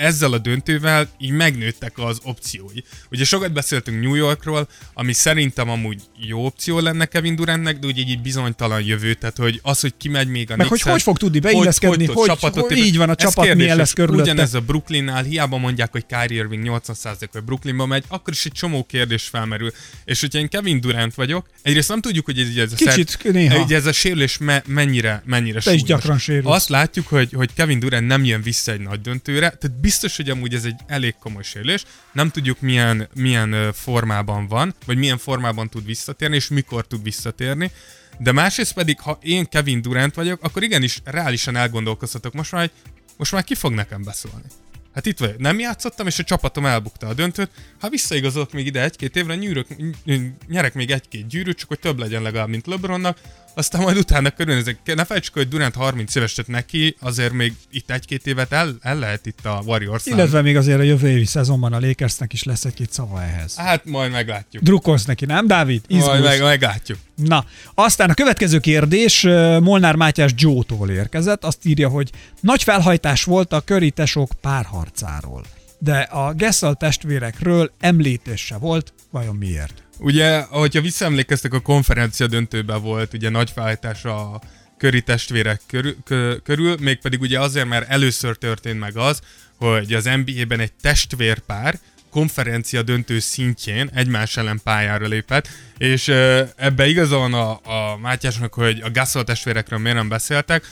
ezzel 0.01 0.33
a 0.33 0.37
döntővel 0.37 1.09
így 1.19 1.29
megnőttek 1.31 1.97
az 1.97 2.19
opciói. 2.23 2.77
Ugye 3.11 3.23
sokat 3.23 3.51
beszéltünk 3.53 4.01
New 4.01 4.15
Yorkról, 4.15 4.67
ami 4.93 5.13
szerintem 5.13 5.69
amúgy 5.69 6.01
jó 6.27 6.45
opció 6.45 6.79
lenne 6.79 7.05
Kevin 7.05 7.35
Durantnek, 7.35 7.79
de 7.79 7.87
ugye 7.87 8.01
egy 8.01 8.21
bizonytalan 8.21 8.81
jövő, 8.83 9.13
tehát 9.13 9.37
hogy 9.37 9.59
az, 9.63 9.79
hogy 9.79 9.93
kimegy 9.97 10.27
még 10.27 10.51
a 10.51 10.55
Meg 10.55 10.67
hogy 10.67 10.81
hogy 10.81 11.01
fog 11.01 11.17
tudni 11.17 11.39
beilleszkedni, 11.39 12.05
tud 12.05 12.15
hogy- 12.15 12.27
csapatot 12.27 12.67
hogy 12.67 12.77
így 12.77 12.97
van, 12.97 13.09
a 13.09 13.15
csapat 13.15 13.35
milyen 13.35 13.57
kérdéses. 13.57 13.77
lesz 13.77 13.93
körülötte. 13.93 14.21
Ugyanez 14.31 14.53
a 14.53 14.59
Brooklynnál, 14.61 15.23
hiába 15.23 15.57
mondják, 15.57 15.91
hogy 15.91 16.05
Kyrie 16.05 16.37
Irving 16.37 16.63
80% 16.63 17.29
hogy 17.31 17.43
Brooklynba 17.43 17.85
megy, 17.85 18.03
akkor 18.07 18.33
is 18.33 18.45
egy 18.45 18.51
csomó 18.51 18.83
kérdés 18.83 19.23
felmerül. 19.23 19.71
És 20.05 20.19
hogyha 20.21 20.39
én 20.39 20.49
Kevin 20.49 20.81
Durant 20.81 21.13
vagyok, 21.15 21.49
egyrészt 21.61 21.89
nem 21.89 22.01
tudjuk, 22.01 22.25
hogy 22.25 22.39
ez, 22.39 22.47
ez 22.57 22.71
a 22.71 22.75
Kicsit 22.75 23.23
néha. 23.31 23.63
Ugye 23.63 23.75
ez 23.75 23.85
a 23.85 23.91
sérülés 23.91 24.37
me- 24.37 24.67
mennyire, 24.67 25.23
mennyire 25.25 25.59
Te 25.59 25.73
is 25.73 25.79
súlyos. 25.79 25.87
gyakran 25.99 26.17
sérülsz. 26.17 26.45
Azt 26.55 26.69
látjuk, 26.69 27.07
hogy, 27.07 27.31
hogy 27.33 27.49
Kevin 27.53 27.79
Durant 27.79 28.07
nem 28.07 28.23
jön 28.25 28.41
vissza 28.41 28.71
egy 28.71 28.79
nagy 28.81 29.01
döntőre, 29.01 29.39
tehát 29.59 29.71
biztos, 29.91 30.15
hogy 30.15 30.29
amúgy 30.29 30.53
ez 30.53 30.65
egy 30.65 30.79
elég 30.87 31.15
komoly 31.19 31.43
sérülés. 31.43 31.83
Nem 32.11 32.29
tudjuk 32.29 32.59
milyen, 32.59 33.09
milyen 33.13 33.73
formában 33.73 34.47
van, 34.47 34.73
vagy 34.85 34.97
milyen 34.97 35.17
formában 35.17 35.69
tud 35.69 35.85
visszatérni, 35.85 36.35
és 36.35 36.47
mikor 36.47 36.87
tud 36.87 37.03
visszatérni. 37.03 37.71
De 38.19 38.31
másrészt 38.31 38.73
pedig, 38.73 38.99
ha 38.99 39.19
én 39.21 39.45
Kevin 39.45 39.81
Durant 39.81 40.15
vagyok, 40.15 40.43
akkor 40.43 40.63
igenis 40.63 41.01
reálisan 41.03 41.55
elgondolkozhatok 41.55 42.33
most 42.33 42.51
már, 42.51 42.61
hogy 42.61 42.71
most 43.17 43.31
már 43.31 43.43
ki 43.43 43.55
fog 43.55 43.73
nekem 43.73 44.03
beszólni. 44.03 44.47
Hát 44.93 45.05
itt 45.05 45.19
vagyok, 45.19 45.37
nem 45.37 45.59
játszottam, 45.59 46.07
és 46.07 46.19
a 46.19 46.23
csapatom 46.23 46.65
elbukta 46.65 47.07
a 47.07 47.13
döntőt. 47.13 47.49
Ha 47.79 47.89
visszaigazolok 47.89 48.51
még 48.51 48.65
ide 48.65 48.83
egy-két 48.83 49.15
évre, 49.15 49.35
nyűrök, 49.35 49.67
ny- 50.03 50.33
nyerek 50.47 50.73
még 50.73 50.91
egy-két 50.91 51.27
gyűrűt, 51.27 51.57
csak 51.57 51.67
hogy 51.67 51.79
több 51.79 51.99
legyen 51.99 52.21
legalább, 52.21 52.47
mint 52.47 52.67
LeBronnak, 52.67 53.17
aztán 53.53 53.81
majd 53.81 53.97
utána 53.97 54.29
körülnézek. 54.29 54.95
Ne 54.95 55.05
felejtsük, 55.05 55.33
hogy 55.33 55.47
Durant 55.47 55.75
30 55.75 56.15
éves 56.15 56.33
tett 56.33 56.47
neki, 56.47 56.95
azért 56.99 57.33
még 57.33 57.53
itt 57.71 57.91
egy-két 57.91 58.27
évet 58.27 58.51
el, 58.51 58.77
el 58.81 58.99
lehet 58.99 59.25
itt 59.25 59.45
a 59.45 59.61
warriors 59.65 60.05
Illetve 60.05 60.41
még 60.41 60.57
azért 60.57 60.79
a 60.79 60.83
jövő 60.83 61.09
évi 61.09 61.25
szezonban 61.25 61.73
a 61.73 61.79
Lakersnek 61.79 62.33
is 62.33 62.43
lesz 62.43 62.65
egy-két 62.65 62.91
szava 62.91 63.21
ehhez. 63.21 63.55
Hát 63.55 63.85
majd 63.85 64.11
meglátjuk. 64.11 64.63
Drukkolsz 64.63 65.05
neki, 65.05 65.25
nem, 65.25 65.47
Dávid? 65.47 65.81
Majd 65.89 66.01
Izgulsz. 66.01 66.23
meg, 66.23 66.41
meglátjuk. 66.41 66.99
Na, 67.23 67.45
aztán 67.73 68.09
a 68.09 68.13
következő 68.13 68.59
kérdés 68.59 69.21
Molnár 69.61 69.95
Mátyás 69.95 70.31
Joe-tól 70.35 70.89
érkezett. 70.89 71.43
Azt 71.43 71.65
írja, 71.65 71.89
hogy 71.89 72.09
nagy 72.39 72.63
felhajtás 72.63 73.23
volt 73.23 73.53
a 73.53 73.61
Curry 73.61 73.91
tesók 73.91 74.31
párharcáról. 74.41 75.43
De 75.79 75.99
a 75.99 76.33
Gessel 76.33 76.75
testvérekről 76.75 77.71
említés 77.79 78.45
se 78.45 78.57
volt, 78.57 78.93
vajon 79.11 79.35
miért? 79.35 79.83
Ugye, 79.99 80.37
ahogyha 80.37 80.81
visszaemlékeztek, 80.81 81.53
a 81.53 81.59
konferencia 81.59 82.27
döntőben 82.27 82.81
volt 82.81 83.13
ugye 83.13 83.29
nagy 83.29 83.49
felállítás 83.49 84.05
a 84.05 84.41
köri 84.77 85.01
testvérek 85.01 85.61
körül, 85.67 85.95
kö, 86.03 86.35
körül, 86.43 86.75
mégpedig 86.79 87.21
ugye 87.21 87.39
azért, 87.39 87.67
mert 87.67 87.89
először 87.89 88.37
történt 88.37 88.79
meg 88.79 88.97
az, 88.97 89.21
hogy 89.57 89.93
az 89.93 90.03
NBA-ben 90.03 90.59
egy 90.59 90.73
testvérpár 90.81 91.79
konferencia 92.11 92.81
döntő 92.81 93.19
szintjén 93.19 93.89
egymás 93.93 94.37
ellen 94.37 94.59
pályára 94.63 95.07
lépett, 95.07 95.47
és 95.77 96.07
ebbe 96.55 96.87
igazolna 96.87 97.53
a, 97.53 97.91
a 97.91 97.97
Mátyásnak, 97.97 98.53
hogy 98.53 98.81
a 98.81 98.91
Gasol 98.91 99.23
testvérekről 99.23 99.79
miért 99.79 99.97
nem 99.97 100.09
beszéltek, 100.09 100.63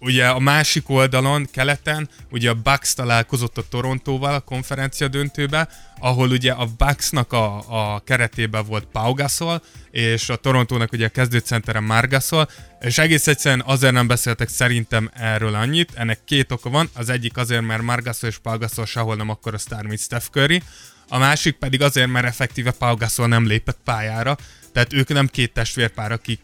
Ugye 0.00 0.26
a 0.28 0.38
másik 0.38 0.88
oldalon, 0.88 1.48
keleten, 1.52 2.08
ugye 2.30 2.50
a 2.50 2.54
Bucks 2.54 2.94
találkozott 2.94 3.58
a 3.58 3.68
Torontóval 3.68 4.34
a 4.34 4.40
konferencia 4.40 5.08
döntőbe, 5.08 5.68
ahol 5.98 6.30
ugye 6.30 6.52
a 6.52 6.68
Bucksnak 6.78 7.32
a, 7.32 7.64
a 7.94 8.02
keretében 8.04 8.64
volt 8.66 8.84
Pau 8.92 9.14
Gasol, 9.14 9.62
és 9.90 10.28
a 10.28 10.36
Torontónak 10.36 10.92
ugye 10.92 11.06
a 11.06 11.08
kezdőcentere 11.08 11.80
Mar 11.80 12.08
Gasol, 12.08 12.48
és 12.80 12.98
egész 12.98 13.26
egyszerűen 13.26 13.62
azért 13.66 13.92
nem 13.92 14.06
beszéltek 14.06 14.48
szerintem 14.48 15.10
erről 15.14 15.54
annyit, 15.54 15.92
ennek 15.94 16.24
két 16.24 16.52
oka 16.52 16.70
van, 16.70 16.90
az 16.94 17.08
egyik 17.08 17.36
azért, 17.36 17.62
mert 17.62 17.82
Mar 17.82 18.02
Gasol 18.02 18.28
és 18.28 18.38
Pau 18.38 18.58
Gasol 18.58 18.86
sehol 18.86 19.16
nem 19.16 19.28
akkor 19.28 19.54
a 19.54 19.58
sztár, 19.58 19.86
mint 19.86 20.00
Steph 20.00 20.26
Curry, 20.26 20.62
a 21.08 21.18
másik 21.18 21.56
pedig 21.56 21.82
azért, 21.82 22.08
mert 22.08 22.26
effektíve 22.26 22.70
Pau 22.70 22.96
Gasol 22.96 23.26
nem 23.26 23.46
lépett 23.46 23.78
pályára, 23.84 24.36
tehát 24.72 24.92
ők 24.92 25.08
nem 25.08 25.26
két 25.26 25.52
testvérpár, 25.52 26.12
akik 26.12 26.40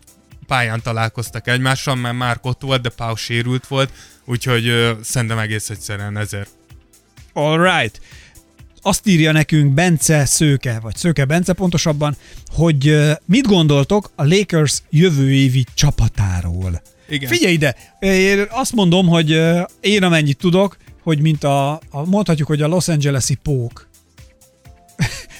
pályán 0.47 0.83
találkoztak 0.83 1.49
egymással, 1.49 1.95
mert 1.95 2.17
már 2.17 2.39
ott 2.43 2.61
volt, 2.61 2.83
de 2.83 2.89
Pau 2.89 3.15
sérült 3.15 3.67
volt, 3.67 3.93
úgyhogy 4.25 4.69
ö, 4.69 4.93
szerintem 5.03 5.39
egész 5.39 5.71
egyszerűen 5.71 6.17
ezért. 6.17 6.51
All 7.33 7.63
right. 7.63 8.01
Azt 8.83 9.07
írja 9.07 9.33
nekünk 9.33 9.75
Bence 9.75 10.25
Szőke, 10.25 10.79
vagy 10.81 10.97
Szőke 10.97 11.25
Bence 11.25 11.53
pontosabban, 11.53 12.17
hogy 12.53 12.89
ö, 12.89 13.13
mit 13.25 13.47
gondoltok 13.47 14.11
a 14.15 14.25
Lakers 14.25 14.83
jövő 14.91 15.33
évi 15.33 15.65
csapatáról. 15.75 16.83
Igen. 17.09 17.29
Figyelj 17.31 17.53
ide, 17.53 17.77
én 18.01 18.47
azt 18.51 18.73
mondom, 18.73 19.07
hogy 19.07 19.33
ö, 19.33 19.63
én 19.81 20.03
amennyit 20.03 20.39
tudok, 20.39 20.77
hogy 21.03 21.21
mint 21.21 21.45
a, 21.45 21.73
a 21.73 22.05
mondhatjuk, 22.05 22.49
hogy 22.49 22.63
a 22.63 22.67
Los 22.67 22.89
Angeles-i 22.89 23.35
pók. 23.35 23.89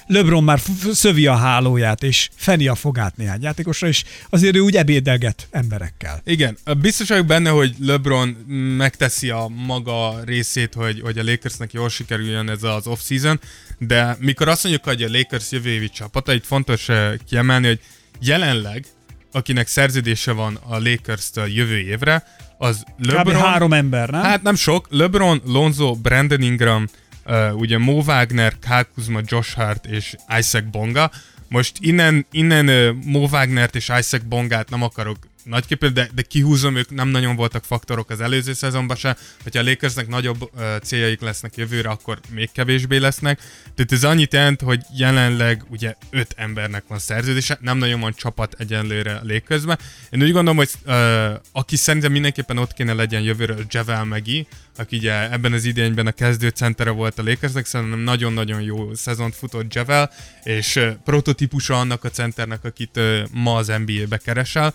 LeBron 0.07 0.45
már 0.45 0.61
szövi 0.93 1.27
a 1.27 1.37
hálóját, 1.37 2.03
és 2.03 2.29
feni 2.35 2.69
a 2.69 2.75
fogát 2.75 3.17
néhány 3.17 3.43
játékosra, 3.43 3.87
és 3.89 4.05
azért 4.31 4.57
ő 4.57 4.61
úgy 4.61 4.77
ebédelget 4.77 5.49
emberekkel. 5.51 6.21
Igen, 6.25 6.57
biztos 6.81 7.09
vagyok 7.09 7.27
benne, 7.27 7.51
hogy 7.51 7.75
LeBron 7.81 8.29
megteszi 8.77 9.31
a 9.31 9.49
maga 9.67 10.21
részét, 10.25 10.75
hogy, 10.75 11.01
hogy 11.01 11.19
a 11.19 11.25
Lakersnek 11.25 11.73
jól 11.73 11.89
sikerüljön 11.89 12.49
ez 12.49 12.63
az 12.63 12.87
off-season, 12.87 13.41
de 13.79 14.17
mikor 14.21 14.49
azt 14.49 14.63
mondjuk, 14.63 14.85
hogy 14.85 15.03
a 15.03 15.09
Lakers 15.11 15.51
jövő 15.51 15.71
évi 15.71 15.89
csapata, 15.89 16.33
itt 16.33 16.47
fontos 16.47 16.89
eh, 16.89 17.13
kiemelni, 17.29 17.67
hogy 17.67 17.81
jelenleg, 18.21 18.85
akinek 19.33 19.67
szerződése 19.67 20.33
van 20.33 20.59
a 20.67 20.79
Lakers-től 20.79 21.47
jövő 21.47 21.79
évre, 21.79 22.25
az 22.59 22.85
Kb. 22.99 23.07
LeBron, 23.07 23.35
három 23.35 23.73
ember, 23.73 24.09
nem? 24.09 24.23
Hát 24.23 24.43
nem 24.43 24.55
sok. 24.55 24.87
LeBron, 24.91 25.43
Lonzo, 25.45 25.95
Brandon 25.95 26.43
Ingram, 26.43 26.89
uh, 27.27 27.57
ugye 27.57 27.79
Mo 27.79 28.03
Wagner, 28.03 28.59
Kyle 28.59 28.87
Kuzma, 28.95 29.21
Josh 29.27 29.55
Hart 29.55 29.87
és 29.87 30.15
Isaac 30.39 30.65
Bonga. 30.71 31.11
Most 31.49 31.77
innen, 31.81 32.27
innen 32.31 32.69
uh, 32.69 33.05
Mo 33.05 33.27
Wagnert 33.29 33.75
és 33.75 33.93
Isaac 33.99 34.23
Bongát 34.23 34.71
nem 34.71 34.83
akarok 34.83 35.17
nagyképpen, 35.45 35.95
de, 35.95 36.09
de 36.15 36.23
kihúzom, 36.23 36.77
ők 36.77 36.91
nem 36.91 37.09
nagyon 37.09 37.37
voltak 37.37 37.65
faktorok 37.65 38.11
az 38.11 38.21
előző 38.21 38.53
szezonban 38.53 38.97
se. 38.97 39.17
Hogyha 39.43 39.61
a 39.61 39.65
Lakersnek 39.65 40.09
nagyobb 40.09 40.43
uh, 40.43 40.77
céljaik 40.83 41.21
lesznek 41.21 41.57
jövőre, 41.57 41.89
akkor 41.89 42.21
még 42.31 42.53
kevésbé 42.53 42.97
lesznek. 42.97 43.41
Tehát 43.75 43.93
ez 43.93 44.05
annyit 44.05 44.33
jelent, 44.33 44.61
hogy 44.61 44.81
jelenleg 44.97 45.65
ugye 45.69 45.95
öt 46.11 46.35
embernek 46.37 46.85
van 46.89 46.99
szerződése, 46.99 47.59
nem 47.61 47.79
nagyon 47.79 48.01
van 48.01 48.15
csapat 48.15 48.55
egyenlőre 48.59 49.15
a 49.15 49.21
Lakersbe. 49.23 49.79
Én 50.11 50.23
úgy 50.23 50.33
gondolom, 50.33 50.57
hogy 50.57 50.71
uh, 50.87 51.41
aki 51.53 51.77
szerintem 51.77 52.13
mindenképpen 52.13 52.59
ott 52.59 52.73
kéne 52.73 52.93
legyen 52.93 53.23
jövőre, 53.23 53.55
Javel 53.69 54.05
Megi, 54.05 54.47
aki 54.77 54.97
ugye 54.97 55.33
ebben 55.33 55.53
az 55.53 55.65
idényben 55.65 56.07
a 56.07 56.13
kezdő 56.13 56.49
centere 56.49 56.91
volt 56.91 57.19
a 57.19 57.23
Lakersnek, 57.23 57.67
szerintem 57.67 57.99
nagyon-nagyon 57.99 58.61
jó 58.61 58.95
szezont 58.95 59.35
futott 59.35 59.75
Javel, 59.75 60.11
és 60.43 60.77
uh, 60.77 60.89
prototípusa 61.05 61.79
annak 61.79 62.05
a 62.05 62.11
centernek, 62.11 62.65
akit 62.65 62.97
uh, 62.97 63.21
ma 63.31 63.55
az 63.55 63.67
NBA-be 63.67 64.17
keresel 64.17 64.75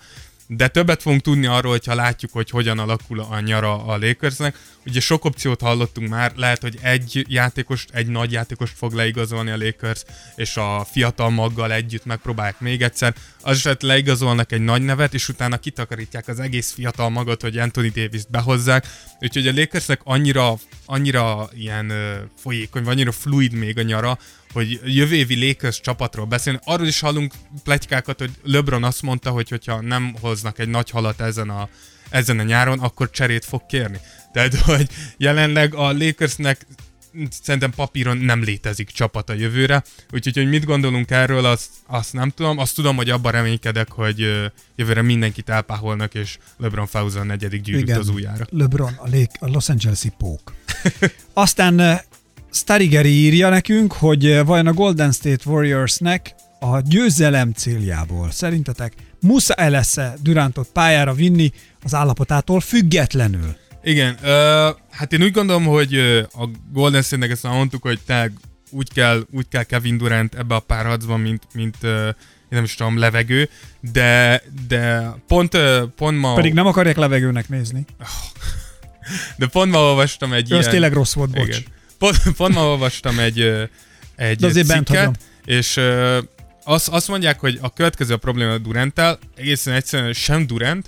de 0.51 0.67
többet 0.67 1.01
fogunk 1.01 1.21
tudni 1.21 1.45
arról, 1.45 1.71
hogyha 1.71 1.95
látjuk, 1.95 2.31
hogy 2.31 2.49
hogyan 2.49 2.79
alakul 2.79 3.19
a 3.19 3.39
nyara 3.39 3.85
a 3.85 3.97
Lakersnek. 3.97 4.57
Ugye 4.85 4.99
sok 4.99 5.25
opciót 5.25 5.61
hallottunk 5.61 6.09
már, 6.09 6.31
lehet, 6.35 6.61
hogy 6.61 6.77
egy 6.81 7.25
játékost, 7.27 7.89
egy 7.93 8.07
nagy 8.07 8.31
játékost 8.31 8.73
fog 8.77 8.93
leigazolni 8.93 9.49
a 9.49 9.57
Lakers, 9.57 10.03
és 10.35 10.57
a 10.57 10.85
fiatal 10.91 11.29
maggal 11.29 11.71
együtt 11.71 12.05
megpróbálják 12.05 12.59
még 12.59 12.81
egyszer. 12.81 13.15
Az 13.41 13.57
eset 13.57 13.81
leigazolnak 13.81 14.51
egy 14.51 14.61
nagy 14.61 14.81
nevet, 14.81 15.13
és 15.13 15.29
utána 15.29 15.57
kitakarítják 15.57 16.27
az 16.27 16.39
egész 16.39 16.71
fiatal 16.71 17.09
magot, 17.09 17.41
hogy 17.41 17.57
Anthony 17.57 17.91
Davis-t 17.93 18.29
behozzák. 18.31 18.87
Úgyhogy 19.19 19.47
a 19.47 19.53
Lakersnek 19.55 20.01
annyira, 20.03 20.55
annyira 20.85 21.49
ilyen 21.53 21.93
folyékony, 22.37 22.83
vagy 22.83 22.93
annyira 22.93 23.11
fluid 23.11 23.51
még 23.51 23.77
a 23.77 23.81
nyara, 23.81 24.17
hogy 24.53 24.81
jövő 24.85 25.15
évi 25.15 25.47
Lakers 25.47 25.81
csapatról 25.81 26.25
beszélni. 26.25 26.59
Arról 26.63 26.87
is 26.87 26.99
hallunk 26.99 27.33
pletykákat, 27.63 28.19
hogy 28.19 28.31
LeBron 28.43 28.83
azt 28.83 29.01
mondta, 29.01 29.29
hogy 29.29 29.49
hogyha 29.49 29.81
nem 29.81 30.15
hoznak 30.21 30.59
egy 30.59 30.69
nagy 30.69 30.89
halat 30.89 31.21
ezen 31.21 31.49
a, 31.49 31.69
ezen 32.09 32.39
a 32.39 32.43
nyáron, 32.43 32.79
akkor 32.79 33.09
cserét 33.09 33.45
fog 33.45 33.65
kérni. 33.65 33.99
Tehát, 34.33 34.55
hogy 34.69 34.89
jelenleg 35.17 35.73
a 35.73 35.91
Lakersnek 35.91 36.65
szerintem 37.41 37.71
papíron 37.71 38.17
nem 38.17 38.43
létezik 38.43 38.89
csapat 38.89 39.29
a 39.29 39.33
jövőre, 39.33 39.83
úgyhogy 40.11 40.35
hogy 40.35 40.49
mit 40.49 40.65
gondolunk 40.65 41.11
erről, 41.11 41.45
azt, 41.45 41.69
azt 41.85 42.13
nem 42.13 42.29
tudom. 42.29 42.57
Azt 42.57 42.75
tudom, 42.75 42.95
hogy 42.95 43.09
abban 43.09 43.31
reménykedek, 43.31 43.91
hogy 43.91 44.19
jövőre 44.75 45.01
mindenkit 45.01 45.49
elpáholnak, 45.49 46.13
és 46.13 46.37
LeBron 46.57 46.87
a 46.93 47.23
negyedik 47.23 47.61
gyűrűt 47.61 47.97
az 47.97 48.09
ujjára. 48.09 48.45
LeBron, 48.49 48.93
a, 48.93 49.05
Lake, 49.05 49.31
a 49.39 49.47
Los 49.47 49.69
Angeles-i 49.69 50.11
pók. 50.17 50.53
Aztán 51.33 52.01
Starigeri 52.51 53.09
írja 53.09 53.49
nekünk, 53.49 53.93
hogy 53.93 54.25
uh, 54.25 54.45
vajon 54.45 54.67
a 54.67 54.73
Golden 54.73 55.11
State 55.11 55.49
Warriorsnek 55.49 56.35
a 56.59 56.79
győzelem 56.79 57.51
céljából 57.51 58.31
szerintetek 58.31 58.93
muszáj 59.21 59.69
lesz-e 59.69 60.13
Durantot 60.21 60.69
pályára 60.73 61.13
vinni 61.13 61.51
az 61.83 61.93
állapotától 61.93 62.59
függetlenül? 62.59 63.55
Igen, 63.83 64.17
ö, 64.23 64.69
hát 64.91 65.13
én 65.13 65.21
úgy 65.21 65.31
gondolom, 65.31 65.65
hogy 65.65 65.95
a 66.31 66.49
Golden 66.73 67.01
State-nek 67.01 67.31
ezt 67.31 67.43
mondtuk, 67.43 67.81
hogy 67.81 67.99
te 68.05 68.31
úgy 68.71 68.93
kell, 68.93 69.25
úgy 69.31 69.47
kell 69.47 69.63
Kevin 69.63 69.97
Durant 69.97 70.35
ebbe 70.35 70.55
a 70.55 70.59
párharcban, 70.59 71.19
mint, 71.19 71.43
mint 71.53 71.75
én 71.83 72.13
nem 72.49 72.63
is 72.63 72.75
tudom, 72.75 72.97
levegő, 72.97 73.49
de, 73.91 74.41
de 74.67 75.13
pont, 75.27 75.53
ö, 75.53 75.83
pont 75.95 76.19
ma... 76.19 76.33
Pedig 76.33 76.53
nem 76.53 76.65
akarják 76.65 76.97
levegőnek 76.97 77.49
nézni. 77.49 77.85
De 79.37 79.47
pont 79.47 79.71
ma 79.71 79.79
olvastam 79.79 80.33
egy 80.33 80.51
az 80.51 80.59
ilyen... 80.59 80.71
tényleg 80.71 80.93
rossz 80.93 81.13
volt, 81.13 81.29
bocs. 81.29 81.47
Igen. 81.47 81.77
Pont, 81.99 82.17
pont 82.37 82.53
ma 82.53 82.67
olvastam 82.67 83.19
egy, 83.19 83.39
egy 84.15 84.37
De 84.37 84.47
azért 84.47 84.67
bent 84.67 84.87
hagyom. 84.87 85.13
cikket, 85.13 85.29
és 85.45 85.77
ö, 85.77 86.19
azt, 86.63 86.87
azt 86.87 87.07
mondják, 87.07 87.39
hogy 87.39 87.57
a 87.61 87.73
következő 87.73 88.13
a 88.13 88.17
probléma 88.17 88.51
a 88.51 88.57
Duranttel, 88.57 89.19
egészen 89.35 89.73
egyszerűen 89.73 90.13
sem 90.13 90.47
Durant, 90.47 90.87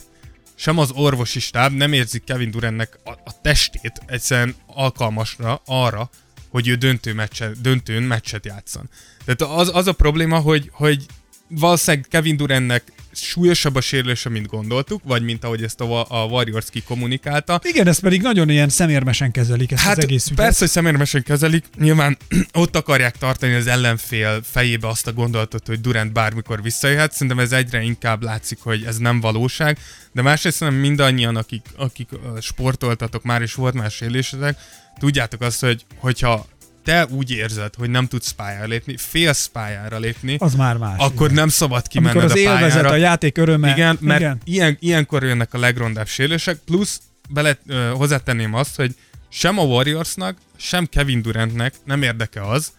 sem 0.55 0.77
az 0.77 0.91
orvosi 0.91 1.39
stáb 1.39 1.73
nem 1.73 1.93
érzik 1.93 2.23
Kevin 2.23 2.51
Durantnek 2.51 2.99
a, 3.03 3.09
a 3.09 3.41
testét 3.41 4.01
egyszerűen 4.05 4.55
alkalmasra 4.65 5.61
arra, 5.65 6.09
hogy 6.49 6.67
ő 6.67 6.75
döntő 6.75 7.13
meccse, 7.13 7.51
döntőn 7.61 8.03
meccset 8.03 8.45
játszon. 8.45 8.89
Tehát 9.25 9.57
az, 9.59 9.75
az 9.75 9.87
a 9.87 9.93
probléma, 9.93 10.39
hogy, 10.39 10.69
hogy 10.73 11.05
valószínűleg 11.47 12.07
Kevin 12.09 12.37
Durantnek 12.37 12.83
súlyosabb 13.11 13.75
a 13.75 13.81
sérülése, 13.81 14.29
mint 14.29 14.47
gondoltuk, 14.47 15.01
vagy 15.03 15.23
mint 15.23 15.43
ahogy 15.43 15.63
ezt 15.63 15.81
a, 15.81 16.05
a 16.09 16.25
Warriors 16.25 16.65
kikommunikálta. 16.69 17.59
Igen, 17.63 17.87
ezt 17.87 18.01
pedig 18.01 18.21
nagyon 18.21 18.49
ilyen 18.49 18.69
szemérmesen 18.69 19.31
kezelik 19.31 19.71
ezt 19.71 19.83
Hát 19.83 19.97
az 19.97 20.03
egész 20.03 20.25
ügyet. 20.25 20.37
persze, 20.37 20.59
hogy 20.59 20.69
szemérmesen 20.69 21.23
kezelik, 21.23 21.65
nyilván 21.77 22.17
ott 22.53 22.75
akarják 22.75 23.17
tartani 23.17 23.53
az 23.53 23.67
ellenfél 23.67 24.41
fejébe 24.43 24.87
azt 24.87 25.07
a 25.07 25.13
gondolatot, 25.13 25.67
hogy 25.67 25.81
Durant 25.81 26.13
bármikor 26.13 26.61
visszajöhet. 26.61 27.11
Szerintem 27.11 27.39
ez 27.39 27.51
egyre 27.51 27.81
inkább 27.81 28.23
látszik, 28.23 28.57
hogy 28.61 28.83
ez 28.83 28.97
nem 28.97 29.19
valóság, 29.19 29.77
de 30.11 30.21
másrészt 30.21 30.57
szerintem 30.57 30.81
mindannyian, 30.83 31.35
akik, 31.35 31.65
akik 31.77 32.09
sportoltatok 32.41 33.23
már, 33.23 33.41
és 33.41 33.53
volt 33.53 33.73
más 33.73 33.93
sérülésetek, 33.93 34.57
tudjátok 34.99 35.41
azt, 35.41 35.59
hogy 35.59 35.85
hogyha 35.97 36.47
te 36.83 37.05
úgy 37.09 37.31
érzed, 37.31 37.75
hogy 37.75 37.89
nem 37.89 38.07
tudsz 38.07 38.31
pályára 38.31 38.65
lépni, 38.67 38.97
félsz 38.97 39.45
pályára 39.45 39.99
lépni, 39.99 40.35
Az 40.39 40.55
már 40.55 40.77
más. 40.77 40.93
akkor 40.97 41.25
igen. 41.25 41.33
nem 41.39 41.49
szabad 41.49 41.87
kimenned 41.87 42.15
Amikor 42.17 42.31
az 42.31 42.39
a 42.41 42.43
pályára. 42.43 42.65
élvezet, 42.65 42.91
a 42.91 42.95
játék 42.95 43.37
öröme. 43.37 43.71
Igen, 43.71 43.97
mert 44.01 44.19
igen. 44.19 44.41
Ilyen, 44.43 44.77
ilyenkor 44.79 45.23
jönnek 45.23 45.53
a 45.53 45.57
legrondább 45.59 46.07
sérülések, 46.07 46.57
plusz 46.65 47.01
bele, 47.29 47.57
ö, 47.67 47.91
hozzátenném 47.95 48.53
azt, 48.53 48.75
hogy 48.75 48.95
sem 49.29 49.59
a 49.59 49.63
Warriorsnak, 49.63 50.37
sem 50.57 50.85
Kevin 50.85 51.21
Durantnek 51.21 51.73
nem 51.83 52.01
érdeke 52.01 52.47
az, 52.47 52.71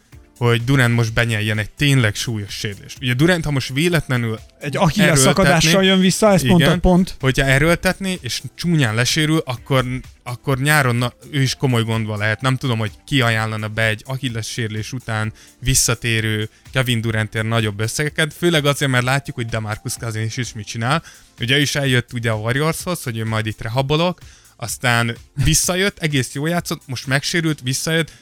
hogy 0.48 0.64
Durant 0.64 0.94
most 0.94 1.12
benyeljen 1.12 1.58
egy 1.58 1.70
tényleg 1.70 2.14
súlyos 2.14 2.52
sérülést. 2.54 2.96
Ugye 3.00 3.14
Durant, 3.14 3.44
ha 3.44 3.50
most 3.50 3.72
véletlenül 3.72 4.38
Egy 4.60 4.76
erőltetné- 4.76 5.16
szakadással 5.16 5.84
jön 5.84 6.00
vissza, 6.00 6.32
ezt 6.32 6.44
Igen. 6.44 6.56
mondtad 6.56 6.78
pont. 6.78 7.16
hogyha 7.20 7.44
erőltetné, 7.44 8.18
és 8.20 8.42
csúnyán 8.54 8.94
lesérül, 8.94 9.42
akkor, 9.44 9.84
akkor 10.22 10.58
nyáron 10.58 10.96
na, 10.96 11.12
ő 11.30 11.42
is 11.42 11.54
komoly 11.54 11.82
gondba 11.82 12.16
lehet. 12.16 12.40
Nem 12.40 12.56
tudom, 12.56 12.78
hogy 12.78 12.90
ki 13.06 13.20
ajánlana 13.20 13.68
be 13.68 13.86
egy 13.86 14.02
Achilles 14.06 14.46
sérülés 14.46 14.92
után 14.92 15.32
visszatérő 15.58 16.48
Kevin 16.72 17.00
Durantért 17.00 17.46
nagyobb 17.46 17.80
összegeket, 17.80 18.34
főleg 18.34 18.66
azért, 18.66 18.90
mert 18.90 19.04
látjuk, 19.04 19.36
hogy 19.36 19.46
Demarcus 19.46 19.94
Cousins 20.00 20.36
is 20.36 20.52
mit 20.52 20.66
csinál. 20.66 21.02
Ugye 21.40 21.56
ő 21.56 21.60
is 21.60 21.74
eljött 21.74 22.12
ugye 22.12 22.30
a 22.30 22.36
Warriorshoz, 22.36 23.02
hogy 23.02 23.18
ő 23.18 23.24
majd 23.24 23.46
itt 23.46 23.60
rehabolok, 23.60 24.18
aztán 24.56 25.16
visszajött, 25.44 25.98
egész 25.98 26.34
jó 26.34 26.46
játszott, 26.46 26.82
most 26.86 27.06
megsérült, 27.06 27.60
visszajött, 27.62 28.12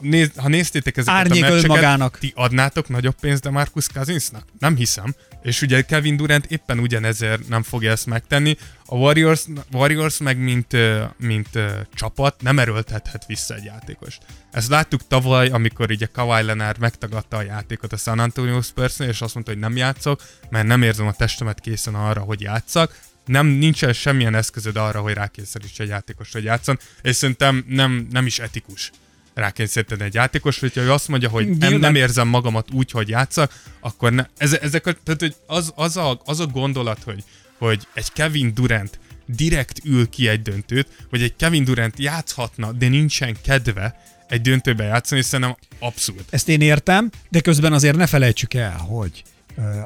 néz, 0.00 0.30
ha 0.36 0.48
néztétek 0.48 0.96
ezeket 0.96 1.20
Árnyék 1.20 1.44
a 1.44 1.48
meccseket, 1.48 2.18
ti 2.18 2.32
adnátok 2.36 2.88
nagyobb 2.88 3.14
pénzt 3.20 3.42
de 3.42 3.50
Marcus 3.50 3.86
Cousinsnak? 3.86 4.44
Nem 4.58 4.76
hiszem. 4.76 5.14
És 5.42 5.62
ugye 5.62 5.82
Kevin 5.82 6.16
Durant 6.16 6.46
éppen 6.46 6.78
ugyanezért 6.78 7.48
nem 7.48 7.62
fogja 7.62 7.90
ezt 7.90 8.06
megtenni. 8.06 8.56
A 8.86 8.94
Warriors, 8.94 9.44
Warriors 9.72 10.18
meg 10.18 10.38
mint, 10.38 10.76
mint 11.16 11.48
csapat 11.94 12.42
nem 12.42 12.58
erőltethet 12.58 13.26
vissza 13.26 13.54
egy 13.54 13.64
játékost. 13.64 14.22
Ezt 14.50 14.68
láttuk 14.68 15.06
tavaly, 15.06 15.48
amikor 15.48 15.90
ugye 15.90 16.06
Kawhi 16.06 16.42
Leonard 16.42 16.78
megtagadta 16.78 17.36
a 17.36 17.42
játékot 17.42 17.92
a 17.92 17.96
San 17.96 18.18
Antonio 18.18 18.62
spurs 18.62 18.98
és 18.98 19.20
azt 19.20 19.34
mondta, 19.34 19.52
hogy 19.52 19.60
nem 19.60 19.76
játszok, 19.76 20.22
mert 20.50 20.66
nem 20.66 20.82
érzem 20.82 21.06
a 21.06 21.12
testemet 21.12 21.60
készen 21.60 21.94
arra, 21.94 22.20
hogy 22.20 22.40
játszak. 22.40 22.98
Nem, 23.24 23.46
nincsen 23.46 23.92
semmilyen 23.92 24.34
eszközöd 24.34 24.76
arra, 24.76 25.00
hogy 25.00 25.14
rákényszeríts 25.14 25.80
egy 25.80 25.88
játékost, 25.88 26.32
hogy 26.32 26.44
játszon, 26.44 26.78
és 27.02 27.16
szerintem 27.16 27.64
nem, 27.68 28.06
nem 28.10 28.26
is 28.26 28.38
etikus 28.38 28.90
rákényszeríteni 29.34 30.02
egy 30.02 30.14
játékos, 30.14 30.58
hogyha 30.58 30.80
ő 30.80 30.92
azt 30.92 31.08
mondja, 31.08 31.28
hogy 31.28 31.48
nem, 31.48 31.74
nem 31.74 31.94
érzem 31.94 32.28
magamat 32.28 32.70
úgy, 32.72 32.90
hogy 32.90 33.08
játszak, 33.08 33.62
akkor 33.80 34.12
ne, 34.12 34.26
ez, 34.36 34.52
ezek 34.52 34.86
a, 34.86 34.92
tehát, 34.92 35.20
hogy 35.20 35.34
az, 35.46 35.72
az, 35.74 35.96
a, 35.96 36.20
az 36.24 36.40
a 36.40 36.46
gondolat, 36.46 37.02
hogy, 37.02 37.24
hogy 37.58 37.86
egy 37.94 38.12
Kevin 38.12 38.54
Durant 38.54 38.98
direkt 39.26 39.84
ül 39.84 40.08
ki 40.08 40.28
egy 40.28 40.42
döntőt, 40.42 40.88
vagy 41.10 41.22
egy 41.22 41.36
Kevin 41.36 41.64
Durant 41.64 41.98
játszhatna, 41.98 42.72
de 42.72 42.88
nincsen 42.88 43.36
kedve 43.42 44.00
egy 44.28 44.40
döntőbe 44.40 44.84
játszani, 44.84 45.22
szerintem 45.22 45.56
abszurd. 45.78 46.24
Ezt 46.30 46.48
én 46.48 46.60
értem, 46.60 47.10
de 47.28 47.40
közben 47.40 47.72
azért 47.72 47.96
ne 47.96 48.06
felejtsük 48.06 48.54
el, 48.54 48.76
hogy 48.76 49.22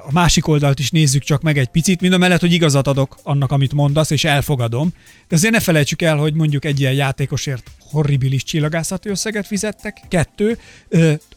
a 0.07 0.13
másik 0.13 0.49
oldalt 0.49 0.79
is 0.79 0.91
nézzük 0.91 1.23
csak 1.23 1.43
meg 1.43 1.59
egy 1.59 1.69
picit, 1.69 2.01
mind 2.01 2.13
a 2.13 2.19
mellett, 2.19 2.41
hogy 2.41 2.53
igazat 2.53 2.87
adok 2.87 3.17
annak, 3.23 3.53
amit 3.53 3.73
mondasz, 3.73 4.11
és 4.11 4.25
elfogadom. 4.25 4.93
De 5.29 5.37
azért 5.37 5.53
ne 5.53 5.61
felejtsük 5.61 6.03
el, 6.03 6.17
hogy 6.17 6.35
mondjuk 6.35 6.65
egy 6.65 6.81
ilyen 6.81 6.93
játékosért 6.93 7.71
horribilis 7.91 8.43
csillagászati 8.43 9.09
összeget 9.09 9.47
fizettek. 9.47 10.01
Kettő, 10.09 10.59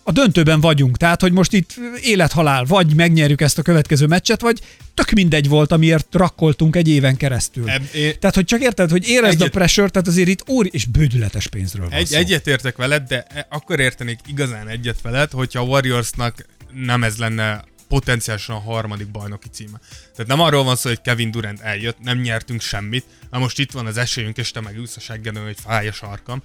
a 0.03 0.11
döntőben 0.11 0.61
vagyunk, 0.61 0.97
tehát 0.97 1.21
hogy 1.21 1.31
most 1.31 1.53
itt 1.53 1.73
élethalál, 2.03 2.63
vagy 2.65 2.95
megnyerjük 2.95 3.41
ezt 3.41 3.57
a 3.57 3.61
következő 3.61 4.05
meccset, 4.05 4.41
vagy 4.41 4.59
tök 4.93 5.11
mindegy 5.11 5.47
volt, 5.49 5.71
amiért 5.71 6.07
rakkoltunk 6.11 6.75
egy 6.75 6.87
éven 6.87 7.17
keresztül. 7.17 7.69
Eb- 7.69 7.93
én- 7.93 8.19
Tehát, 8.19 8.35
hogy 8.35 8.45
csak 8.45 8.61
érted, 8.61 8.89
hogy 8.89 9.07
érezd 9.07 9.33
Egyet- 9.33 9.47
a 9.55 9.57
pressure, 9.57 9.89
tehát 9.89 10.07
azért 10.07 10.27
itt 10.27 10.49
óri 10.49 10.69
és 10.73 10.85
bődületes 10.85 11.47
pénzről 11.47 11.89
van 11.89 11.99
Egy, 11.99 12.05
szó. 12.05 12.17
egyet 12.17 12.47
értek 12.47 12.77
veled, 12.77 13.07
de 13.07 13.25
e- 13.29 13.47
akkor 13.49 13.79
értenék 13.79 14.19
igazán 14.27 14.67
egyet 14.67 15.01
veled, 15.01 15.31
hogyha 15.31 15.59
a 15.61 15.65
Warriorsnak 15.65 16.45
nem 16.73 17.03
ez 17.03 17.17
lenne 17.17 17.63
potenciálisan 17.87 18.55
a 18.55 18.59
harmadik 18.59 19.07
bajnoki 19.07 19.47
címe. 19.51 19.79
Tehát 20.11 20.27
nem 20.27 20.41
arról 20.41 20.63
van 20.63 20.75
szó, 20.75 20.89
hogy 20.89 21.01
Kevin 21.01 21.31
Durant 21.31 21.59
eljött, 21.59 21.99
nem 21.99 22.17
nyertünk 22.17 22.61
semmit, 22.61 23.05
na 23.31 23.39
most 23.39 23.59
itt 23.59 23.71
van 23.71 23.85
az 23.85 23.97
esélyünk, 23.97 24.37
és 24.37 24.51
te 24.51 24.61
meg 24.61 24.77
ülsz 24.77 24.95
a 24.97 24.99
seggedön, 24.99 25.43
hogy 25.43 25.57
fáj 25.63 25.87
a 25.87 25.91
sarkam. 25.91 26.41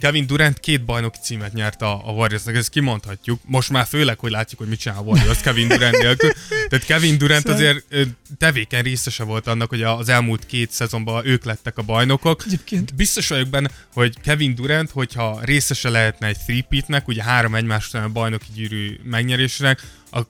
Kevin 0.00 0.26
Durant 0.26 0.60
két 0.60 0.84
bajnoki 0.84 1.18
címet 1.22 1.52
nyert 1.52 1.82
a, 1.82 2.08
a 2.08 2.12
Warriorsnak, 2.12 2.54
ezt 2.54 2.68
kimondhatjuk. 2.68 3.40
Most 3.44 3.70
már 3.70 3.86
főleg, 3.86 4.18
hogy 4.18 4.30
látjuk, 4.30 4.60
hogy 4.60 4.68
mit 4.68 4.78
csinál 4.78 4.98
a 4.98 5.02
Warriors 5.02 5.40
Kevin 5.40 5.68
Durant 5.68 5.98
nélkül. 5.98 6.30
Tehát 6.68 6.84
Kevin 6.86 7.18
Durant 7.18 7.48
azért 7.48 7.84
ö, 7.88 8.02
tevéken 8.38 8.82
részese 8.82 9.24
volt 9.24 9.46
annak, 9.46 9.68
hogy 9.68 9.82
az 9.82 10.08
elmúlt 10.08 10.46
két 10.46 10.70
szezonban 10.70 11.26
ők 11.26 11.44
lettek 11.44 11.78
a 11.78 11.82
bajnokok. 11.82 12.42
Egyébként- 12.46 12.94
Biztos 12.94 13.28
vagyok 13.28 13.48
benne, 13.48 13.70
hogy 13.92 14.20
Kevin 14.20 14.54
Durant, 14.54 14.90
hogyha 14.90 15.40
részese 15.42 15.88
lehetne 15.88 16.26
egy 16.26 16.38
three-peatnek, 16.38 17.08
ugye 17.08 17.22
három 17.22 17.54
egymás 17.54 17.88
után 17.88 18.02
a 18.02 18.08
bajnoki 18.08 18.46
gyűrű 18.54 18.98
megnyerésnek, 19.02 19.82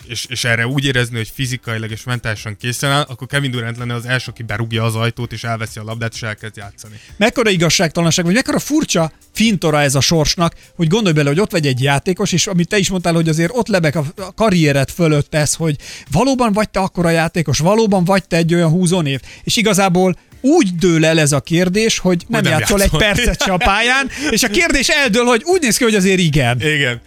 és, 0.06 0.26
és 0.28 0.44
erre 0.44 0.66
úgy 0.66 0.84
érezni, 0.84 1.16
hogy 1.16 1.30
fizikailag 1.34 1.90
és 1.90 2.04
mentálisan 2.04 2.56
készen 2.56 2.90
áll, 2.90 3.04
akkor 3.08 3.26
Kevin 3.26 3.50
Durant 3.50 3.76
lenne 3.76 3.94
az 3.94 4.06
első, 4.06 4.30
aki 4.30 4.42
berúgja 4.42 4.84
az 4.84 4.94
ajtót, 4.94 5.32
és 5.32 5.44
elveszi 5.44 5.78
a 5.78 5.82
labdát, 5.82 6.14
és 6.14 6.22
elkezd 6.22 6.56
játszani. 6.56 6.94
mekkora 7.16 7.50
igazságtalanság, 7.50 8.24
vagy 8.24 8.34
mekkora 8.34 8.58
furcsa 8.58 9.12
fintora 9.32 9.80
ez 9.80 9.94
a 9.94 10.00
sorsnak, 10.00 10.54
hogy 10.76 10.88
gondolj 10.88 11.14
bele, 11.14 11.28
hogy 11.28 11.40
ott 11.40 11.50
vagy 11.50 11.66
egy 11.66 11.82
játékos, 11.82 12.32
és 12.32 12.46
amit 12.46 12.68
te 12.68 12.78
is 12.78 12.90
mondtál, 12.90 13.14
hogy 13.14 13.28
azért 13.28 13.52
ott 13.54 13.68
lebeg 13.68 13.96
a 13.96 14.04
karriered 14.34 14.90
fölött 14.90 15.34
ez, 15.34 15.54
hogy 15.54 15.76
valóban 16.10 16.52
vagy 16.52 16.70
te 16.70 16.80
akkora 16.80 17.10
játékos, 17.10 17.58
valóban 17.58 18.04
vagy 18.04 18.26
te 18.26 18.36
egy 18.36 18.54
olyan 18.54 18.70
húzónév, 18.70 19.20
és 19.44 19.56
igazából 19.56 20.16
úgy 20.40 20.74
dől 20.74 21.04
el 21.04 21.20
ez 21.20 21.32
a 21.32 21.40
kérdés, 21.40 21.98
hogy 21.98 22.24
nem, 22.28 22.42
nem 22.42 22.52
játszol 22.52 22.82
egy 22.82 22.92
játszol. 22.92 22.98
percet 22.98 23.42
se 23.42 23.52
a 23.52 23.56
pályán, 23.56 24.10
és 24.30 24.42
a 24.42 24.48
kérdés 24.48 24.88
eldől, 24.88 25.24
hogy 25.24 25.42
úgy 25.44 25.60
néz 25.60 25.76
ki, 25.76 25.84
hogy 25.84 25.94
azért 25.94 26.18
igen. 26.18 26.60
Igen. 26.60 27.00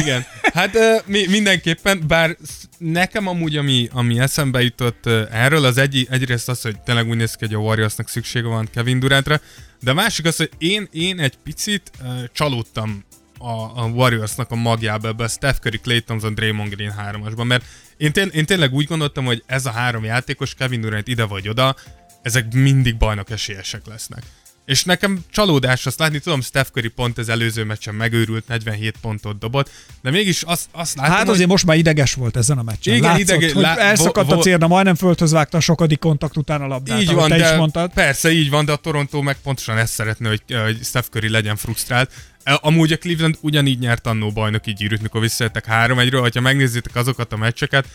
Igen. 0.00 0.24
Hát 0.42 0.76
mi, 1.06 1.26
mindenképpen, 1.26 2.04
bár 2.06 2.36
nekem 2.78 3.26
amúgy, 3.26 3.56
ami, 3.56 3.88
ami 3.92 4.18
eszembe 4.18 4.62
jutott 4.62 5.06
erről, 5.30 5.64
az 5.64 5.78
egy, 5.78 6.06
egyrészt 6.10 6.48
az, 6.48 6.62
hogy 6.62 6.80
tényleg 6.80 7.08
úgy 7.08 7.16
néz 7.16 7.34
ki, 7.34 7.44
hogy 7.44 7.54
a 7.54 7.58
Warriorsnak 7.58 8.08
szüksége 8.08 8.46
van 8.46 8.68
Kevin 8.72 8.98
Durantre, 8.98 9.40
de 9.80 9.90
a 9.90 9.94
másik 9.94 10.26
az, 10.26 10.36
hogy 10.36 10.50
én, 10.58 10.88
én 10.92 11.20
egy 11.20 11.36
picit 11.44 11.90
csalódtam 12.32 13.04
a, 13.38 13.82
a 13.82 13.86
Warriorsnak 13.92 14.50
a 14.50 14.54
magjába 14.54 15.08
ebbe 15.08 15.24
a 15.24 15.28
Steph 15.28 15.58
Curry, 15.58 15.78
Clay 15.78 16.00
Thompson, 16.00 16.34
Draymond 16.34 16.74
Green 16.74 16.92
hármasban, 16.92 17.46
mert 17.46 17.64
én, 17.96 18.12
tény, 18.12 18.30
én 18.32 18.46
tényleg 18.46 18.72
úgy 18.72 18.86
gondoltam, 18.86 19.24
hogy 19.24 19.42
ez 19.46 19.66
a 19.66 19.70
három 19.70 20.04
játékos, 20.04 20.54
Kevin 20.54 20.80
Durant 20.80 21.08
ide 21.08 21.24
vagy 21.24 21.48
oda, 21.48 21.76
ezek 22.22 22.52
mindig 22.52 22.96
bajnok 22.96 23.30
esélyesek 23.30 23.86
lesznek. 23.86 24.22
És 24.66 24.84
nekem 24.84 25.18
csalódás 25.30 25.86
azt 25.86 25.98
látni, 25.98 26.18
tudom, 26.18 26.40
Steph 26.40 26.70
Curry 26.70 26.88
pont 26.88 27.18
az 27.18 27.28
előző 27.28 27.64
meccsen 27.64 27.94
megőrült, 27.94 28.48
47 28.48 28.94
pontot 29.00 29.38
dobott, 29.38 29.70
de 30.02 30.10
mégis 30.10 30.42
azt, 30.42 30.68
azt 30.72 30.96
látom, 30.96 31.14
Hát 31.14 31.28
azért 31.28 31.48
most 31.48 31.66
már 31.66 31.76
ideges 31.76 32.14
volt 32.14 32.36
ezen 32.36 32.58
a 32.58 32.62
meccsen. 32.62 32.94
Igen, 32.94 33.08
Látszott, 33.10 33.22
idege- 33.36 33.52
hogy 33.52 33.62
lá- 33.62 33.78
elszakadt 33.78 34.28
vo- 34.28 34.38
a 34.38 34.42
cérna, 34.42 34.66
majdnem 34.66 34.94
földhöz 34.94 35.30
vágta 35.32 35.56
a 35.56 35.60
sokadik 35.60 35.98
kontakt 35.98 36.36
után 36.36 36.60
a 36.62 36.66
labdát, 36.66 37.00
így 37.00 37.12
van, 37.12 37.28
te 37.28 37.36
de 37.36 37.50
is 37.52 37.56
mondtad. 37.56 37.92
persze 37.92 38.30
így 38.30 38.50
van, 38.50 38.64
de 38.64 38.72
a 38.72 38.76
Toronto 38.76 39.22
meg 39.22 39.36
pontosan 39.42 39.78
ezt 39.78 39.92
szeretne, 39.92 40.28
hogy, 40.28 40.42
hogy 40.64 40.78
Steph 40.82 41.08
Curry 41.08 41.28
legyen 41.28 41.56
frusztrált. 41.56 42.10
E, 42.42 42.58
Amúgy 42.62 42.92
a 42.92 42.96
Cleveland 42.96 43.38
ugyanígy 43.40 43.78
nyert 43.78 44.06
annó 44.06 44.30
bajnoki 44.30 44.72
gyűrűt, 44.72 45.02
mikor 45.02 45.20
visszajöttek 45.20 45.64
3 45.64 45.98
1 45.98 46.10
hogyha 46.14 46.40
megnézzétek 46.40 46.96
azokat 46.96 47.32
a 47.32 47.36
meccseket, 47.36 47.86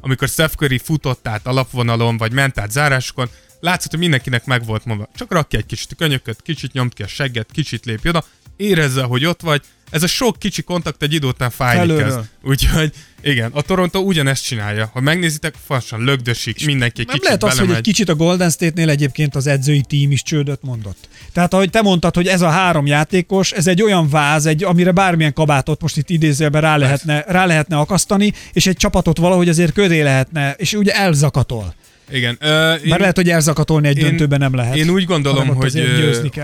amikor 0.00 0.28
Steph 0.28 0.54
Curry 0.54 0.78
futott 0.78 1.28
át 1.28 1.46
alapvonalon, 1.46 2.16
vagy 2.16 2.32
ment 2.32 2.58
át 2.58 2.70
zárásokon, 2.70 3.28
látszott, 3.60 3.90
hogy 3.90 4.00
mindenkinek 4.00 4.44
meg 4.44 4.64
volt 4.64 4.84
mondva. 4.84 5.08
Csak 5.16 5.32
rakj 5.32 5.56
egy 5.56 5.66
kicsit 5.66 5.94
könyököt, 5.96 6.42
kicsit 6.42 6.72
nyomd 6.72 6.94
ki 6.94 7.02
a 7.02 7.06
segget, 7.06 7.48
kicsit 7.52 7.84
lépj 7.84 8.08
oda, 8.08 8.24
érezze, 8.58 9.02
hogy 9.02 9.24
ott 9.24 9.40
vagy. 9.40 9.62
Ez 9.90 10.02
a 10.02 10.06
sok 10.06 10.38
kicsi 10.38 10.62
kontakt 10.62 11.02
egy 11.02 11.12
idő 11.12 11.26
után 11.26 11.50
fájni 11.50 11.78
Felülről. 11.78 12.04
kezd. 12.04 12.18
Úgyhogy 12.42 12.92
igen, 13.22 13.50
a 13.52 13.62
Toronto 13.62 13.98
ugyanezt 13.98 14.44
csinálja. 14.44 14.90
Ha 14.92 15.00
megnézitek, 15.00 15.54
fassan 15.66 16.04
lögdösik, 16.04 16.66
mindenki 16.66 17.02
Nem 17.02 17.06
kicsit 17.06 17.24
lehet 17.24 17.44
az, 17.44 17.58
hogy 17.58 17.70
egy 17.70 17.80
kicsit 17.80 18.08
a 18.08 18.14
Golden 18.14 18.50
State-nél 18.50 18.88
egyébként 18.88 19.34
az 19.34 19.46
edzői 19.46 19.80
tím 19.80 20.10
is 20.10 20.22
csődöt 20.22 20.62
mondott. 20.62 21.08
Tehát 21.32 21.54
ahogy 21.54 21.70
te 21.70 21.82
mondtad, 21.82 22.14
hogy 22.14 22.26
ez 22.26 22.40
a 22.40 22.48
három 22.48 22.86
játékos, 22.86 23.52
ez 23.52 23.66
egy 23.66 23.82
olyan 23.82 24.08
váz, 24.08 24.46
egy, 24.46 24.64
amire 24.64 24.90
bármilyen 24.90 25.32
kabátot 25.32 25.80
most 25.80 25.96
itt 25.96 26.10
idézőben 26.10 26.60
rá 26.60 26.76
lehetne, 26.76 27.24
rá 27.26 27.46
lehetne 27.46 27.76
akasztani, 27.76 28.32
és 28.52 28.66
egy 28.66 28.76
csapatot 28.76 29.18
valahogy 29.18 29.48
azért 29.48 29.72
köré 29.72 30.00
lehetne, 30.00 30.52
és 30.52 30.72
ugye 30.72 30.92
elzakatol. 30.92 31.74
Igen. 32.10 32.38
Én, 32.40 32.88
Bár 32.88 33.00
lehet, 33.00 33.16
hogy 33.16 33.30
elzakatolni 33.30 33.88
egy 33.88 33.98
én- 33.98 34.04
döntőben 34.04 34.38
nem 34.38 34.54
lehet. 34.54 34.76
Én 34.76 34.90
úgy 34.90 35.04
gondolom, 35.04 35.48
hogy, 35.48 35.82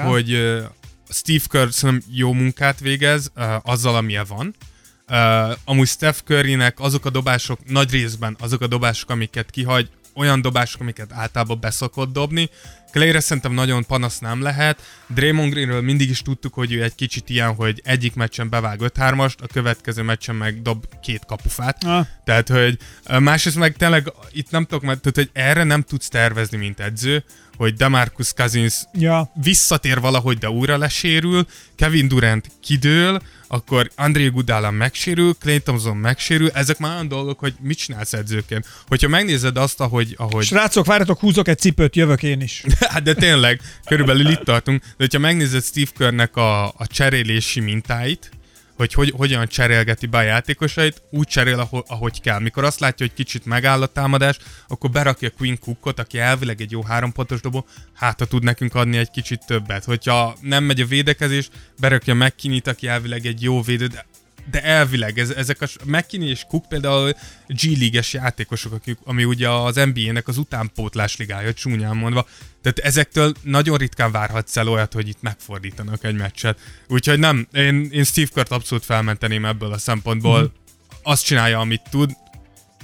hogy 0.05 0.29
Steve 1.09 1.45
Kerr 1.49 1.69
szerintem 1.71 2.09
jó 2.15 2.33
munkát 2.33 2.81
végez 2.81 3.31
ö, 3.35 3.45
azzal, 3.63 3.97
amilyen 3.97 4.25
van. 4.29 4.55
Uh, 5.11 5.57
amúgy 5.65 5.89
Steph 5.89 6.19
Currynek 6.25 6.81
azok 6.81 7.07
a 7.07 7.11
dobások, 7.11 7.59
nagy 7.69 7.91
részben 7.91 8.37
azok 8.41 8.61
a 8.61 8.67
dobások, 8.67 9.11
amiket 9.11 9.51
kihagy, 9.51 9.89
olyan 10.15 10.41
dobások, 10.41 10.81
amiket 10.81 11.13
általában 11.13 11.61
beszokott 11.61 12.13
dobni. 12.13 12.51
Clayre 12.93 13.21
szerintem 13.21 13.53
nagyon 13.53 13.85
panasz 13.85 14.19
nem 14.19 14.43
lehet. 14.43 14.83
Draymond 15.07 15.53
Greenről 15.53 15.83
mindig 15.83 16.11
is 16.11 16.23
tudtuk, 16.23 16.55
hogy 16.55 16.73
ő 16.73 16.83
egy 16.83 16.95
kicsit 16.95 17.31
ilyen, 17.31 17.55
hogy 17.55 17.81
egyik 17.85 18.15
meccsen 18.15 18.49
bevág 18.49 18.79
5-3-ast, 18.83 19.39
a 19.39 19.47
következő 19.47 20.03
meccsen 20.03 20.35
meg 20.35 20.63
dob 20.63 20.85
két 21.03 21.25
kapufát. 21.25 21.85
Ah. 21.85 22.07
Tehát, 22.25 22.49
hogy 22.49 22.79
másrészt 23.19 23.57
meg 23.57 23.77
tényleg 23.77 24.13
itt 24.33 24.51
nem 24.51 24.65
tudok, 24.65 24.83
mert 24.83 25.01
tehát, 25.01 25.17
hogy 25.17 25.31
erre 25.33 25.65
nem 25.65 25.83
tudsz 25.83 26.09
tervezni, 26.09 26.57
mint 26.57 26.81
edző, 26.81 27.25
hogy 27.57 27.75
Demarcus 27.75 28.33
Cousins 28.33 28.75
Ja, 28.93 29.33
visszatér 29.43 30.01
valahogy, 30.01 30.39
de 30.39 30.51
újra 30.51 30.79
lesérül, 30.79 31.47
Kevin 31.77 32.09
Durant 32.09 32.51
kidől, 32.63 33.21
akkor 33.49 33.91
André 33.97 34.29
Gudala 34.29 34.71
megsérül, 34.71 35.35
Clay 35.41 35.61
Thompson 35.61 35.97
megsérül, 35.97 36.51
ezek 36.51 36.79
már 36.79 36.93
olyan 36.93 37.09
dolgok, 37.09 37.39
hogy 37.39 37.55
mit 37.61 37.79
csinálsz 37.79 38.13
edzőként. 38.13 38.67
Hogyha 38.89 39.09
megnézed 39.09 39.57
azt, 39.57 39.81
ahogy, 39.81 40.15
ahogy 40.19 40.45
srácok, 40.45 40.87
várjatok, 40.87 41.19
húzok 41.19 41.49
egy 41.49 41.59
cipőt, 41.59 41.97
jövök 41.97 42.23
én 42.23 42.41
is. 42.41 42.65
Hát 42.95 43.03
de 43.03 43.15
tényleg, 43.15 43.61
körülbelül 43.87 44.31
itt 44.31 44.45
tartunk. 44.45 44.83
De 44.83 44.95
hogyha 44.97 45.19
megnézed 45.19 45.65
Steve 45.65 45.91
Kerrnek 45.97 46.37
a, 46.37 46.65
a 46.67 46.87
cserélési 46.87 47.61
mintáit, 47.61 48.31
hogy, 48.77 48.93
hogy 48.93 49.13
hogyan 49.17 49.47
cserélgeti 49.47 50.07
be 50.07 50.19
a 50.19 50.23
játékosait, 50.23 51.03
úgy 51.11 51.27
cserél, 51.27 51.61
ahogy, 51.61 51.83
ahogy 51.87 52.21
kell. 52.21 52.39
Mikor 52.39 52.65
azt 52.65 52.81
látja, 52.81 53.07
hogy 53.07 53.15
kicsit 53.15 53.45
megáll 53.45 53.83
a 53.83 53.87
támadás, 53.87 54.39
akkor 54.69 54.91
berakja 54.91 55.31
Queen 55.31 55.59
Cookot, 55.59 55.99
aki 55.99 56.19
elvileg 56.19 56.61
egy 56.61 56.71
jó 56.71 56.83
hárompontos 56.83 57.41
dobó, 57.41 57.67
hát 57.95 58.19
ha 58.19 58.25
tud 58.25 58.43
nekünk 58.43 58.75
adni 58.75 58.97
egy 58.97 59.11
kicsit 59.11 59.47
többet. 59.47 59.85
Hogyha 59.85 60.37
nem 60.41 60.65
megy 60.65 60.81
a 60.81 60.87
védekezés, 60.87 61.49
berakja 61.81 62.15
McKinney-t, 62.15 62.67
aki 62.67 62.87
elvileg 62.87 63.27
egy 63.27 63.43
jó 63.43 63.63
védő, 63.63 63.87
de 63.87 64.07
de 64.51 64.63
elvileg 64.63 65.19
ez, 65.19 65.31
ezek 65.31 65.63
a 65.63 65.67
McKinney 65.85 66.29
és 66.29 66.45
Cook 66.49 66.69
például 66.69 67.13
G 67.47 67.79
League-es 67.79 68.13
játékosok, 68.13 68.73
akik, 68.73 68.99
ami 69.05 69.25
ugye 69.25 69.49
az 69.49 69.75
NBA-nek 69.75 70.29
az 70.29 70.39
utánpótlás 70.39 71.17
ligája, 71.17 71.53
csúnyán 71.53 71.97
mondva. 71.97 72.27
Tehát 72.63 72.79
ezektől 72.79 73.35
nagyon 73.43 73.77
ritkán 73.77 74.13
várhatsz 74.13 74.57
el 74.57 74.69
olyat, 74.69 74.93
hogy 74.93 75.09
itt 75.09 75.23
megfordítanak 75.23 76.05
egy 76.05 76.17
meccset. 76.17 76.59
Úgyhogy 76.89 77.19
nem, 77.19 77.49
én, 77.53 77.89
én 77.91 78.05
Steve 78.05 78.29
Kurt 78.33 78.51
abszolút 78.51 78.85
felmenteném 78.85 79.45
ebből 79.45 79.73
a 79.73 79.79
szempontból. 79.79 80.43
Mm. 80.43 80.47
Azt 81.03 81.25
csinálja, 81.25 81.59
amit 81.59 81.83
tud, 81.91 82.11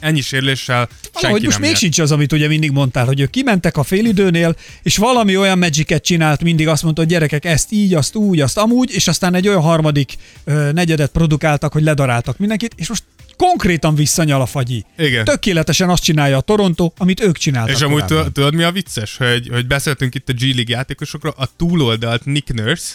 ennyi 0.00 0.20
sérüléssel 0.20 0.88
hogy 1.12 1.42
most 1.42 1.58
még 1.58 1.76
sincs 1.76 1.98
az, 1.98 2.12
amit 2.12 2.32
ugye 2.32 2.48
mindig 2.48 2.70
mondtál, 2.70 3.06
hogy 3.06 3.20
ők 3.20 3.30
kimentek 3.30 3.76
a 3.76 3.82
félidőnél, 3.82 4.56
és 4.82 4.96
valami 4.96 5.36
olyan 5.36 5.58
magic 5.58 6.00
csinált, 6.00 6.42
mindig 6.42 6.68
azt 6.68 6.82
mondta, 6.82 7.00
hogy 7.00 7.10
gyerekek, 7.10 7.44
ezt 7.44 7.72
így, 7.72 7.94
azt 7.94 8.14
úgy, 8.14 8.40
azt 8.40 8.58
amúgy, 8.58 8.90
és 8.94 9.08
aztán 9.08 9.34
egy 9.34 9.48
olyan 9.48 9.60
harmadik 9.60 10.14
ö, 10.44 10.72
negyedet 10.72 11.10
produkáltak, 11.10 11.72
hogy 11.72 11.82
ledaráltak 11.82 12.38
mindenkit, 12.38 12.72
és 12.76 12.88
most 12.88 13.02
konkrétan 13.36 13.94
visszanyal 13.94 14.40
a 14.40 14.46
fagyi. 14.46 14.84
Igen. 14.98 15.24
Tökéletesen 15.24 15.88
azt 15.88 16.02
csinálja 16.02 16.36
a 16.36 16.40
Toronto, 16.40 16.92
amit 16.96 17.20
ők 17.20 17.36
csináltak. 17.36 17.74
És 17.74 17.82
amúgy 17.82 18.04
tudod, 18.04 18.54
mi 18.54 18.62
a 18.62 18.72
vicces? 18.72 19.16
Hogy, 19.16 19.48
hogy 19.48 19.66
beszéltünk 19.66 20.14
itt 20.14 20.28
a 20.28 20.32
G 20.32 20.40
League 20.40 20.64
játékosokról, 20.76 21.34
a 21.36 21.56
túloldalt 21.56 22.24
Nick 22.24 22.54
Nurse, 22.54 22.94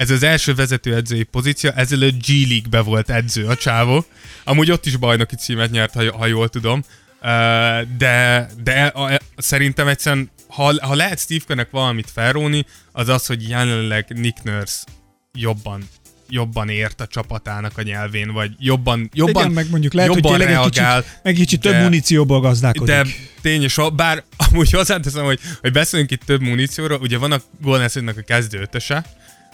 ez 0.00 0.10
az 0.10 0.22
első 0.22 0.54
vezetőedzői 0.54 1.22
pozíció, 1.22 1.70
ezelőtt 1.74 2.26
G 2.26 2.28
League-be 2.48 2.80
volt 2.80 3.10
edző 3.10 3.46
a 3.46 3.56
csávó. 3.56 4.04
Amúgy 4.44 4.70
ott 4.70 4.86
is 4.86 4.96
bajnoki 4.96 5.36
címet 5.36 5.70
nyert, 5.70 5.94
ha, 5.94 6.16
ha 6.16 6.26
jól 6.26 6.48
tudom. 6.48 6.82
De, 7.98 8.48
de 8.62 8.84
a, 8.94 9.12
a, 9.12 9.18
szerintem 9.36 9.88
egyszerűen, 9.88 10.30
ha, 10.48 10.86
ha 10.86 10.94
lehet 10.94 11.18
Steve 11.18 11.66
valamit 11.70 12.10
felróni, 12.10 12.66
az 12.92 13.08
az, 13.08 13.26
hogy 13.26 13.48
jelenleg 13.48 14.06
Nick 14.08 14.42
Nurse 14.42 14.84
jobban 15.32 15.88
jobban 16.32 16.68
ért 16.68 17.00
a 17.00 17.06
csapatának 17.06 17.78
a 17.78 17.82
nyelvén, 17.82 18.32
vagy 18.32 18.50
jobban, 18.58 19.10
jobban 19.12 19.42
Igen, 19.42 19.54
meg 19.54 19.70
mondjuk 19.70 19.92
lehet, 19.92 20.14
jobban 20.14 20.32
hogy 20.32 20.40
reagál, 20.40 20.98
egy 20.98 21.04
kicsit, 21.04 21.22
meg 21.22 21.34
kicsit 21.34 21.60
több 21.60 21.82
munícióból 21.82 22.40
gazdálkodik. 22.40 22.94
De 22.94 23.06
tény, 23.40 23.62
és 23.62 23.80
bár 23.96 24.24
amúgy 24.50 24.70
hozzáteszem, 24.70 25.24
hogy, 25.24 25.40
hogy 25.60 25.72
beszélünk 25.72 26.10
itt 26.10 26.22
több 26.24 26.40
munícióról, 26.40 26.98
ugye 27.00 27.18
van 27.18 27.32
a 27.32 27.40
Golden 27.60 27.88
State-nek 27.88 28.16
a 28.16 28.22
kezdő 28.22 28.60
ötöse, 28.60 29.04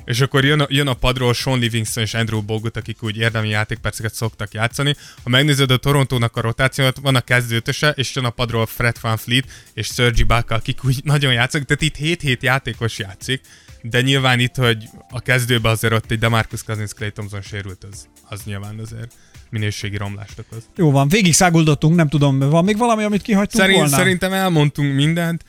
és 0.07 0.21
akkor 0.21 0.45
jön 0.45 0.61
a, 0.61 0.67
jön 0.69 0.87
a 0.87 0.95
padról 0.95 1.35
Sean 1.35 1.59
Livingston 1.59 2.03
és 2.03 2.15
Andrew 2.15 2.43
Bogut, 2.43 2.77
akik 2.77 3.03
úgy 3.03 3.17
érdemi 3.17 3.49
játékperceket 3.49 4.15
szoktak 4.15 4.55
játszani. 4.55 4.95
Ha 5.23 5.29
megnézed 5.29 5.71
a 5.71 5.77
Torontónak 5.77 6.37
a 6.37 6.41
rotációt, 6.41 6.99
van 7.03 7.15
a 7.15 7.21
kezdőtöse, 7.21 7.91
és 7.91 8.15
jön 8.15 8.25
a 8.25 8.31
padról 8.31 8.67
Fred 8.67 8.97
Van 9.01 9.17
Fleet 9.17 9.45
és 9.75 9.87
Sergi 9.87 10.23
Baka, 10.23 10.55
akik 10.55 10.85
úgy 10.85 11.01
nagyon 11.05 11.33
játszanak, 11.33 11.67
tehát 11.67 11.83
itt 11.83 12.21
7-7 12.23 12.41
játékos 12.41 12.99
játszik, 12.99 13.41
de 13.83 14.01
nyilván 14.01 14.41
itt, 14.41 14.55
hogy 14.55 14.89
a 15.11 15.21
kezdőben 15.21 15.73
azért 15.73 15.93
ott 15.93 16.11
egy 16.11 16.19
Demarcus 16.19 16.63
Cousins, 16.63 16.93
Clay 16.93 17.13
Thompson 17.13 17.43
sérült, 17.43 17.87
az, 17.91 18.09
az 18.29 18.41
nyilván 18.45 18.79
azért 18.79 19.13
minőségi 19.51 19.97
romlást 19.97 20.39
okoz. 20.39 20.69
Jó 20.77 20.91
van, 20.91 21.09
végig 21.09 21.33
száguldottunk, 21.33 21.97
nem 21.97 22.09
tudom, 22.09 22.39
van 22.39 22.65
még 22.65 22.77
valami, 22.77 23.03
amit 23.03 23.23
kihagytunk 23.23 23.63
Szerint, 23.63 23.79
volna? 23.79 23.97
Szerintem 23.97 24.33
elmondtunk 24.33 24.95
mindent. 24.95 25.45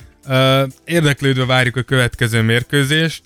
Érdeklődve 0.86 1.46
várjuk 1.46 1.76
a 1.76 1.82
következő 1.82 2.42
mérkőzést. 2.42 3.22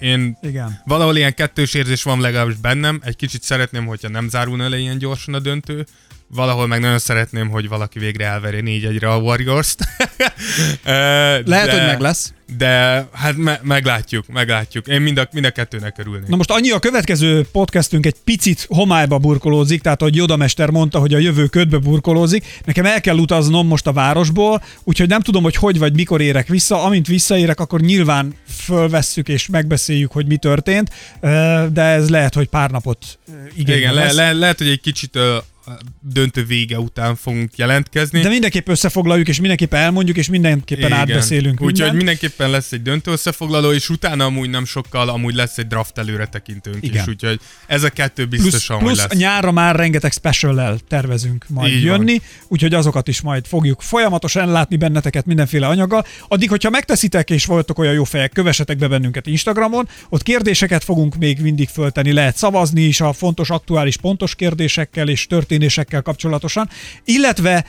Én 0.00 0.38
Igen. 0.42 0.82
valahol 0.84 1.16
ilyen 1.16 1.34
kettős 1.34 1.74
érzés 1.74 2.02
van 2.02 2.20
legalábbis 2.20 2.56
bennem. 2.56 3.00
Egy 3.04 3.16
kicsit 3.16 3.42
szeretném, 3.42 3.86
hogyha 3.86 4.08
nem 4.08 4.28
zárulna 4.28 4.68
le 4.68 4.78
ilyen 4.78 4.98
gyorsan 4.98 5.34
a 5.34 5.38
döntő. 5.38 5.86
Valahol 6.28 6.66
meg 6.66 6.80
nagyon 6.80 6.98
szeretném, 6.98 7.48
hogy 7.48 7.68
valaki 7.68 7.98
végre 7.98 8.24
elverje 8.24 8.60
4-1-re 8.64 9.10
a 9.10 9.16
Warriors-t. 9.16 9.84
Lehet, 11.44 11.66
de... 11.66 11.72
hogy 11.72 11.86
meg 11.86 12.00
lesz 12.00 12.32
de 12.58 13.06
hát 13.12 13.36
me- 13.36 13.62
meglátjuk, 13.62 14.26
meglátjuk. 14.26 14.86
Én 14.86 15.00
mind 15.00 15.18
a, 15.18 15.28
mind 15.32 15.44
a 15.44 15.50
kettőnek 15.50 15.98
örülnék. 15.98 16.28
Na 16.28 16.36
most 16.36 16.50
annyi 16.50 16.70
a 16.70 16.78
következő 16.78 17.46
podcastünk 17.52 18.06
egy 18.06 18.14
picit 18.24 18.66
homályba 18.68 19.18
burkolózik, 19.18 19.82
tehát 19.82 20.00
ahogy 20.00 20.16
Joda 20.16 20.36
Mester 20.36 20.70
mondta, 20.70 20.98
hogy 20.98 21.14
a 21.14 21.18
jövő 21.18 21.46
ködbe 21.46 21.78
burkolózik. 21.78 22.60
Nekem 22.64 22.86
el 22.86 23.00
kell 23.00 23.16
utaznom 23.16 23.66
most 23.66 23.86
a 23.86 23.92
városból, 23.92 24.62
úgyhogy 24.84 25.08
nem 25.08 25.20
tudom, 25.20 25.42
hogy 25.42 25.56
hogy 25.56 25.78
vagy 25.78 25.94
mikor 25.94 26.20
érek 26.20 26.48
vissza. 26.48 26.82
Amint 26.84 27.06
visszaérek, 27.06 27.60
akkor 27.60 27.80
nyilván 27.80 28.34
fölvesszük 28.48 29.28
és 29.28 29.46
megbeszéljük, 29.46 30.12
hogy 30.12 30.26
mi 30.26 30.36
történt, 30.36 30.90
de 31.72 31.82
ez 31.82 32.08
lehet, 32.08 32.34
hogy 32.34 32.48
pár 32.48 32.70
napot 32.70 33.18
igényel. 33.56 33.78
Igen, 33.78 33.94
le- 33.94 34.12
le- 34.12 34.32
lehet, 34.32 34.58
hogy 34.58 34.68
egy 34.68 34.80
kicsit 34.80 35.18
döntő 36.00 36.44
vége 36.44 36.78
után 36.78 37.16
fogunk 37.16 37.56
jelentkezni. 37.56 38.20
De 38.20 38.28
mindenképp 38.28 38.68
összefoglaljuk, 38.68 39.28
és 39.28 39.40
mindenképp 39.40 39.74
elmondjuk, 39.74 40.16
és 40.16 40.28
mindenképpen 40.28 40.86
Igen. 40.86 40.98
átbeszélünk. 40.98 41.60
Úgyhogy 41.60 41.92
mindenképpen 41.92 42.50
lesz 42.50 42.72
egy 42.72 42.82
döntő 42.82 43.10
összefoglaló, 43.10 43.72
és 43.72 43.88
utána 43.88 44.24
amúgy 44.24 44.50
nem 44.50 44.64
sokkal, 44.64 45.08
amúgy 45.08 45.34
lesz 45.34 45.58
egy 45.58 45.66
draft 45.66 45.98
előre 45.98 46.26
tekintőnk 46.26 46.84
Igen. 46.84 47.02
is, 47.02 47.08
úgyhogy 47.08 47.40
ez 47.66 47.82
a 47.82 47.90
kettő 47.90 48.26
biztosan, 48.26 48.78
plusz, 48.78 48.92
plusz 48.92 49.08
lesz. 49.08 49.18
nyárra 49.18 49.52
már 49.52 49.76
rengeteg 49.76 50.12
special 50.12 50.78
tervezünk 50.88 51.46
majd 51.48 51.72
Így 51.72 51.82
jönni, 51.82 52.18
van. 52.18 52.28
úgyhogy 52.48 52.74
azokat 52.74 53.08
is 53.08 53.20
majd 53.20 53.46
fogjuk 53.46 53.82
folyamatosan 53.82 54.50
látni 54.50 54.76
benneteket 54.76 55.26
mindenféle 55.26 55.66
anyaggal. 55.66 56.04
Addig, 56.28 56.48
hogyha 56.48 56.70
megteszitek, 56.70 57.30
és 57.30 57.44
voltok 57.44 57.78
olyan 57.78 57.94
jó 57.94 58.04
fejek, 58.04 58.32
kövessetek 58.32 58.76
be 58.76 58.88
bennünket 58.88 59.26
Instagramon, 59.26 59.88
ott 60.08 60.22
kérdéseket 60.22 60.84
fogunk 60.84 61.16
még 61.16 61.40
mindig 61.40 61.68
föltenni, 61.68 62.12
lehet 62.12 62.36
szavazni 62.36 62.82
is 62.82 63.00
a 63.00 63.12
fontos, 63.12 63.50
aktuális, 63.50 63.96
pontos 63.96 64.34
kérdésekkel 64.34 65.08
és 65.08 65.26
történetekkel 65.26 65.55
történésekkel 65.56 66.02
kapcsolatosan, 66.02 66.68
illetve 67.04 67.64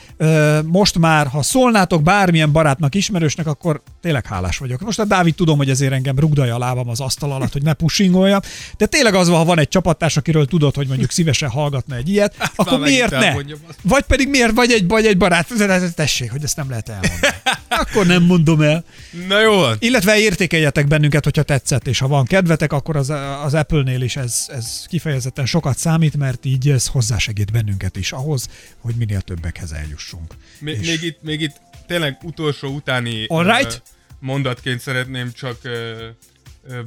most 0.64 0.98
már, 0.98 1.26
ha 1.26 1.42
szólnátok 1.42 2.02
bármilyen 2.02 2.52
barátnak, 2.52 2.94
ismerősnek, 2.94 3.46
akkor 3.46 3.82
tényleg 4.00 4.26
hálás 4.26 4.58
vagyok. 4.58 4.80
Most 4.80 4.98
a 4.98 5.04
Dávid 5.04 5.34
tudom, 5.34 5.56
hogy 5.56 5.70
ezért 5.70 5.92
engem 5.92 6.18
rugdalja 6.18 6.54
a 6.54 6.58
lábam 6.58 6.88
az 6.88 7.00
asztal 7.00 7.32
alatt, 7.32 7.52
hogy 7.52 7.62
ne 7.62 7.72
pushingolja, 7.72 8.40
de 8.76 8.86
tényleg 8.86 9.14
az 9.14 9.28
van, 9.28 9.38
ha 9.38 9.44
van 9.44 9.58
egy 9.58 9.68
csapattárs, 9.68 10.16
akiről 10.16 10.46
tudod, 10.46 10.74
hogy 10.74 10.86
mondjuk 10.86 11.10
szívesen 11.10 11.48
hallgatna 11.48 11.96
egy 11.96 12.08
ilyet, 12.08 12.34
hát, 12.38 12.52
akkor 12.56 12.78
miért 12.78 13.10
ne? 13.10 13.34
Vagy 13.82 14.02
pedig 14.02 14.28
miért, 14.28 14.52
vagy 14.52 14.70
egy, 14.70 14.88
vagy 14.88 15.06
egy 15.06 15.16
barát, 15.16 15.48
tessék, 15.94 16.30
hogy 16.30 16.42
ezt 16.42 16.56
nem 16.56 16.68
lehet 16.68 16.88
elmondani. 16.88 17.32
Akkor 17.82 18.06
nem 18.06 18.22
mondom 18.22 18.60
el. 18.60 18.84
Na 19.28 19.40
jó. 19.40 19.62
Illetve 19.78 20.18
értékeljetek 20.18 20.86
bennünket, 20.86 21.24
hogyha 21.24 21.42
tetszett, 21.42 21.86
és 21.86 21.98
ha 21.98 22.08
van 22.08 22.24
kedvetek, 22.24 22.72
akkor 22.72 22.96
az, 22.96 23.12
az 23.44 23.54
Apple-nél 23.54 24.00
is 24.00 24.16
ez, 24.16 24.46
ez 24.48 24.84
kifejezetten 24.86 25.46
sokat 25.46 25.78
számít, 25.78 26.16
mert 26.16 26.44
így 26.44 26.68
ez 26.68 26.86
hozzásegít 26.86 27.52
bennünket 27.52 27.77
bennünket 27.78 27.96
is 27.96 28.12
ahhoz, 28.12 28.48
hogy 28.78 28.94
minél 28.94 29.20
többekhez 29.20 29.72
eljussunk. 29.72 30.34
Még, 30.60 30.80
és... 30.80 30.86
még, 30.86 31.02
itt, 31.02 31.22
még 31.22 31.40
itt 31.40 31.60
tényleg 31.86 32.18
utolsó 32.22 32.68
utáni 32.68 33.26
right. 33.28 33.82
mondatként 34.20 34.80
szeretném 34.80 35.32
csak 35.32 35.58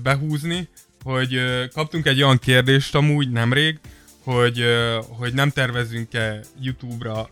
behúzni, 0.03 0.67
hogy 1.03 1.39
kaptunk 1.73 2.05
egy 2.05 2.23
olyan 2.23 2.37
kérdést 2.37 2.95
amúgy 2.95 3.31
nemrég, 3.31 3.79
hogy, 4.23 4.63
hogy 5.07 5.33
nem 5.33 5.49
tervezünk-e 5.49 6.41
YouTube-ra 6.59 7.29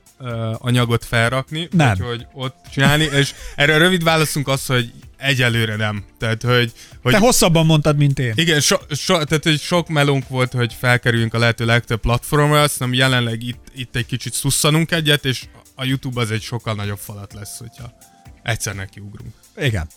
anyagot 0.58 1.06
felrakni, 1.06 1.68
nem. 1.72 1.98
hogy 1.98 2.28
ott 2.34 2.56
csinálni, 2.72 3.04
és 3.04 3.34
erre 3.56 3.76
a 3.76 3.78
rövid 3.78 4.04
válaszunk 4.04 4.48
az, 4.48 4.66
hogy 4.66 4.92
egyelőre 5.18 5.76
nem. 5.76 6.04
Tehát, 6.18 6.44
hogy, 6.44 6.72
hogy... 7.02 7.14
Te 7.14 7.20
hosszabban 7.20 7.66
mondtad, 7.66 7.98
mint 7.98 8.20
én. 8.20 8.34
Igen, 8.36 8.60
so, 8.60 8.76
so, 8.90 9.24
tehát, 9.24 9.44
hogy 9.44 9.60
sok 9.60 9.88
melónk 9.88 10.28
volt, 10.28 10.52
hogy 10.52 10.76
felkerüljünk 10.80 11.34
a 11.34 11.38
lehető 11.38 11.66
legtöbb 11.66 12.00
platformra, 12.00 12.62
azt 12.62 12.80
nem 12.80 12.94
jelenleg 12.94 13.44
itt, 13.44 13.64
itt 13.76 13.96
egy 13.96 14.06
kicsit 14.06 14.34
szusszanunk 14.34 14.92
egyet, 14.92 15.26
és 15.26 15.44
a 15.76 15.86
YouTube 15.86 16.22
az 16.22 16.32
egy 16.32 16.42
sokkal 16.42 16.74
nagyobb 16.74 16.98
falat 16.98 17.34
lesz, 17.34 17.58
hogyha 17.58 17.94
egyszer 18.44 18.76
nekiugrunk. 18.76 19.34
Igen. 19.58 19.88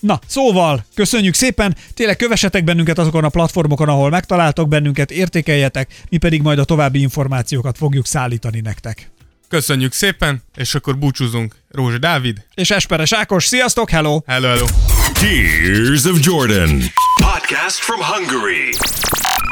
Na, 0.00 0.20
szóval, 0.26 0.84
köszönjük 0.94 1.34
szépen, 1.34 1.76
tényleg 1.94 2.16
kövessetek 2.16 2.64
bennünket 2.64 2.98
azokon 2.98 3.24
a 3.24 3.28
platformokon, 3.28 3.88
ahol 3.88 4.10
megtaláltok 4.10 4.68
bennünket, 4.68 5.10
értékeljetek, 5.10 6.02
mi 6.08 6.16
pedig 6.16 6.42
majd 6.42 6.58
a 6.58 6.64
további 6.64 7.00
információkat 7.00 7.76
fogjuk 7.76 8.06
szállítani 8.06 8.60
nektek. 8.60 9.10
Köszönjük 9.50 9.92
szépen, 9.92 10.42
és 10.54 10.74
akkor 10.74 10.98
búcsúzunk. 10.98 11.54
Rózsa 11.70 11.98
Dávid. 11.98 12.44
És 12.54 12.70
Esperes 12.70 13.12
Ákos. 13.12 13.44
Sziasztok, 13.44 13.90
hello! 13.90 14.20
Hello, 14.26 14.48
hello. 14.48 14.66
Tears 15.12 16.04
of 16.04 16.18
Jordan. 16.20 16.82
Podcast 17.22 17.78
from 17.78 18.00
Hungary. 18.00 18.70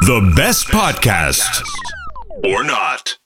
The 0.05 0.21
best 0.35 0.69
podcast. 0.69 1.61
Or 2.41 2.65
not. 2.65 3.18